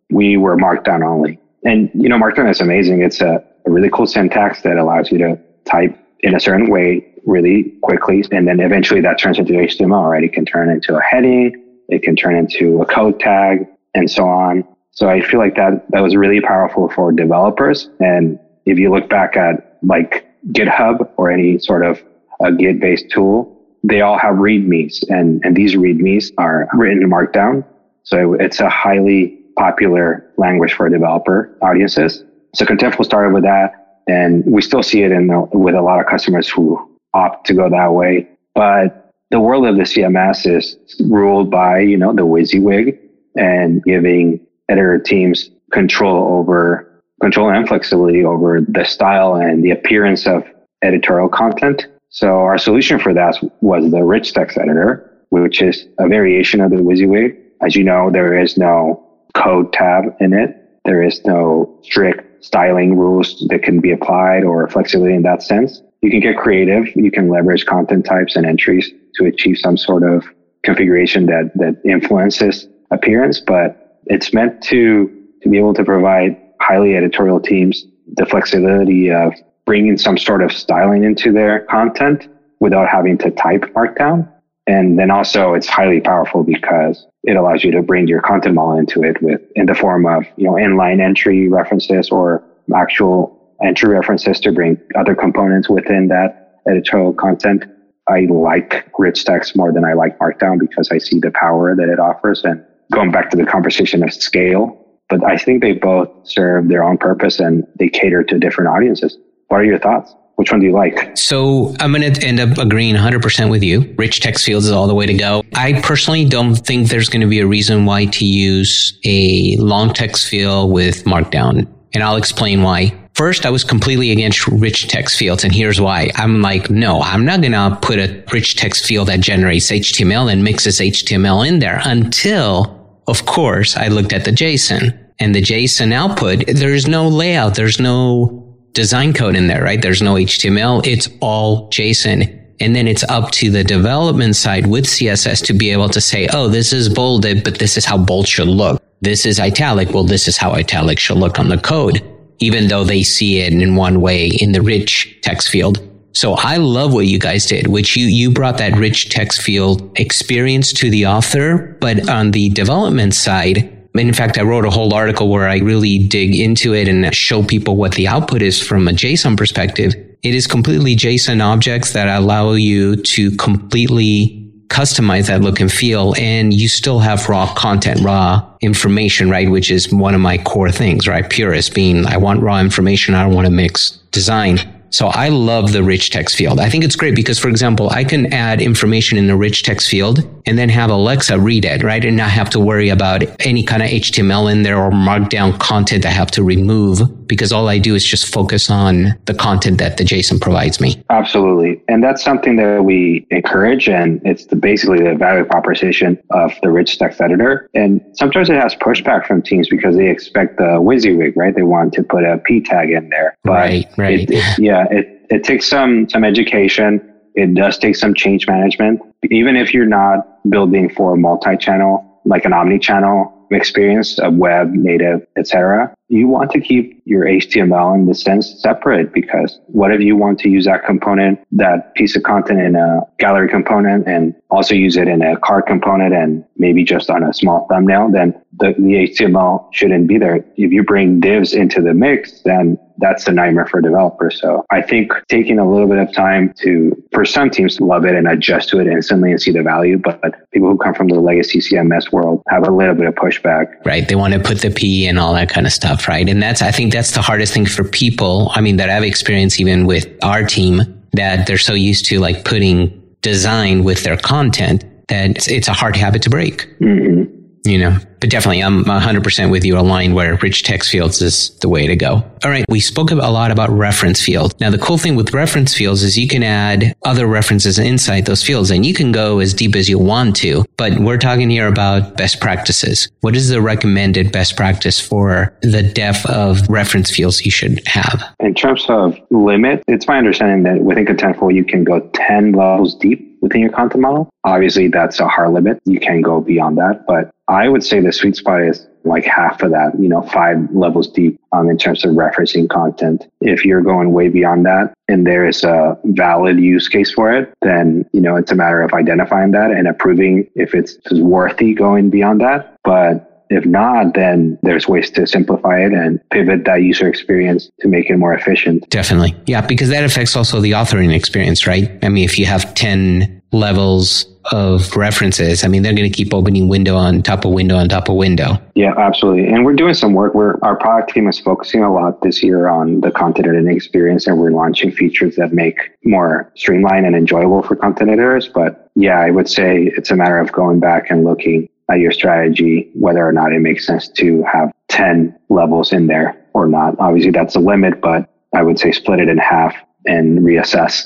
we 0.09 0.37
were 0.37 0.57
markdown 0.57 1.05
only. 1.05 1.39
And, 1.63 1.91
you 1.93 2.09
know, 2.09 2.17
markdown 2.17 2.49
is 2.49 2.61
amazing. 2.61 3.01
It's 3.01 3.21
a, 3.21 3.43
a 3.65 3.71
really 3.71 3.89
cool 3.89 4.07
syntax 4.07 4.61
that 4.63 4.77
allows 4.77 5.11
you 5.11 5.17
to 5.19 5.39
type 5.65 5.97
in 6.21 6.35
a 6.35 6.39
certain 6.39 6.69
way 6.69 7.07
really 7.25 7.73
quickly. 7.81 8.23
And 8.31 8.47
then 8.47 8.59
eventually 8.59 9.01
that 9.01 9.19
turns 9.19 9.37
into 9.37 9.53
HTML, 9.53 10.09
right? 10.09 10.23
It 10.23 10.33
can 10.33 10.45
turn 10.45 10.69
into 10.69 10.95
a 10.95 11.01
heading. 11.01 11.63
It 11.89 12.03
can 12.03 12.15
turn 12.15 12.35
into 12.35 12.81
a 12.81 12.85
code 12.85 13.19
tag 13.19 13.67
and 13.93 14.09
so 14.09 14.27
on. 14.27 14.63
So 14.91 15.09
I 15.09 15.21
feel 15.21 15.39
like 15.39 15.55
that, 15.55 15.85
that 15.89 16.01
was 16.01 16.15
really 16.15 16.41
powerful 16.41 16.89
for 16.89 17.11
developers. 17.11 17.89
And 17.99 18.39
if 18.65 18.77
you 18.77 18.91
look 18.91 19.09
back 19.09 19.37
at 19.37 19.77
like 19.83 20.27
GitHub 20.51 21.09
or 21.17 21.31
any 21.31 21.59
sort 21.59 21.85
of 21.85 22.01
uh, 22.41 22.47
a 22.47 22.51
Git 22.51 22.79
based 22.79 23.09
tool, 23.09 23.57
they 23.83 24.01
all 24.01 24.17
have 24.17 24.35
readmes 24.35 25.03
and, 25.09 25.43
and 25.43 25.55
these 25.55 25.75
readmes 25.75 26.31
are 26.37 26.67
written 26.73 27.03
in 27.03 27.09
Markdown. 27.09 27.65
So 28.03 28.33
it's 28.33 28.59
a 28.59 28.69
highly 28.69 29.40
popular 29.57 30.31
language 30.37 30.73
for 30.73 30.89
developer 30.89 31.57
audiences. 31.61 32.23
So 32.53 32.65
Contentful 32.65 33.05
started 33.05 33.33
with 33.33 33.43
that, 33.43 34.01
and 34.07 34.43
we 34.45 34.61
still 34.61 34.83
see 34.83 35.03
it 35.03 35.11
in 35.11 35.27
the, 35.27 35.47
with 35.53 35.75
a 35.75 35.81
lot 35.81 35.99
of 35.99 36.05
customers 36.07 36.49
who 36.49 36.79
opt 37.13 37.47
to 37.47 37.53
go 37.53 37.69
that 37.69 37.93
way. 37.93 38.27
But 38.55 39.09
the 39.29 39.39
world 39.39 39.65
of 39.65 39.75
the 39.77 39.83
CMS 39.83 40.45
is 40.45 40.77
ruled 40.99 41.49
by 41.49 41.79
you 41.79 41.97
know 41.97 42.13
the 42.13 42.23
WYSIWYG 42.25 42.99
and 43.37 43.83
giving 43.83 44.45
editor 44.69 44.99
teams 44.99 45.49
control 45.71 46.37
over 46.37 46.87
control 47.21 47.49
and 47.49 47.67
flexibility 47.67 48.25
over 48.25 48.61
the 48.61 48.83
style 48.83 49.35
and 49.35 49.63
the 49.63 49.71
appearance 49.71 50.27
of 50.27 50.43
editorial 50.81 51.29
content. 51.29 51.87
So 52.09 52.39
our 52.39 52.57
solution 52.57 52.99
for 52.99 53.13
that 53.13 53.37
was 53.61 53.89
the 53.91 54.03
rich 54.03 54.33
text 54.33 54.57
editor, 54.57 55.09
which 55.29 55.61
is 55.61 55.87
a 55.99 56.07
variation 56.07 56.59
of 56.59 56.71
the 56.71 56.77
WYSIWYG. 56.77 57.37
As 57.61 57.75
you 57.75 57.83
know, 57.83 58.09
there 58.11 58.37
is 58.37 58.57
no 58.57 59.07
code 59.33 59.73
tab 59.73 60.05
in 60.19 60.33
it. 60.33 60.57
There 60.85 61.03
is 61.03 61.23
no 61.25 61.79
strict 61.83 62.43
styling 62.43 62.97
rules 62.97 63.45
that 63.49 63.63
can 63.63 63.79
be 63.79 63.91
applied 63.91 64.43
or 64.43 64.67
flexibility 64.69 65.15
in 65.15 65.21
that 65.23 65.43
sense. 65.43 65.81
You 66.01 66.09
can 66.09 66.19
get 66.19 66.37
creative. 66.37 66.87
You 66.95 67.11
can 67.11 67.29
leverage 67.29 67.65
content 67.65 68.05
types 68.05 68.35
and 68.35 68.45
entries 68.45 68.89
to 69.15 69.25
achieve 69.25 69.57
some 69.57 69.77
sort 69.77 70.03
of 70.03 70.25
configuration 70.63 71.27
that, 71.27 71.51
that 71.55 71.79
influences 71.85 72.67
appearance, 72.91 73.39
but 73.39 73.99
it's 74.07 74.33
meant 74.33 74.61
to, 74.63 75.07
to 75.41 75.49
be 75.49 75.57
able 75.57 75.73
to 75.73 75.83
provide 75.83 76.37
highly 76.59 76.95
editorial 76.95 77.39
teams 77.39 77.85
the 78.13 78.25
flexibility 78.25 79.11
of 79.11 79.33
bringing 79.65 79.97
some 79.97 80.17
sort 80.17 80.43
of 80.43 80.51
styling 80.51 81.03
into 81.03 81.31
their 81.31 81.61
content 81.65 82.27
without 82.59 82.87
having 82.89 83.17
to 83.17 83.31
type 83.31 83.61
markdown. 83.75 84.30
And 84.67 84.99
then 84.99 85.09
also 85.09 85.53
it's 85.53 85.67
highly 85.67 86.01
powerful 86.01 86.43
because 86.43 87.05
it 87.23 87.35
allows 87.35 87.63
you 87.63 87.71
to 87.71 87.81
bring 87.81 88.07
your 88.07 88.21
content 88.21 88.55
model 88.55 88.77
into 88.77 89.03
it 89.03 89.21
with 89.21 89.41
in 89.55 89.65
the 89.65 89.75
form 89.75 90.05
of 90.05 90.23
you 90.37 90.45
know 90.45 90.53
inline 90.53 91.01
entry 91.01 91.47
references 91.49 92.09
or 92.09 92.43
actual 92.75 93.37
entry 93.63 93.89
references 93.89 94.39
to 94.39 94.51
bring 94.51 94.79
other 94.95 95.15
components 95.15 95.69
within 95.69 96.07
that 96.07 96.61
editorial 96.69 97.13
content. 97.13 97.65
I 98.07 98.27
like 98.29 98.87
rich 98.97 99.25
text 99.25 99.55
more 99.55 99.71
than 99.71 99.85
I 99.85 99.93
like 99.93 100.17
Markdown 100.19 100.59
because 100.59 100.89
I 100.91 100.97
see 100.97 101.19
the 101.19 101.31
power 101.31 101.75
that 101.75 101.89
it 101.89 101.99
offers. 101.99 102.43
And 102.43 102.63
going 102.91 103.11
back 103.11 103.29
to 103.31 103.37
the 103.37 103.45
conversation 103.45 104.03
of 104.03 104.13
scale, 104.13 104.77
but 105.09 105.23
I 105.23 105.37
think 105.37 105.61
they 105.61 105.73
both 105.73 106.09
serve 106.23 106.67
their 106.67 106.83
own 106.83 106.97
purpose 106.97 107.39
and 107.39 107.65
they 107.77 107.89
cater 107.89 108.23
to 108.23 108.39
different 108.39 108.69
audiences. 108.69 109.17
What 109.47 109.61
are 109.61 109.65
your 109.65 109.79
thoughts? 109.79 110.13
Which 110.41 110.51
one 110.51 110.59
do 110.59 110.65
you 110.65 110.73
like? 110.73 111.15
So 111.15 111.75
I'm 111.79 111.93
going 111.93 112.11
to 112.11 112.25
end 112.25 112.39
up 112.39 112.57
agreeing 112.57 112.95
100% 112.95 113.51
with 113.51 113.61
you. 113.61 113.93
Rich 113.95 114.21
text 114.21 114.43
fields 114.43 114.65
is 114.65 114.71
all 114.71 114.87
the 114.87 114.95
way 114.95 115.05
to 115.05 115.13
go. 115.13 115.43
I 115.53 115.79
personally 115.81 116.25
don't 116.25 116.55
think 116.55 116.89
there's 116.89 117.09
going 117.09 117.21
to 117.21 117.27
be 117.27 117.41
a 117.41 117.45
reason 117.45 117.85
why 117.85 118.05
to 118.05 118.25
use 118.25 118.99
a 119.05 119.55
long 119.57 119.93
text 119.93 120.27
field 120.27 120.71
with 120.71 121.03
Markdown. 121.03 121.67
And 121.93 122.03
I'll 122.03 122.15
explain 122.15 122.63
why. 122.63 122.91
First, 123.13 123.45
I 123.45 123.51
was 123.51 123.63
completely 123.63 124.09
against 124.09 124.47
rich 124.47 124.87
text 124.87 125.19
fields, 125.19 125.43
and 125.43 125.53
here's 125.53 125.79
why. 125.79 126.09
I'm 126.15 126.41
like, 126.41 126.71
no, 126.71 127.01
I'm 127.01 127.23
not 127.23 127.41
going 127.41 127.51
to 127.51 127.77
put 127.79 127.99
a 127.99 128.23
rich 128.33 128.55
text 128.55 128.87
field 128.87 129.09
that 129.09 129.19
generates 129.19 129.69
HTML 129.69 130.33
and 130.33 130.43
mixes 130.43 130.79
HTML 130.79 131.47
in 131.47 131.59
there 131.59 131.81
until, 131.85 132.99
of 133.07 133.27
course, 133.27 133.77
I 133.77 133.89
looked 133.89 134.11
at 134.11 134.25
the 134.25 134.31
JSON. 134.31 134.97
And 135.19 135.35
the 135.35 135.41
JSON 135.43 135.93
output, 135.93 136.45
there's 136.47 136.87
no 136.87 137.07
layout, 137.07 137.53
there's 137.53 137.79
no 137.79 138.50
design 138.73 139.13
code 139.13 139.35
in 139.35 139.47
there, 139.47 139.63
right? 139.63 139.81
There's 139.81 140.01
no 140.01 140.15
HTML. 140.15 140.85
It's 140.85 141.09
all 141.19 141.69
JSON. 141.69 142.39
And 142.59 142.75
then 142.75 142.87
it's 142.87 143.03
up 143.05 143.31
to 143.31 143.49
the 143.49 143.63
development 143.63 144.35
side 144.35 144.67
with 144.67 144.85
CSS 144.85 145.43
to 145.45 145.53
be 145.53 145.71
able 145.71 145.89
to 145.89 145.99
say, 145.99 146.27
oh, 146.31 146.47
this 146.47 146.73
is 146.73 146.89
bolded, 146.89 147.43
but 147.43 147.57
this 147.57 147.75
is 147.75 147.85
how 147.85 147.97
bold 147.97 148.27
should 148.27 148.47
look. 148.47 148.81
This 149.01 149.25
is 149.25 149.39
italic. 149.39 149.89
Well, 149.89 150.03
this 150.03 150.27
is 150.27 150.37
how 150.37 150.53
italic 150.53 150.99
should 150.99 151.17
look 151.17 151.39
on 151.39 151.49
the 151.49 151.57
code. 151.57 152.01
even 152.41 152.67
though 152.67 152.83
they 152.83 153.03
see 153.03 153.39
it 153.39 153.53
in 153.53 153.75
one 153.75 154.01
way 154.01 154.27
in 154.27 154.51
the 154.51 154.61
rich 154.61 155.17
text 155.21 155.47
field. 155.49 155.87
So 156.13 156.33
I 156.33 156.57
love 156.57 156.93
what 156.93 157.07
you 157.07 157.19
guys 157.19 157.45
did, 157.45 157.67
which 157.67 157.95
you, 157.95 158.07
you 158.07 158.31
brought 158.31 158.57
that 158.57 158.77
rich 158.77 159.09
text 159.09 159.41
field 159.41 159.97
experience 159.97 160.73
to 160.73 160.89
the 160.89 161.05
author, 161.05 161.77
but 161.79 162.09
on 162.09 162.31
the 162.31 162.49
development 162.49 163.13
side, 163.13 163.80
in 163.95 164.13
fact, 164.13 164.37
I 164.37 164.43
wrote 164.43 164.65
a 164.65 164.69
whole 164.69 164.93
article 164.93 165.29
where 165.29 165.47
I 165.47 165.57
really 165.57 165.99
dig 165.99 166.35
into 166.35 166.73
it 166.73 166.87
and 166.87 167.13
show 167.13 167.43
people 167.43 167.75
what 167.75 167.95
the 167.95 168.07
output 168.07 168.41
is 168.41 168.61
from 168.61 168.87
a 168.87 168.91
JSON 168.91 169.37
perspective. 169.37 169.93
It 170.23 170.35
is 170.35 170.47
completely 170.47 170.95
JSON 170.95 171.43
objects 171.43 171.93
that 171.93 172.07
allow 172.07 172.53
you 172.53 172.95
to 172.95 173.31
completely 173.37 174.37
customize 174.69 175.27
that 175.27 175.41
look 175.41 175.59
and 175.59 175.69
feel 175.69 176.15
and 176.17 176.53
you 176.53 176.69
still 176.69 176.99
have 176.99 177.27
raw 177.27 177.53
content, 177.55 177.99
raw 177.99 178.41
information, 178.61 179.29
right? 179.29 179.51
Which 179.51 179.69
is 179.69 179.91
one 179.91 180.15
of 180.15 180.21
my 180.21 180.37
core 180.37 180.71
things, 180.71 181.09
right? 181.09 181.29
Purist 181.29 181.75
being, 181.75 182.05
I 182.05 182.15
want 182.15 182.41
raw 182.41 182.61
information. 182.61 183.13
I 183.13 183.23
don't 183.23 183.33
want 183.33 183.47
to 183.47 183.51
mix 183.51 183.97
design. 184.11 184.59
So 184.91 185.07
I 185.07 185.29
love 185.29 185.73
the 185.73 185.83
rich 185.83 186.09
text 186.11 186.35
field. 186.35 186.59
I 186.59 186.69
think 186.69 186.83
it's 186.83 186.95
great 186.95 187.15
because, 187.15 187.39
for 187.39 187.47
example, 187.49 187.89
I 187.89 188.03
can 188.03 188.31
add 188.33 188.61
information 188.61 189.17
in 189.17 189.27
the 189.27 189.35
rich 189.35 189.63
text 189.63 189.89
field 189.89 190.19
and 190.45 190.57
then 190.57 190.69
have 190.69 190.89
Alexa 190.89 191.39
read 191.39 191.65
it, 191.65 191.83
right? 191.83 192.03
And 192.03 192.17
not 192.17 192.29
have 192.29 192.49
to 192.51 192.59
worry 192.59 192.89
about 192.89 193.23
any 193.45 193.63
kind 193.63 193.81
of 193.81 193.89
HTML 193.89 194.51
in 194.51 194.63
there 194.63 194.77
or 194.77 194.91
markdown 194.91 195.57
content 195.59 196.05
I 196.05 196.09
have 196.09 196.31
to 196.31 196.43
remove 196.43 197.27
because 197.27 197.51
all 197.51 197.69
I 197.69 197.77
do 197.77 197.95
is 197.95 198.03
just 198.03 198.31
focus 198.33 198.69
on 198.69 199.17
the 199.25 199.33
content 199.33 199.77
that 199.79 199.97
the 199.97 200.03
JSON 200.03 200.41
provides 200.41 200.81
me. 200.81 201.01
Absolutely. 201.09 201.81
And 201.87 202.03
that's 202.03 202.23
something 202.23 202.57
that 202.57 202.83
we 202.83 203.25
encourage. 203.29 203.87
And 203.87 204.21
it's 204.25 204.45
the, 204.47 204.55
basically 204.55 204.99
the 205.01 205.15
value 205.15 205.45
proposition 205.45 206.21
of 206.31 206.53
the 206.61 206.71
rich 206.71 206.97
text 206.97 207.21
editor. 207.21 207.69
And 207.73 208.01
sometimes 208.13 208.49
it 208.49 208.55
has 208.55 208.75
pushback 208.75 209.25
from 209.25 209.41
teams 209.41 209.69
because 209.69 209.95
they 209.95 210.09
expect 210.09 210.57
the 210.57 210.63
WYSIWYG, 210.63 211.33
right? 211.35 211.55
They 211.55 211.63
want 211.63 211.93
to 211.93 212.03
put 212.03 212.23
a 212.23 212.37
P 212.37 212.61
tag 212.61 212.89
in 212.89 213.09
there. 213.09 213.37
But 213.43 213.51
right, 213.51 213.87
right. 213.97 214.19
It, 214.19 214.31
it, 214.31 214.59
yeah, 214.59 214.85
it, 214.91 215.25
it 215.29 215.43
takes 215.43 215.69
some, 215.69 216.09
some 216.09 216.23
education. 216.23 217.10
It 217.35 217.53
does 217.53 217.77
take 217.77 217.95
some 217.95 218.13
change 218.13 218.47
management. 218.47 219.01
Even 219.29 219.55
if 219.55 219.73
you're 219.73 219.85
not 219.85 220.27
building 220.49 220.89
for 220.89 221.13
a 221.13 221.17
multi-channel, 221.17 222.21
like 222.25 222.45
an 222.45 222.53
omni-channel 222.53 223.47
experience, 223.51 224.17
a 224.19 224.29
web, 224.29 224.71
native, 224.71 225.25
etc 225.37 225.93
you 226.11 226.27
want 226.27 226.51
to 226.51 226.59
keep 226.59 227.01
your 227.05 227.23
HTML 227.23 227.95
in 227.95 228.05
the 228.05 228.13
sense 228.13 228.61
separate 228.61 229.13
because 229.13 229.59
what 229.67 229.93
if 229.93 230.01
you 230.01 230.17
want 230.17 230.39
to 230.39 230.49
use 230.49 230.65
that 230.65 230.85
component, 230.85 231.39
that 231.53 231.95
piece 231.95 232.17
of 232.17 232.23
content 232.23 232.59
in 232.59 232.75
a 232.75 232.99
gallery 233.17 233.47
component 233.47 234.05
and 234.07 234.35
also 234.49 234.75
use 234.75 234.97
it 234.97 235.07
in 235.07 235.21
a 235.21 235.37
card 235.37 235.65
component 235.67 236.13
and 236.13 236.43
maybe 236.57 236.83
just 236.83 237.09
on 237.09 237.23
a 237.23 237.33
small 237.33 237.65
thumbnail, 237.69 238.11
then 238.11 238.33
the, 238.61 238.73
the 238.77 239.09
HTML 239.09 239.67
shouldn't 239.73 240.07
be 240.07 240.17
there. 240.17 240.37
If 240.55 240.71
you 240.71 240.83
bring 240.83 241.19
divs 241.19 241.53
into 241.53 241.81
the 241.81 241.93
mix, 241.93 242.41
then 242.43 242.77
that's 242.99 243.27
a 243.27 243.31
nightmare 243.31 243.65
for 243.65 243.81
developers. 243.81 244.39
So 244.39 244.63
I 244.69 244.83
think 244.83 245.11
taking 245.27 245.57
a 245.57 245.69
little 245.69 245.87
bit 245.87 245.97
of 245.97 246.13
time 246.13 246.53
to, 246.59 247.03
for 247.11 247.25
some 247.25 247.49
teams 247.49 247.77
to 247.77 247.85
love 247.85 248.05
it 248.05 248.13
and 248.13 248.27
adjust 248.27 248.69
to 248.69 248.79
it 248.79 248.85
instantly 248.85 249.31
and 249.31 249.41
see 249.41 249.51
the 249.51 249.63
value, 249.63 249.97
but 249.97 250.21
people 250.51 250.69
who 250.69 250.77
come 250.77 250.93
from 250.93 251.07
the 251.07 251.19
legacy 251.19 251.59
CMS 251.59 252.11
world 252.11 252.43
have 252.49 252.67
a 252.67 252.71
little 252.71 252.93
bit 252.93 253.07
of 253.07 253.15
pushback. 253.15 253.73
Right. 253.83 254.07
They 254.07 254.15
want 254.15 254.35
to 254.35 254.39
put 254.39 254.61
the 254.61 254.69
P 254.69 255.07
and 255.07 255.17
all 255.17 255.33
that 255.33 255.49
kind 255.49 255.65
of 255.65 255.73
stuff, 255.73 256.07
right? 256.07 256.29
And 256.29 256.41
that's, 256.41 256.61
I 256.61 256.71
think 256.71 256.93
that's 256.93 257.11
the 257.11 257.21
hardest 257.21 257.53
thing 257.53 257.65
for 257.65 257.83
people. 257.83 258.51
I 258.53 258.61
mean, 258.61 258.77
that 258.77 258.91
I've 258.91 259.03
experienced 259.03 259.59
even 259.59 259.87
with 259.87 260.07
our 260.23 260.43
team 260.43 260.81
that 261.13 261.47
they're 261.47 261.57
so 261.57 261.73
used 261.73 262.05
to 262.05 262.19
like 262.19 262.45
putting 262.45 262.97
design 263.21 263.83
with 263.83 264.03
their 264.03 264.17
content 264.17 264.85
that 265.07 265.31
it's, 265.31 265.47
it's 265.47 265.67
a 265.67 265.73
hard 265.73 265.95
habit 265.95 266.21
to 266.21 266.29
break. 266.29 266.69
Mm-hmm 266.79 267.40
you 267.63 267.77
know, 267.77 267.97
but 268.19 268.29
definitely 268.29 268.61
I'm 268.61 268.85
100% 268.85 269.51
with 269.51 269.65
you 269.65 269.77
aligned 269.77 270.15
where 270.15 270.35
rich 270.37 270.63
text 270.63 270.89
fields 270.89 271.21
is 271.21 271.49
the 271.59 271.69
way 271.69 271.87
to 271.87 271.95
go. 271.95 272.23
All 272.43 272.49
right. 272.49 272.65
We 272.69 272.79
spoke 272.79 273.11
a 273.11 273.15
lot 273.15 273.51
about 273.51 273.69
reference 273.69 274.21
fields. 274.21 274.55
Now, 274.59 274.69
the 274.69 274.77
cool 274.77 274.97
thing 274.97 275.15
with 275.15 275.33
reference 275.33 275.75
fields 275.75 276.03
is 276.03 276.17
you 276.17 276.27
can 276.27 276.43
add 276.43 276.95
other 277.03 277.27
references 277.27 277.77
inside 277.77 278.25
those 278.25 278.43
fields 278.43 278.71
and 278.71 278.85
you 278.85 278.93
can 278.93 279.11
go 279.11 279.39
as 279.39 279.53
deep 279.53 279.75
as 279.75 279.89
you 279.89 279.99
want 279.99 280.35
to, 280.37 280.65
but 280.77 280.99
we're 280.99 281.17
talking 281.17 281.49
here 281.49 281.67
about 281.67 282.17
best 282.17 282.39
practices. 282.39 283.09
What 283.21 283.35
is 283.35 283.49
the 283.49 283.61
recommended 283.61 284.31
best 284.31 284.55
practice 284.55 284.99
for 284.99 285.57
the 285.61 285.83
depth 285.83 286.25
of 286.27 286.67
reference 286.69 287.11
fields 287.11 287.45
you 287.45 287.51
should 287.51 287.81
have? 287.87 288.23
In 288.39 288.53
terms 288.53 288.85
of 288.87 289.17
limit, 289.29 289.83
it's 289.87 290.07
my 290.07 290.17
understanding 290.17 290.63
that 290.63 290.83
within 290.83 291.05
Contentful, 291.05 291.53
you 291.53 291.63
can 291.63 291.83
go 291.83 291.99
10 292.13 292.53
levels 292.53 292.95
deep 292.95 293.27
within 293.41 293.61
your 293.61 293.71
content 293.71 294.01
model. 294.01 294.29
Obviously, 294.43 294.87
that's 294.87 295.19
a 295.19 295.27
hard 295.27 295.51
limit. 295.51 295.79
You 295.85 295.99
can 295.99 296.21
go 296.21 296.41
beyond 296.41 296.77
that, 296.77 297.05
but 297.07 297.31
I 297.51 297.67
would 297.67 297.83
say 297.83 297.99
the 297.99 298.13
sweet 298.13 298.37
spot 298.37 298.61
is 298.61 298.87
like 299.03 299.25
half 299.25 299.61
of 299.61 299.71
that, 299.71 299.99
you 299.99 300.07
know, 300.07 300.21
five 300.21 300.57
levels 300.73 301.09
deep 301.09 301.37
um, 301.51 301.69
in 301.69 301.77
terms 301.77 302.05
of 302.05 302.11
referencing 302.11 302.69
content. 302.69 303.27
If 303.41 303.65
you're 303.65 303.81
going 303.81 304.13
way 304.13 304.29
beyond 304.29 304.65
that 304.67 304.93
and 305.09 305.27
there 305.27 305.45
is 305.45 305.65
a 305.65 305.99
valid 306.05 306.59
use 306.59 306.87
case 306.87 307.11
for 307.11 307.29
it, 307.29 307.53
then, 307.61 308.05
you 308.13 308.21
know, 308.21 308.37
it's 308.37 308.53
a 308.53 308.55
matter 308.55 308.81
of 308.81 308.93
identifying 308.93 309.51
that 309.51 309.71
and 309.71 309.85
approving 309.85 310.47
if 310.55 310.73
it's 310.73 310.97
worthy 311.11 311.73
going 311.73 312.09
beyond 312.09 312.39
that. 312.39 312.77
But 312.85 313.30
if 313.51 313.65
not, 313.65 314.13
then 314.13 314.57
there's 314.63 314.87
ways 314.87 315.09
to 315.11 315.27
simplify 315.27 315.79
it 315.79 315.93
and 315.93 316.19
pivot 316.29 316.65
that 316.65 316.81
user 316.81 317.07
experience 317.07 317.69
to 317.81 317.87
make 317.87 318.09
it 318.09 318.17
more 318.17 318.33
efficient. 318.33 318.89
Definitely. 318.89 319.35
Yeah, 319.45 319.61
because 319.61 319.89
that 319.89 320.03
affects 320.03 320.35
also 320.35 320.59
the 320.61 320.71
authoring 320.71 321.13
experience, 321.13 321.67
right? 321.67 321.91
I 322.03 322.09
mean, 322.09 322.23
if 322.23 322.39
you 322.39 322.45
have 322.45 322.73
10 322.75 323.41
levels 323.51 324.25
of 324.51 324.95
references, 324.95 325.63
I 325.63 325.67
mean, 325.67 325.83
they're 325.83 325.93
going 325.93 326.09
to 326.09 326.15
keep 326.15 326.33
opening 326.33 326.67
window 326.67 326.95
on 326.95 327.21
top 327.21 327.45
of 327.45 327.51
window 327.51 327.75
on 327.75 327.89
top 327.89 328.09
of 328.09 328.15
window. 328.15 328.57
Yeah, 328.75 328.93
absolutely. 328.97 329.47
And 329.47 329.65
we're 329.65 329.75
doing 329.75 329.93
some 329.93 330.13
work 330.13 330.33
where 330.33 330.63
our 330.63 330.77
product 330.77 331.13
team 331.13 331.27
is 331.27 331.39
focusing 331.39 331.83
a 331.83 331.93
lot 331.93 332.21
this 332.21 332.41
year 332.41 332.67
on 332.67 333.01
the 333.01 333.11
content 333.11 333.47
editing 333.47 333.75
experience 333.75 334.27
and 334.27 334.39
we're 334.39 334.51
launching 334.51 334.91
features 334.91 335.35
that 335.35 335.53
make 335.53 335.77
more 336.03 336.51
streamlined 336.55 337.05
and 337.05 337.15
enjoyable 337.15 337.61
for 337.61 337.75
content 337.75 338.09
editors. 338.09 338.47
But 338.47 338.89
yeah, 338.95 339.19
I 339.19 339.31
would 339.31 339.49
say 339.49 339.91
it's 339.95 340.11
a 340.11 340.15
matter 340.15 340.39
of 340.39 340.51
going 340.51 340.79
back 340.79 341.11
and 341.11 341.23
looking 341.23 341.69
at 341.91 341.99
your 341.99 342.11
strategy, 342.11 342.89
whether 342.93 343.25
or 343.25 343.31
not 343.31 343.51
it 343.51 343.59
makes 343.59 343.85
sense 343.85 344.07
to 344.09 344.43
have 344.43 344.71
10 344.89 345.37
levels 345.49 345.91
in 345.91 346.07
there 346.07 346.43
or 346.53 346.67
not. 346.67 346.95
Obviously, 346.99 347.31
that's 347.31 347.55
a 347.55 347.59
limit, 347.59 348.01
but 348.01 348.29
I 348.55 348.63
would 348.63 348.79
say 348.79 348.91
split 348.91 349.19
it 349.19 349.29
in 349.29 349.37
half 349.37 349.75
and 350.05 350.39
reassess. 350.39 351.05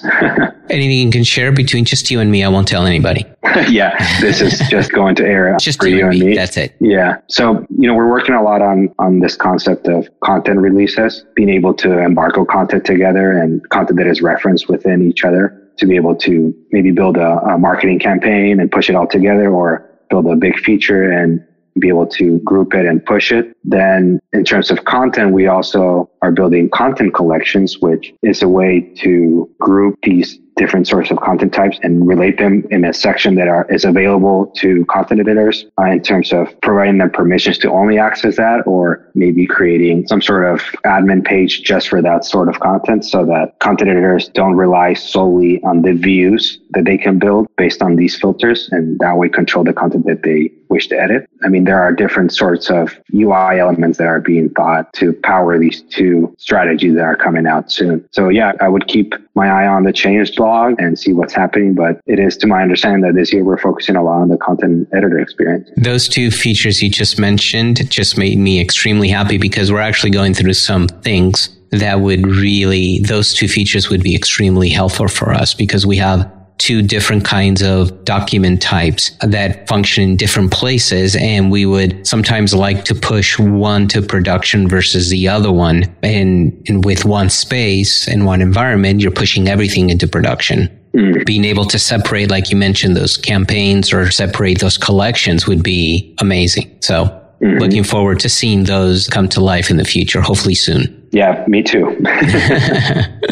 Anything 0.69 1.07
you 1.07 1.11
can 1.11 1.23
share 1.23 1.51
between 1.51 1.85
just 1.85 2.09
you 2.09 2.19
and 2.19 2.31
me, 2.31 2.43
I 2.43 2.47
won't 2.47 2.67
tell 2.67 2.85
anybody. 2.85 3.25
yeah, 3.69 3.97
this 4.21 4.41
is 4.41 4.59
just 4.69 4.91
going 4.91 5.15
to 5.15 5.25
air 5.25 5.55
just 5.59 5.79
for 5.79 5.87
you 5.87 6.07
and 6.07 6.17
me. 6.17 6.27
me. 6.27 6.35
That's 6.35 6.57
it. 6.57 6.75
Yeah. 6.79 7.17
So, 7.27 7.65
you 7.77 7.87
know, 7.87 7.93
we're 7.93 8.09
working 8.09 8.35
a 8.35 8.41
lot 8.41 8.61
on 8.61 8.93
on 8.97 9.19
this 9.19 9.35
concept 9.35 9.87
of 9.87 10.07
content 10.21 10.59
releases, 10.59 11.25
being 11.35 11.49
able 11.49 11.73
to 11.75 11.99
embargo 11.99 12.45
content 12.45 12.85
together 12.85 13.31
and 13.31 13.67
content 13.69 13.97
that 13.97 14.07
is 14.07 14.21
referenced 14.21 14.69
within 14.69 15.07
each 15.07 15.23
other 15.23 15.61
to 15.77 15.85
be 15.85 15.95
able 15.95 16.15
to 16.15 16.53
maybe 16.71 16.91
build 16.91 17.17
a, 17.17 17.37
a 17.39 17.57
marketing 17.57 17.99
campaign 17.99 18.59
and 18.59 18.71
push 18.71 18.89
it 18.89 18.95
all 18.95 19.07
together 19.07 19.51
or 19.51 19.89
build 20.09 20.27
a 20.27 20.35
big 20.35 20.59
feature 20.59 21.11
and 21.11 21.45
be 21.79 21.89
able 21.89 22.07
to 22.07 22.39
group 22.39 22.73
it 22.73 22.85
and 22.85 23.05
push 23.05 23.31
it. 23.31 23.54
Then 23.67 24.19
in 24.33 24.43
terms 24.43 24.69
of 24.71 24.85
content, 24.85 25.33
we 25.33 25.47
also 25.47 26.09
are 26.21 26.31
building 26.31 26.69
content 26.69 27.13
collections, 27.13 27.79
which 27.79 28.13
is 28.21 28.41
a 28.41 28.47
way 28.47 28.81
to 28.97 29.49
group 29.59 29.97
these 30.03 30.39
different 30.55 30.87
sorts 30.87 31.11
of 31.11 31.17
content 31.17 31.53
types 31.53 31.77
and 31.83 32.07
relate 32.07 32.37
them 32.37 32.65
in 32.71 32.85
a 32.85 32.93
section 32.93 33.35
that 33.35 33.47
are, 33.47 33.69
is 33.69 33.83
available 33.83 34.47
to 34.55 34.85
content 34.85 35.19
editors 35.19 35.65
uh, 35.79 35.85
in 35.85 36.01
terms 36.01 36.31
of 36.31 36.49
providing 36.61 36.97
them 36.97 37.09
permissions 37.09 37.57
to 37.57 37.69
only 37.69 37.97
access 37.99 38.37
that 38.37 38.65
or 38.65 39.09
maybe 39.15 39.45
creating 39.45 40.07
some 40.07 40.21
sort 40.21 40.45
of 40.45 40.61
admin 40.85 41.23
page 41.23 41.63
just 41.63 41.89
for 41.89 42.01
that 42.01 42.23
sort 42.23 42.47
of 42.47 42.59
content 42.59 43.03
so 43.03 43.25
that 43.25 43.53
content 43.59 43.89
editors 43.89 44.29
don't 44.29 44.55
rely 44.55 44.93
solely 44.93 45.61
on 45.63 45.81
the 45.81 45.91
views 45.91 46.59
that 46.71 46.85
they 46.85 46.97
can 46.97 47.19
build 47.19 47.47
based 47.57 47.81
on 47.81 47.95
these 47.97 48.17
filters 48.17 48.69
and 48.71 48.97
that 48.99 49.17
way 49.17 49.27
control 49.27 49.63
the 49.63 49.73
content 49.73 50.05
that 50.05 50.23
they 50.23 50.49
wish 50.69 50.87
to 50.87 50.99
edit. 50.99 51.29
I 51.43 51.49
mean, 51.49 51.65
there 51.65 51.81
are 51.81 51.91
different 51.91 52.33
sorts 52.33 52.69
of 52.69 52.97
UI 53.13 53.54
elements 53.59 53.97
that 53.97 54.07
are 54.07 54.19
being 54.19 54.49
thought 54.49 54.91
to 54.93 55.13
power 55.13 55.57
these 55.57 55.81
two 55.83 56.33
strategies 56.37 56.95
that 56.95 57.03
are 57.03 57.15
coming 57.15 57.47
out 57.47 57.71
soon. 57.71 58.07
So 58.11 58.29
yeah, 58.29 58.53
I 58.61 58.67
would 58.67 58.87
keep 58.87 59.13
my 59.35 59.47
eye 59.47 59.67
on 59.67 59.83
the 59.83 59.91
changelog 59.91 60.75
and 60.79 60.97
see 60.97 61.13
what's 61.13 61.33
happening. 61.33 61.73
But 61.73 61.99
it 62.05 62.19
is 62.19 62.37
to 62.37 62.47
my 62.47 62.61
understanding 62.61 63.01
that 63.01 63.15
this 63.15 63.33
year 63.33 63.43
we're 63.43 63.57
focusing 63.57 63.95
a 63.95 64.03
lot 64.03 64.21
on 64.21 64.29
the 64.29 64.37
content 64.37 64.87
editor 64.93 65.19
experience. 65.19 65.69
Those 65.77 66.07
two 66.07 66.31
features 66.31 66.81
you 66.81 66.89
just 66.89 67.19
mentioned 67.19 67.89
just 67.89 68.17
made 68.17 68.37
me 68.37 68.59
extremely 68.61 69.09
happy 69.09 69.37
because 69.37 69.71
we're 69.71 69.81
actually 69.81 70.11
going 70.11 70.33
through 70.33 70.53
some 70.53 70.87
things 70.87 71.49
that 71.71 71.99
would 71.99 72.25
really, 72.25 72.99
those 72.99 73.33
two 73.33 73.47
features 73.47 73.89
would 73.89 74.01
be 74.01 74.15
extremely 74.15 74.69
helpful 74.69 75.07
for 75.07 75.33
us 75.33 75.53
because 75.53 75.85
we 75.85 75.97
have 75.97 76.31
two 76.57 76.81
different 76.81 77.25
kinds 77.25 77.61
of 77.61 78.05
document 78.05 78.61
types 78.61 79.11
that 79.21 79.67
function 79.67 80.03
in 80.03 80.15
different 80.15 80.51
places. 80.51 81.15
And 81.15 81.51
we 81.51 81.65
would 81.65 82.07
sometimes 82.07 82.53
like 82.53 82.85
to 82.85 82.95
push 82.95 83.37
one 83.37 83.87
to 83.89 84.01
production 84.01 84.67
versus 84.67 85.09
the 85.09 85.27
other 85.27 85.51
one. 85.51 85.95
And, 86.01 86.63
and 86.67 86.85
with 86.85 87.05
one 87.05 87.29
space 87.29 88.07
and 88.07 88.25
one 88.25 88.41
environment, 88.41 89.01
you're 89.01 89.11
pushing 89.11 89.47
everything 89.47 89.89
into 89.89 90.07
production. 90.07 90.69
Mm. 90.95 91.25
Being 91.25 91.43
able 91.43 91.65
to 91.65 91.77
separate, 91.77 92.31
like 92.31 92.49
you 92.49 92.57
mentioned, 92.57 92.95
those 92.95 93.17
campaigns 93.17 93.91
or 93.91 94.09
separate 94.11 94.59
those 94.59 94.77
collections 94.77 95.45
would 95.45 95.61
be 95.61 96.15
amazing. 96.19 96.77
So 96.79 97.05
mm-hmm. 97.41 97.57
looking 97.57 97.83
forward 97.83 98.21
to 98.21 98.29
seeing 98.29 98.63
those 98.63 99.09
come 99.09 99.27
to 99.29 99.41
life 99.41 99.69
in 99.69 99.75
the 99.75 99.83
future, 99.83 100.21
hopefully 100.21 100.55
soon. 100.55 101.09
Yeah, 101.11 101.43
me 101.47 101.63
too. 101.63 102.01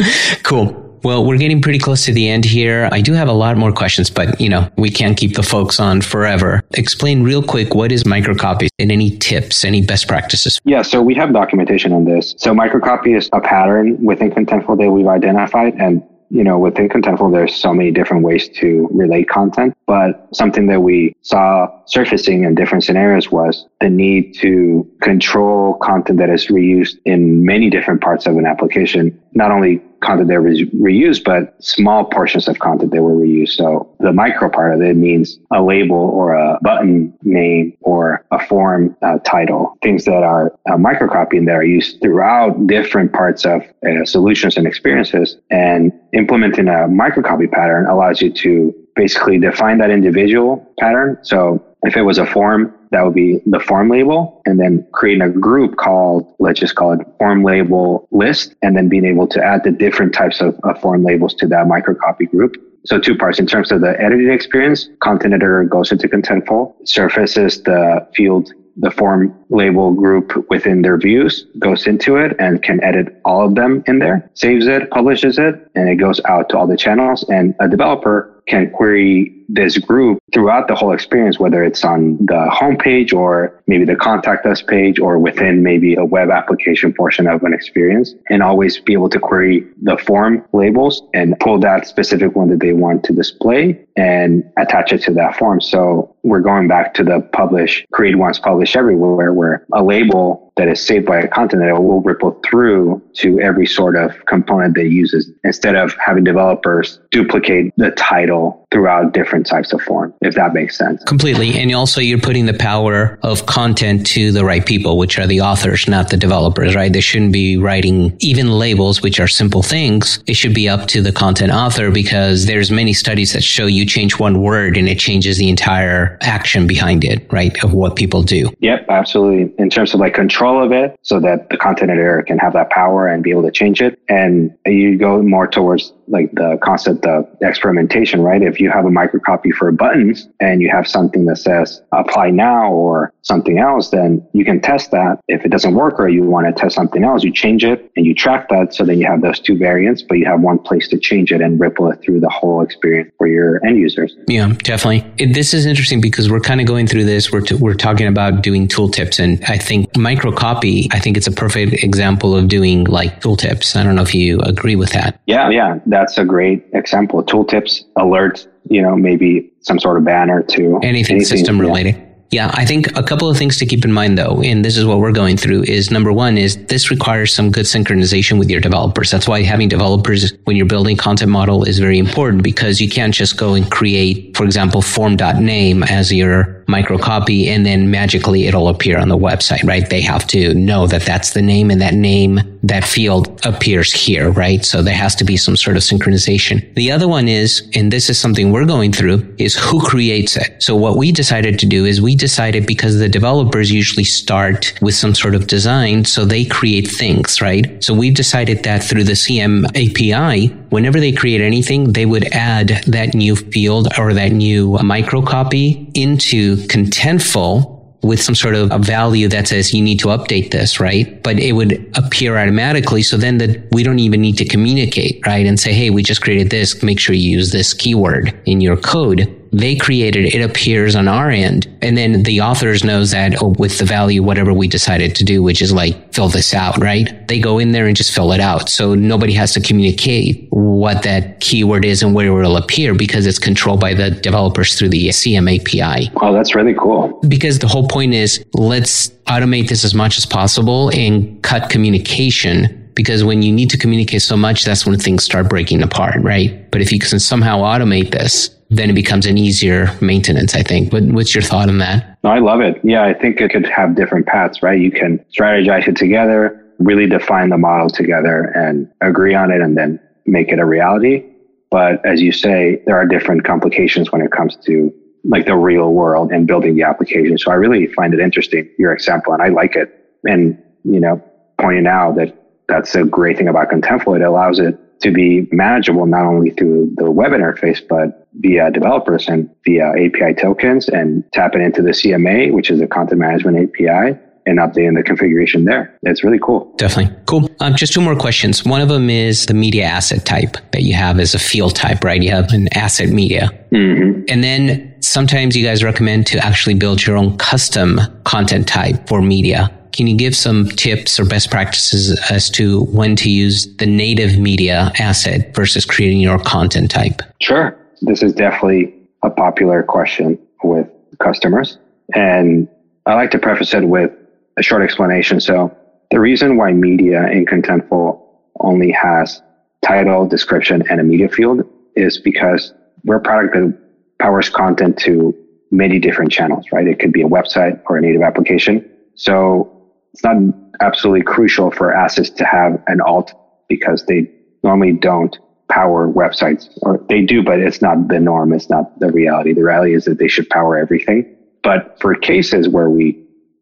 cool. 0.43 0.82
Well, 1.03 1.25
we're 1.25 1.37
getting 1.37 1.61
pretty 1.61 1.79
close 1.79 2.05
to 2.05 2.13
the 2.13 2.29
end 2.29 2.45
here. 2.45 2.87
I 2.91 3.01
do 3.01 3.11
have 3.11 3.27
a 3.27 3.33
lot 3.33 3.57
more 3.57 3.73
questions, 3.73 4.09
but 4.09 4.39
you 4.39 4.47
know, 4.47 4.69
we 4.77 4.89
can't 4.89 5.17
keep 5.17 5.35
the 5.35 5.43
folks 5.43 5.77
on 5.79 5.99
forever. 5.99 6.61
Explain 6.75 7.23
real 7.23 7.43
quick 7.43 7.75
what 7.75 7.91
is 7.91 8.03
microcopy 8.03 8.69
and 8.79 8.89
any 8.89 9.17
tips, 9.17 9.65
any 9.65 9.81
best 9.81 10.07
practices? 10.07 10.61
Yeah, 10.63 10.81
so 10.81 11.01
we 11.01 11.13
have 11.15 11.33
documentation 11.33 11.91
on 11.91 12.05
this. 12.05 12.35
So 12.37 12.53
microcopy 12.53 13.17
is 13.17 13.29
a 13.33 13.41
pattern 13.41 14.01
within 14.03 14.31
Contentful 14.31 14.77
that 14.77 14.89
we've 14.91 15.07
identified 15.07 15.73
and 15.73 16.01
you 16.33 16.43
know, 16.43 16.57
within 16.57 16.89
Contentful, 16.89 17.31
there's 17.31 17.53
so 17.53 17.75
many 17.75 17.91
different 17.91 18.23
ways 18.23 18.49
to 18.57 18.89
relate 18.91 19.29
content, 19.29 19.77
but 19.85 20.27
something 20.33 20.65
that 20.65 20.81
we 20.81 21.15
saw 21.21 21.67
surfacing 21.85 22.43
in 22.43 22.55
different 22.55 22.83
scenarios 22.83 23.31
was 23.31 23.67
the 23.79 23.89
need 23.89 24.33
to 24.39 24.89
control 24.99 25.75
content 25.75 26.17
that 26.17 26.31
is 26.31 26.47
reused 26.47 26.95
in 27.05 27.45
many 27.45 27.69
different 27.69 28.01
parts 28.01 28.25
of 28.25 28.35
an 28.37 28.47
application, 28.47 29.21
not 29.33 29.51
only 29.51 29.79
content 30.03 30.29
that 30.29 30.41
was 30.41 30.61
reused, 30.61 31.23
but 31.23 31.55
small 31.63 32.05
portions 32.05 32.47
of 32.47 32.59
content 32.59 32.91
that 32.91 33.01
were 33.01 33.15
reused. 33.15 33.51
So 33.51 33.95
the 33.99 34.11
micro 34.11 34.49
part 34.49 34.75
of 34.75 34.81
it 34.81 34.95
means 34.95 35.39
a 35.51 35.61
label 35.61 35.97
or 35.97 36.33
a 36.33 36.59
button 36.61 37.13
name 37.23 37.75
or 37.81 38.25
a 38.31 38.45
form 38.45 38.95
uh, 39.01 39.19
title, 39.19 39.77
things 39.81 40.05
that 40.05 40.23
are 40.23 40.53
uh, 40.69 40.77
microcopying 40.77 41.45
that 41.47 41.55
are 41.55 41.65
used 41.65 42.01
throughout 42.01 42.67
different 42.67 43.13
parts 43.13 43.45
of 43.45 43.63
uh, 43.87 44.05
solutions 44.05 44.57
and 44.57 44.67
experiences. 44.67 45.37
And 45.49 45.91
implementing 46.13 46.67
a 46.67 46.87
microcopy 46.87 47.51
pattern 47.51 47.87
allows 47.87 48.21
you 48.21 48.31
to 48.33 48.73
basically 48.95 49.39
define 49.39 49.79
that 49.79 49.89
individual 49.89 50.71
pattern. 50.79 51.17
So 51.23 51.63
if 51.83 51.97
it 51.97 52.03
was 52.03 52.17
a 52.17 52.25
form, 52.25 52.73
that 52.91 53.03
would 53.03 53.13
be 53.13 53.41
the 53.45 53.59
form 53.59 53.89
label 53.89 54.41
and 54.45 54.59
then 54.59 54.87
creating 54.93 55.21
a 55.21 55.29
group 55.29 55.75
called, 55.75 56.33
let's 56.39 56.59
just 56.59 56.75
call 56.75 56.93
it 56.93 56.99
form 57.17 57.43
label 57.43 58.07
list 58.11 58.55
and 58.61 58.77
then 58.77 58.87
being 58.87 59.05
able 59.05 59.27
to 59.27 59.43
add 59.43 59.63
the 59.63 59.71
different 59.71 60.13
types 60.13 60.41
of, 60.41 60.59
of 60.63 60.79
form 60.79 61.03
labels 61.03 61.33
to 61.35 61.47
that 61.47 61.65
microcopy 61.65 62.29
group. 62.29 62.55
So 62.85 62.99
two 62.99 63.15
parts 63.15 63.39
in 63.39 63.47
terms 63.47 63.71
of 63.71 63.81
the 63.81 63.99
editing 63.99 64.31
experience, 64.31 64.89
content 65.01 65.33
editor 65.33 65.63
goes 65.63 65.91
into 65.91 66.07
Contentful, 66.07 66.75
surfaces 66.85 67.63
the 67.63 68.07
field 68.15 68.51
the 68.77 68.91
form 68.91 69.37
label 69.49 69.93
group 69.93 70.49
within 70.49 70.81
their 70.81 70.97
views 70.97 71.45
goes 71.59 71.85
into 71.85 72.17
it 72.17 72.35
and 72.39 72.63
can 72.63 72.83
edit 72.83 73.21
all 73.23 73.45
of 73.45 73.55
them 73.55 73.83
in 73.85 73.99
there, 73.99 74.29
saves 74.33 74.65
it, 74.65 74.89
publishes 74.89 75.37
it, 75.37 75.69
and 75.75 75.89
it 75.89 75.95
goes 75.95 76.19
out 76.25 76.49
to 76.49 76.57
all 76.57 76.65
the 76.65 76.77
channels. 76.77 77.23
And 77.29 77.53
a 77.59 77.67
developer 77.67 78.32
can 78.47 78.69
query 78.71 79.43
this 79.49 79.77
group 79.77 80.19
throughout 80.33 80.67
the 80.67 80.75
whole 80.75 80.93
experience, 80.93 81.39
whether 81.39 81.63
it's 81.63 81.83
on 81.83 82.17
the 82.25 82.49
homepage 82.51 83.13
or 83.13 83.61
maybe 83.67 83.85
the 83.85 83.95
contact 83.95 84.45
us 84.45 84.61
page 84.61 84.99
or 84.99 85.19
within 85.19 85.63
maybe 85.63 85.95
a 85.95 86.03
web 86.03 86.29
application 86.29 86.93
portion 86.93 87.27
of 87.27 87.43
an 87.43 87.53
experience 87.53 88.13
and 88.29 88.41
always 88.41 88.79
be 88.79 88.93
able 88.93 89.09
to 89.09 89.19
query 89.19 89.65
the 89.83 89.97
form 89.97 90.43
labels 90.53 91.03
and 91.13 91.39
pull 91.39 91.59
that 91.59 91.85
specific 91.87 92.35
one 92.35 92.49
that 92.49 92.59
they 92.59 92.73
want 92.73 93.03
to 93.03 93.13
display 93.13 93.79
and 93.95 94.43
attach 94.57 94.91
it 94.91 94.99
to 94.99 95.13
that 95.13 95.35
form. 95.35 95.61
So 95.61 96.15
we're 96.23 96.39
going 96.39 96.67
back 96.67 96.93
to 96.95 97.03
the 97.03 97.21
publish, 97.33 97.85
create 97.91 98.15
once, 98.15 98.39
publish 98.39 98.75
everywhere, 98.75 99.33
where 99.33 99.65
a 99.73 99.83
label 99.83 100.51
that 100.55 100.67
is 100.67 100.83
saved 100.83 101.05
by 101.05 101.19
a 101.19 101.27
content 101.27 101.63
that 101.63 101.81
will 101.81 102.01
ripple 102.01 102.39
through 102.45 103.01
to 103.13 103.39
every 103.39 103.65
sort 103.65 103.95
of 103.95 104.13
component 104.27 104.75
they 104.75 104.85
uses 104.85 105.31
instead 105.43 105.75
of 105.75 105.95
having 106.03 106.23
developers 106.23 106.99
duplicate 107.11 107.73
the 107.77 107.91
title 107.91 108.32
real 108.33 108.62
throughout 108.73 109.13
different 109.13 109.45
types 109.45 109.71
of 109.71 109.81
form, 109.81 110.13
if 110.21 110.33
that 110.33 110.53
makes 110.53 110.75
sense. 110.77 111.03
Completely. 111.03 111.53
And 111.59 111.73
also 111.73 112.01
you're 112.01 112.19
putting 112.19 112.47
the 112.47 112.55
power 112.55 113.19
of 113.21 113.45
content 113.45 114.05
to 114.07 114.31
the 114.31 114.43
right 114.43 114.65
people, 114.65 114.97
which 114.97 115.19
are 115.19 115.27
the 115.27 115.41
authors, 115.41 115.87
not 115.87 116.09
the 116.09 116.17
developers, 116.17 116.75
right? 116.75 116.91
They 116.91 116.99
shouldn't 116.99 117.31
be 117.31 117.55
writing 117.55 118.17
even 118.19 118.51
labels, 118.51 119.03
which 119.03 119.19
are 119.19 119.27
simple 119.27 119.61
things. 119.61 120.23
It 120.25 120.33
should 120.33 120.55
be 120.55 120.67
up 120.67 120.87
to 120.87 121.01
the 121.01 121.11
content 121.11 121.51
author 121.51 121.91
because 121.91 122.47
there's 122.47 122.71
many 122.71 122.93
studies 122.93 123.33
that 123.33 123.43
show 123.43 123.67
you 123.67 123.85
change 123.85 124.17
one 124.19 124.41
word 124.41 124.75
and 124.75 124.89
it 124.89 124.97
changes 124.97 125.37
the 125.37 125.49
entire 125.49 126.17
action 126.21 126.65
behind 126.65 127.03
it, 127.03 127.31
right? 127.31 127.63
Of 127.63 127.73
what 127.73 127.95
people 127.95 128.23
do. 128.23 128.49
Yep, 128.59 128.87
absolutely. 128.89 129.53
In 129.59 129.69
terms 129.69 129.93
of 129.93 129.99
like 129.99 130.15
control 130.15 130.63
of 130.63 130.71
it 130.71 130.97
so 131.03 131.19
that 131.19 131.49
the 131.51 131.57
content 131.57 131.91
editor 131.91 132.23
can 132.23 132.39
have 132.39 132.53
that 132.53 132.71
power 132.71 133.05
and 133.05 133.21
be 133.21 133.29
able 133.29 133.43
to 133.43 133.51
change 133.51 133.81
it. 133.81 133.99
And 134.09 134.51
you 134.65 134.97
go 134.97 135.21
more 135.21 135.45
towards 135.45 135.93
like 136.07 136.31
the 136.33 136.57
concept 136.63 137.05
of 137.05 137.27
experimentation, 137.41 138.21
right? 138.21 138.41
If 138.41 138.59
you 138.59 138.62
have 138.71 138.85
a 138.85 138.89
microcopy 138.89 139.51
for 139.53 139.71
buttons 139.71 140.27
and 140.39 140.61
you 140.61 140.69
have 140.69 140.87
something 140.87 141.25
that 141.25 141.37
says 141.37 141.81
apply 141.91 142.29
now 142.31 142.71
or 142.71 143.13
something 143.21 143.57
else, 143.59 143.89
then 143.89 144.25
you 144.33 144.45
can 144.45 144.61
test 144.61 144.91
that. 144.91 145.19
If 145.27 145.45
it 145.45 145.49
doesn't 145.49 145.75
work 145.75 145.99
or 145.99 146.09
you 146.09 146.23
want 146.23 146.47
to 146.47 146.53
test 146.53 146.75
something 146.75 147.03
else, 147.03 147.23
you 147.23 147.31
change 147.31 147.63
it 147.63 147.91
and 147.95 148.05
you 148.05 148.13
track 148.13 148.49
that. 148.49 148.73
So 148.73 148.83
then 148.85 148.99
you 148.99 149.07
have 149.07 149.21
those 149.21 149.39
two 149.39 149.57
variants, 149.57 150.01
but 150.01 150.15
you 150.15 150.25
have 150.25 150.41
one 150.41 150.59
place 150.59 150.87
to 150.89 150.99
change 150.99 151.31
it 151.31 151.41
and 151.41 151.59
ripple 151.59 151.89
it 151.91 152.01
through 152.01 152.19
the 152.19 152.29
whole 152.29 152.61
experience 152.61 153.11
for 153.17 153.27
your 153.27 153.65
end 153.65 153.77
users. 153.77 154.15
Yeah, 154.27 154.53
definitely. 154.63 155.09
It, 155.17 155.33
this 155.33 155.53
is 155.53 155.65
interesting 155.65 156.01
because 156.01 156.29
we're 156.29 156.41
kind 156.41 156.61
of 156.61 156.67
going 156.67 156.87
through 156.87 157.05
this. 157.05 157.31
We're, 157.31 157.41
t- 157.41 157.55
we're 157.55 157.73
talking 157.73 158.07
about 158.07 158.41
doing 158.41 158.67
tooltips 158.67 159.19
and 159.19 159.43
I 159.45 159.57
think 159.57 159.91
microcopy, 159.93 160.87
I 160.91 160.99
think 160.99 161.17
it's 161.17 161.27
a 161.27 161.31
perfect 161.31 161.83
example 161.83 162.35
of 162.35 162.47
doing 162.47 162.83
like 162.85 163.21
tooltips. 163.21 163.75
I 163.75 163.83
don't 163.83 163.95
know 163.95 164.01
if 164.01 164.13
you 164.13 164.39
agree 164.41 164.75
with 164.75 164.91
that. 164.91 165.19
Yeah, 165.25 165.49
yeah 165.49 165.79
that's 165.85 166.17
a 166.17 166.25
great 166.25 166.65
example. 166.73 167.23
Tooltips, 167.23 167.83
alerts, 167.97 168.47
you 168.69 168.81
know, 168.81 168.95
maybe 168.95 169.51
some 169.61 169.79
sort 169.79 169.97
of 169.97 170.05
banner 170.05 170.43
to 170.43 170.79
anything, 170.83 170.85
anything 170.85 171.21
system 171.21 171.57
yeah. 171.57 171.61
related. 171.61 172.09
Yeah, 172.33 172.49
I 172.55 172.65
think 172.65 172.97
a 172.97 173.03
couple 173.03 173.29
of 173.29 173.37
things 173.37 173.57
to 173.57 173.65
keep 173.67 173.85
in 173.85 173.91
mind 173.91 174.17
though, 174.17 174.41
and 174.41 174.65
this 174.65 174.75
is 174.75 174.87
what 174.87 174.97
we're 174.97 175.11
going 175.11 175.37
through 175.37 175.65
is 175.65 175.91
number 175.91 176.11
one 176.11 176.35
is 176.35 176.57
this 176.65 176.89
requires 176.89 177.31
some 177.31 177.51
good 177.51 177.65
synchronization 177.65 178.39
with 178.39 178.49
your 178.49 178.59
developers. 178.59 179.11
That's 179.11 179.27
why 179.27 179.43
having 179.43 179.69
developers 179.69 180.33
when 180.45 180.55
you're 180.55 180.65
building 180.65 180.97
content 180.97 181.29
model 181.29 181.63
is 181.63 181.77
very 181.77 181.99
important 181.99 182.41
because 182.41 182.81
you 182.81 182.89
can't 182.89 183.13
just 183.13 183.37
go 183.37 183.53
and 183.53 183.69
create, 183.69 184.32
for 184.43 184.45
example, 184.45 184.81
form.name 184.81 185.83
as 185.83 186.11
your 186.11 186.63
microcopy 186.67 187.47
and 187.47 187.65
then 187.65 187.89
magically 187.89 188.45
it'll 188.45 188.67
appear 188.67 188.97
on 188.97 189.07
the 189.07 189.17
website, 189.17 189.63
right? 189.63 189.89
They 189.89 190.01
have 190.01 190.27
to 190.27 190.53
know 190.53 190.85
that 190.87 191.03
that's 191.03 191.31
the 191.31 191.41
name 191.41 191.71
and 191.71 191.79
that 191.79 191.93
name, 191.93 192.41
that 192.61 192.83
field 192.83 193.45
appears 193.45 193.93
here, 193.93 194.31
right? 194.31 194.65
So 194.65 194.81
there 194.81 194.95
has 194.95 195.15
to 195.15 195.23
be 195.23 195.37
some 195.37 195.55
sort 195.55 195.77
of 195.77 195.83
synchronization. 195.83 196.73
The 196.75 196.91
other 196.91 197.07
one 197.07 197.29
is, 197.29 197.65
and 197.73 197.89
this 197.89 198.09
is 198.09 198.19
something 198.19 198.51
we're 198.51 198.65
going 198.65 198.91
through, 198.91 199.33
is 199.37 199.55
who 199.55 199.81
creates 199.81 200.35
it. 200.35 200.61
So 200.61 200.75
what 200.75 200.97
we 200.97 201.13
decided 201.13 201.57
to 201.59 201.65
do 201.65 201.85
is 201.85 202.01
we 202.01 202.13
decided 202.15 202.67
because 202.67 202.99
the 202.99 203.07
developers 203.07 203.71
usually 203.71 204.03
start 204.03 204.73
with 204.81 204.95
some 204.95 205.15
sort 205.15 205.35
of 205.35 205.47
design, 205.47 206.03
so 206.03 206.25
they 206.25 206.43
create 206.43 206.87
things, 206.87 207.41
right? 207.41 207.81
So 207.81 207.93
we've 207.93 208.15
decided 208.15 208.63
that 208.63 208.83
through 208.83 209.05
the 209.05 209.13
CM 209.13 209.65
API, 209.67 210.47
whenever 210.69 210.99
they 210.99 211.13
create 211.13 211.39
anything, 211.39 211.93
they 211.93 212.05
would 212.05 212.25
add 212.33 212.83
that 212.87 213.13
new 213.13 213.37
field 213.37 213.87
or 213.97 214.13
that 214.13 214.32
new 214.33 214.71
microcopy 214.79 215.89
into 215.93 216.57
contentful 216.67 217.73
with 218.03 218.21
some 218.21 218.35
sort 218.35 218.53
of 218.53 218.69
a 218.71 218.77
value 218.77 219.29
that 219.29 219.47
says 219.47 219.73
you 219.73 219.81
need 219.81 219.99
to 219.99 220.07
update 220.07 220.51
this, 220.51 220.79
right? 220.79 221.23
But 221.23 221.39
it 221.39 221.53
would 221.53 221.73
appear 221.95 222.37
automatically. 222.37 223.01
So 223.01 223.15
then 223.15 223.37
that 223.37 223.65
we 223.71 223.81
don't 223.81 223.99
even 223.99 224.19
need 224.19 224.37
to 224.39 224.45
communicate, 224.45 225.25
right? 225.25 225.45
And 225.45 225.57
say, 225.59 225.71
Hey, 225.71 225.89
we 225.89 226.03
just 226.03 226.21
created 226.21 226.49
this. 226.49 226.83
Make 226.83 226.99
sure 226.99 227.15
you 227.15 227.29
use 227.29 227.51
this 227.51 227.73
keyword 227.73 228.37
in 228.45 228.59
your 228.59 228.75
code 228.75 229.39
they 229.53 229.75
created 229.75 230.33
it 230.33 230.41
appears 230.41 230.95
on 230.95 231.07
our 231.07 231.29
end. 231.29 231.67
And 231.81 231.97
then 231.97 232.23
the 232.23 232.41
authors 232.41 232.83
knows 232.83 233.11
that 233.11 233.41
oh, 233.41 233.55
with 233.59 233.77
the 233.77 233.85
value 233.85 234.23
whatever 234.23 234.53
we 234.53 234.67
decided 234.67 235.15
to 235.15 235.23
do 235.23 235.41
which 235.41 235.61
is 235.61 235.71
like 235.71 236.13
fill 236.13 236.29
this 236.29 236.53
out 236.53 236.77
right? 236.77 237.27
They 237.27 237.39
go 237.39 237.59
in 237.59 237.71
there 237.71 237.87
and 237.87 237.95
just 237.95 238.13
fill 238.13 238.31
it 238.31 238.39
out. 238.39 238.69
So 238.69 238.95
nobody 238.95 239.33
has 239.33 239.53
to 239.53 239.61
communicate 239.61 240.47
what 240.49 241.03
that 241.03 241.39
keyword 241.39 241.85
is 241.85 242.03
and 242.03 242.13
where 242.13 242.27
it 242.27 242.31
will 242.31 242.57
appear 242.57 242.93
because 242.93 243.25
it's 243.25 243.39
controlled 243.39 243.79
by 243.79 243.93
the 243.93 244.11
developers 244.11 244.75
through 244.75 244.89
the 244.89 245.07
cm 245.09 245.59
api 245.59 246.11
oh 246.21 246.33
that's 246.33 246.55
really 246.55 246.73
cool. 246.73 247.19
Because 247.27 247.59
the 247.59 247.67
whole 247.67 247.87
point 247.87 248.13
is 248.13 248.43
let's 248.53 249.09
automate 249.27 249.69
this 249.69 249.83
as 249.83 249.93
much 249.93 250.17
as 250.17 250.25
possible 250.25 250.89
and 250.89 251.41
cut 251.43 251.69
communication. 251.69 252.79
Because 252.95 253.23
when 253.23 253.41
you 253.41 253.51
need 253.51 253.69
to 253.71 253.77
communicate 253.77 254.21
so 254.21 254.37
much, 254.37 254.65
that's 254.65 254.85
when 254.85 254.99
things 254.99 255.23
start 255.23 255.49
breaking 255.49 255.81
apart, 255.81 256.21
right? 256.21 256.69
But 256.71 256.81
if 256.81 256.91
you 256.91 256.99
can 256.99 257.19
somehow 257.19 257.59
automate 257.59 258.11
this, 258.11 258.55
then 258.75 258.89
it 258.89 258.93
becomes 258.93 259.25
an 259.25 259.37
easier 259.37 259.89
maintenance, 260.01 260.55
I 260.55 260.63
think. 260.63 260.91
But 260.91 261.03
what's 261.03 261.33
your 261.33 261.41
thought 261.41 261.69
on 261.69 261.77
that? 261.79 262.17
No, 262.23 262.31
I 262.31 262.39
love 262.39 262.61
it. 262.61 262.79
Yeah, 262.83 263.03
I 263.03 263.13
think 263.13 263.41
it 263.41 263.51
could 263.51 263.65
have 263.67 263.95
different 263.95 264.25
paths, 264.25 264.63
right? 264.63 264.79
You 264.79 264.91
can 264.91 265.23
strategize 265.37 265.87
it 265.87 265.95
together, 265.95 266.65
really 266.79 267.07
define 267.07 267.49
the 267.49 267.57
model 267.57 267.89
together 267.89 268.51
and 268.55 268.91
agree 269.01 269.35
on 269.35 269.51
it 269.51 269.61
and 269.61 269.77
then 269.77 269.99
make 270.25 270.49
it 270.49 270.59
a 270.59 270.65
reality. 270.65 271.25
But 271.69 272.05
as 272.05 272.21
you 272.21 272.31
say, 272.31 272.81
there 272.85 272.95
are 272.95 273.05
different 273.05 273.43
complications 273.45 274.11
when 274.11 274.21
it 274.21 274.31
comes 274.31 274.55
to 274.65 274.93
like 275.25 275.45
the 275.45 275.55
real 275.55 275.93
world 275.93 276.31
and 276.31 276.45
building 276.45 276.75
the 276.75 276.83
application. 276.83 277.37
So 277.37 277.51
I 277.51 277.55
really 277.55 277.87
find 277.87 278.13
it 278.13 278.19
interesting, 278.19 278.69
your 278.77 278.93
example, 278.93 279.33
and 279.33 279.41
I 279.41 279.49
like 279.49 279.75
it. 279.75 279.89
And, 280.23 280.61
you 280.83 280.99
know, 280.99 281.23
pointing 281.59 281.87
out 281.87 282.15
that 282.17 282.37
that's 282.67 282.93
a 282.95 283.03
great 283.03 283.37
thing 283.37 283.47
about 283.47 283.69
Contentful. 283.69 284.15
It 284.15 284.21
allows 284.21 284.59
it 284.59 284.77
to 285.03 285.11
be 285.11 285.47
manageable 285.51 286.05
not 286.05 286.25
only 286.25 286.49
through 286.51 286.91
the 286.95 287.11
web 287.11 287.31
interface, 287.31 287.81
but 287.87 288.27
via 288.35 288.71
developers 288.71 289.27
and 289.27 289.49
via 289.63 289.89
API 289.91 290.33
tokens 290.33 290.89
and 290.89 291.23
tapping 291.33 291.61
into 291.61 291.81
the 291.81 291.91
CMA, 291.91 292.51
which 292.51 292.71
is 292.71 292.81
a 292.81 292.87
content 292.87 293.19
management 293.19 293.57
API. 293.57 294.19
and 294.45 294.59
updating 294.59 294.95
the 294.97 295.03
configuration 295.03 295.63
there. 295.63 295.97
It's 296.03 296.21
really 296.21 296.39
cool. 296.39 296.73
Definitely. 296.75 297.15
Cool. 297.27 297.49
Um, 297.61 297.75
just 297.75 297.93
two 297.93 298.01
more 298.01 298.15
questions. 298.15 298.65
One 298.65 298.81
of 298.81 298.89
them 298.89 299.09
is 299.09 299.45
the 299.45 299.53
media 299.53 299.85
asset 299.85 300.25
type 300.25 300.57
that 300.71 300.81
you 300.81 300.93
have 300.95 301.17
as 301.19 301.33
a 301.33 301.39
field 301.39 301.75
type, 301.75 302.03
right? 302.03 302.21
You 302.21 302.31
have 302.31 302.51
an 302.51 302.67
asset 302.73 303.07
media. 303.07 303.49
Mm-hmm. 303.71 304.23
And 304.27 304.43
then 304.43 304.95
sometimes 304.99 305.55
you 305.55 305.65
guys 305.65 305.81
recommend 305.81 306.27
to 306.27 306.45
actually 306.45 306.73
build 306.73 307.05
your 307.05 307.15
own 307.15 307.37
custom 307.37 308.01
content 308.25 308.67
type 308.67 309.07
for 309.07 309.21
media. 309.21 309.71
Can 309.93 310.07
you 310.07 310.17
give 310.17 310.35
some 310.35 310.67
tips 310.69 311.19
or 311.19 311.25
best 311.25 311.51
practices 311.51 312.19
as 312.29 312.49
to 312.51 312.83
when 312.85 313.15
to 313.17 313.29
use 313.29 313.73
the 313.77 313.85
native 313.85 314.37
media 314.37 314.91
asset 314.99 315.55
versus 315.55 315.85
creating 315.85 316.19
your 316.19 316.39
content 316.39 316.91
type? 316.91 317.21
Sure. 317.39 317.77
This 318.01 318.23
is 318.23 318.33
definitely 318.33 318.93
a 319.23 319.29
popular 319.29 319.83
question 319.83 320.37
with 320.63 320.87
customers. 321.19 321.77
And 322.13 322.67
I 323.05 323.13
like 323.13 323.31
to 323.31 323.39
preface 323.39 323.73
it 323.73 323.87
with 323.87 324.11
a 324.57 324.63
short 324.63 324.81
explanation. 324.81 325.39
So 325.39 325.75
the 326.11 326.19
reason 326.19 326.57
why 326.57 326.73
media 326.73 327.27
in 327.29 327.45
Contentful 327.45 328.19
only 328.59 328.91
has 328.91 329.41
title, 329.83 330.27
description, 330.27 330.83
and 330.89 330.99
a 330.99 331.03
media 331.03 331.29
field 331.29 331.61
is 331.95 332.19
because 332.19 332.73
we're 333.03 333.17
a 333.17 333.21
product 333.21 333.53
that 333.53 333.77
powers 334.19 334.49
content 334.49 334.97
to 334.99 335.35
many 335.71 335.99
different 335.99 336.31
channels, 336.31 336.65
right? 336.71 336.87
It 336.87 336.99
could 336.99 337.11
be 337.11 337.21
a 337.21 337.27
website 337.27 337.81
or 337.87 337.97
a 337.97 338.01
native 338.01 338.21
application. 338.21 338.89
So 339.15 339.82
it's 340.13 340.23
not 340.23 340.37
absolutely 340.81 341.23
crucial 341.23 341.71
for 341.71 341.93
assets 341.93 342.29
to 342.29 342.45
have 342.45 342.81
an 342.87 343.01
alt 343.01 343.33
because 343.67 344.05
they 344.05 344.29
normally 344.63 344.93
don't 344.93 345.37
power 345.69 346.07
websites 346.07 346.69
or 346.83 347.03
they 347.09 347.21
do, 347.21 347.41
but 347.41 347.59
it's 347.59 347.81
not 347.81 348.07
the 348.07 348.19
norm. 348.19 348.53
It's 348.53 348.69
not 348.69 348.99
the 348.99 349.11
reality. 349.11 349.53
The 349.53 349.63
reality 349.63 349.95
is 349.95 350.05
that 350.05 350.19
they 350.19 350.27
should 350.27 350.49
power 350.49 350.77
everything. 350.77 351.35
But 351.63 351.97
for 351.99 352.13
cases 352.15 352.69
where 352.69 352.89
we 352.89 353.19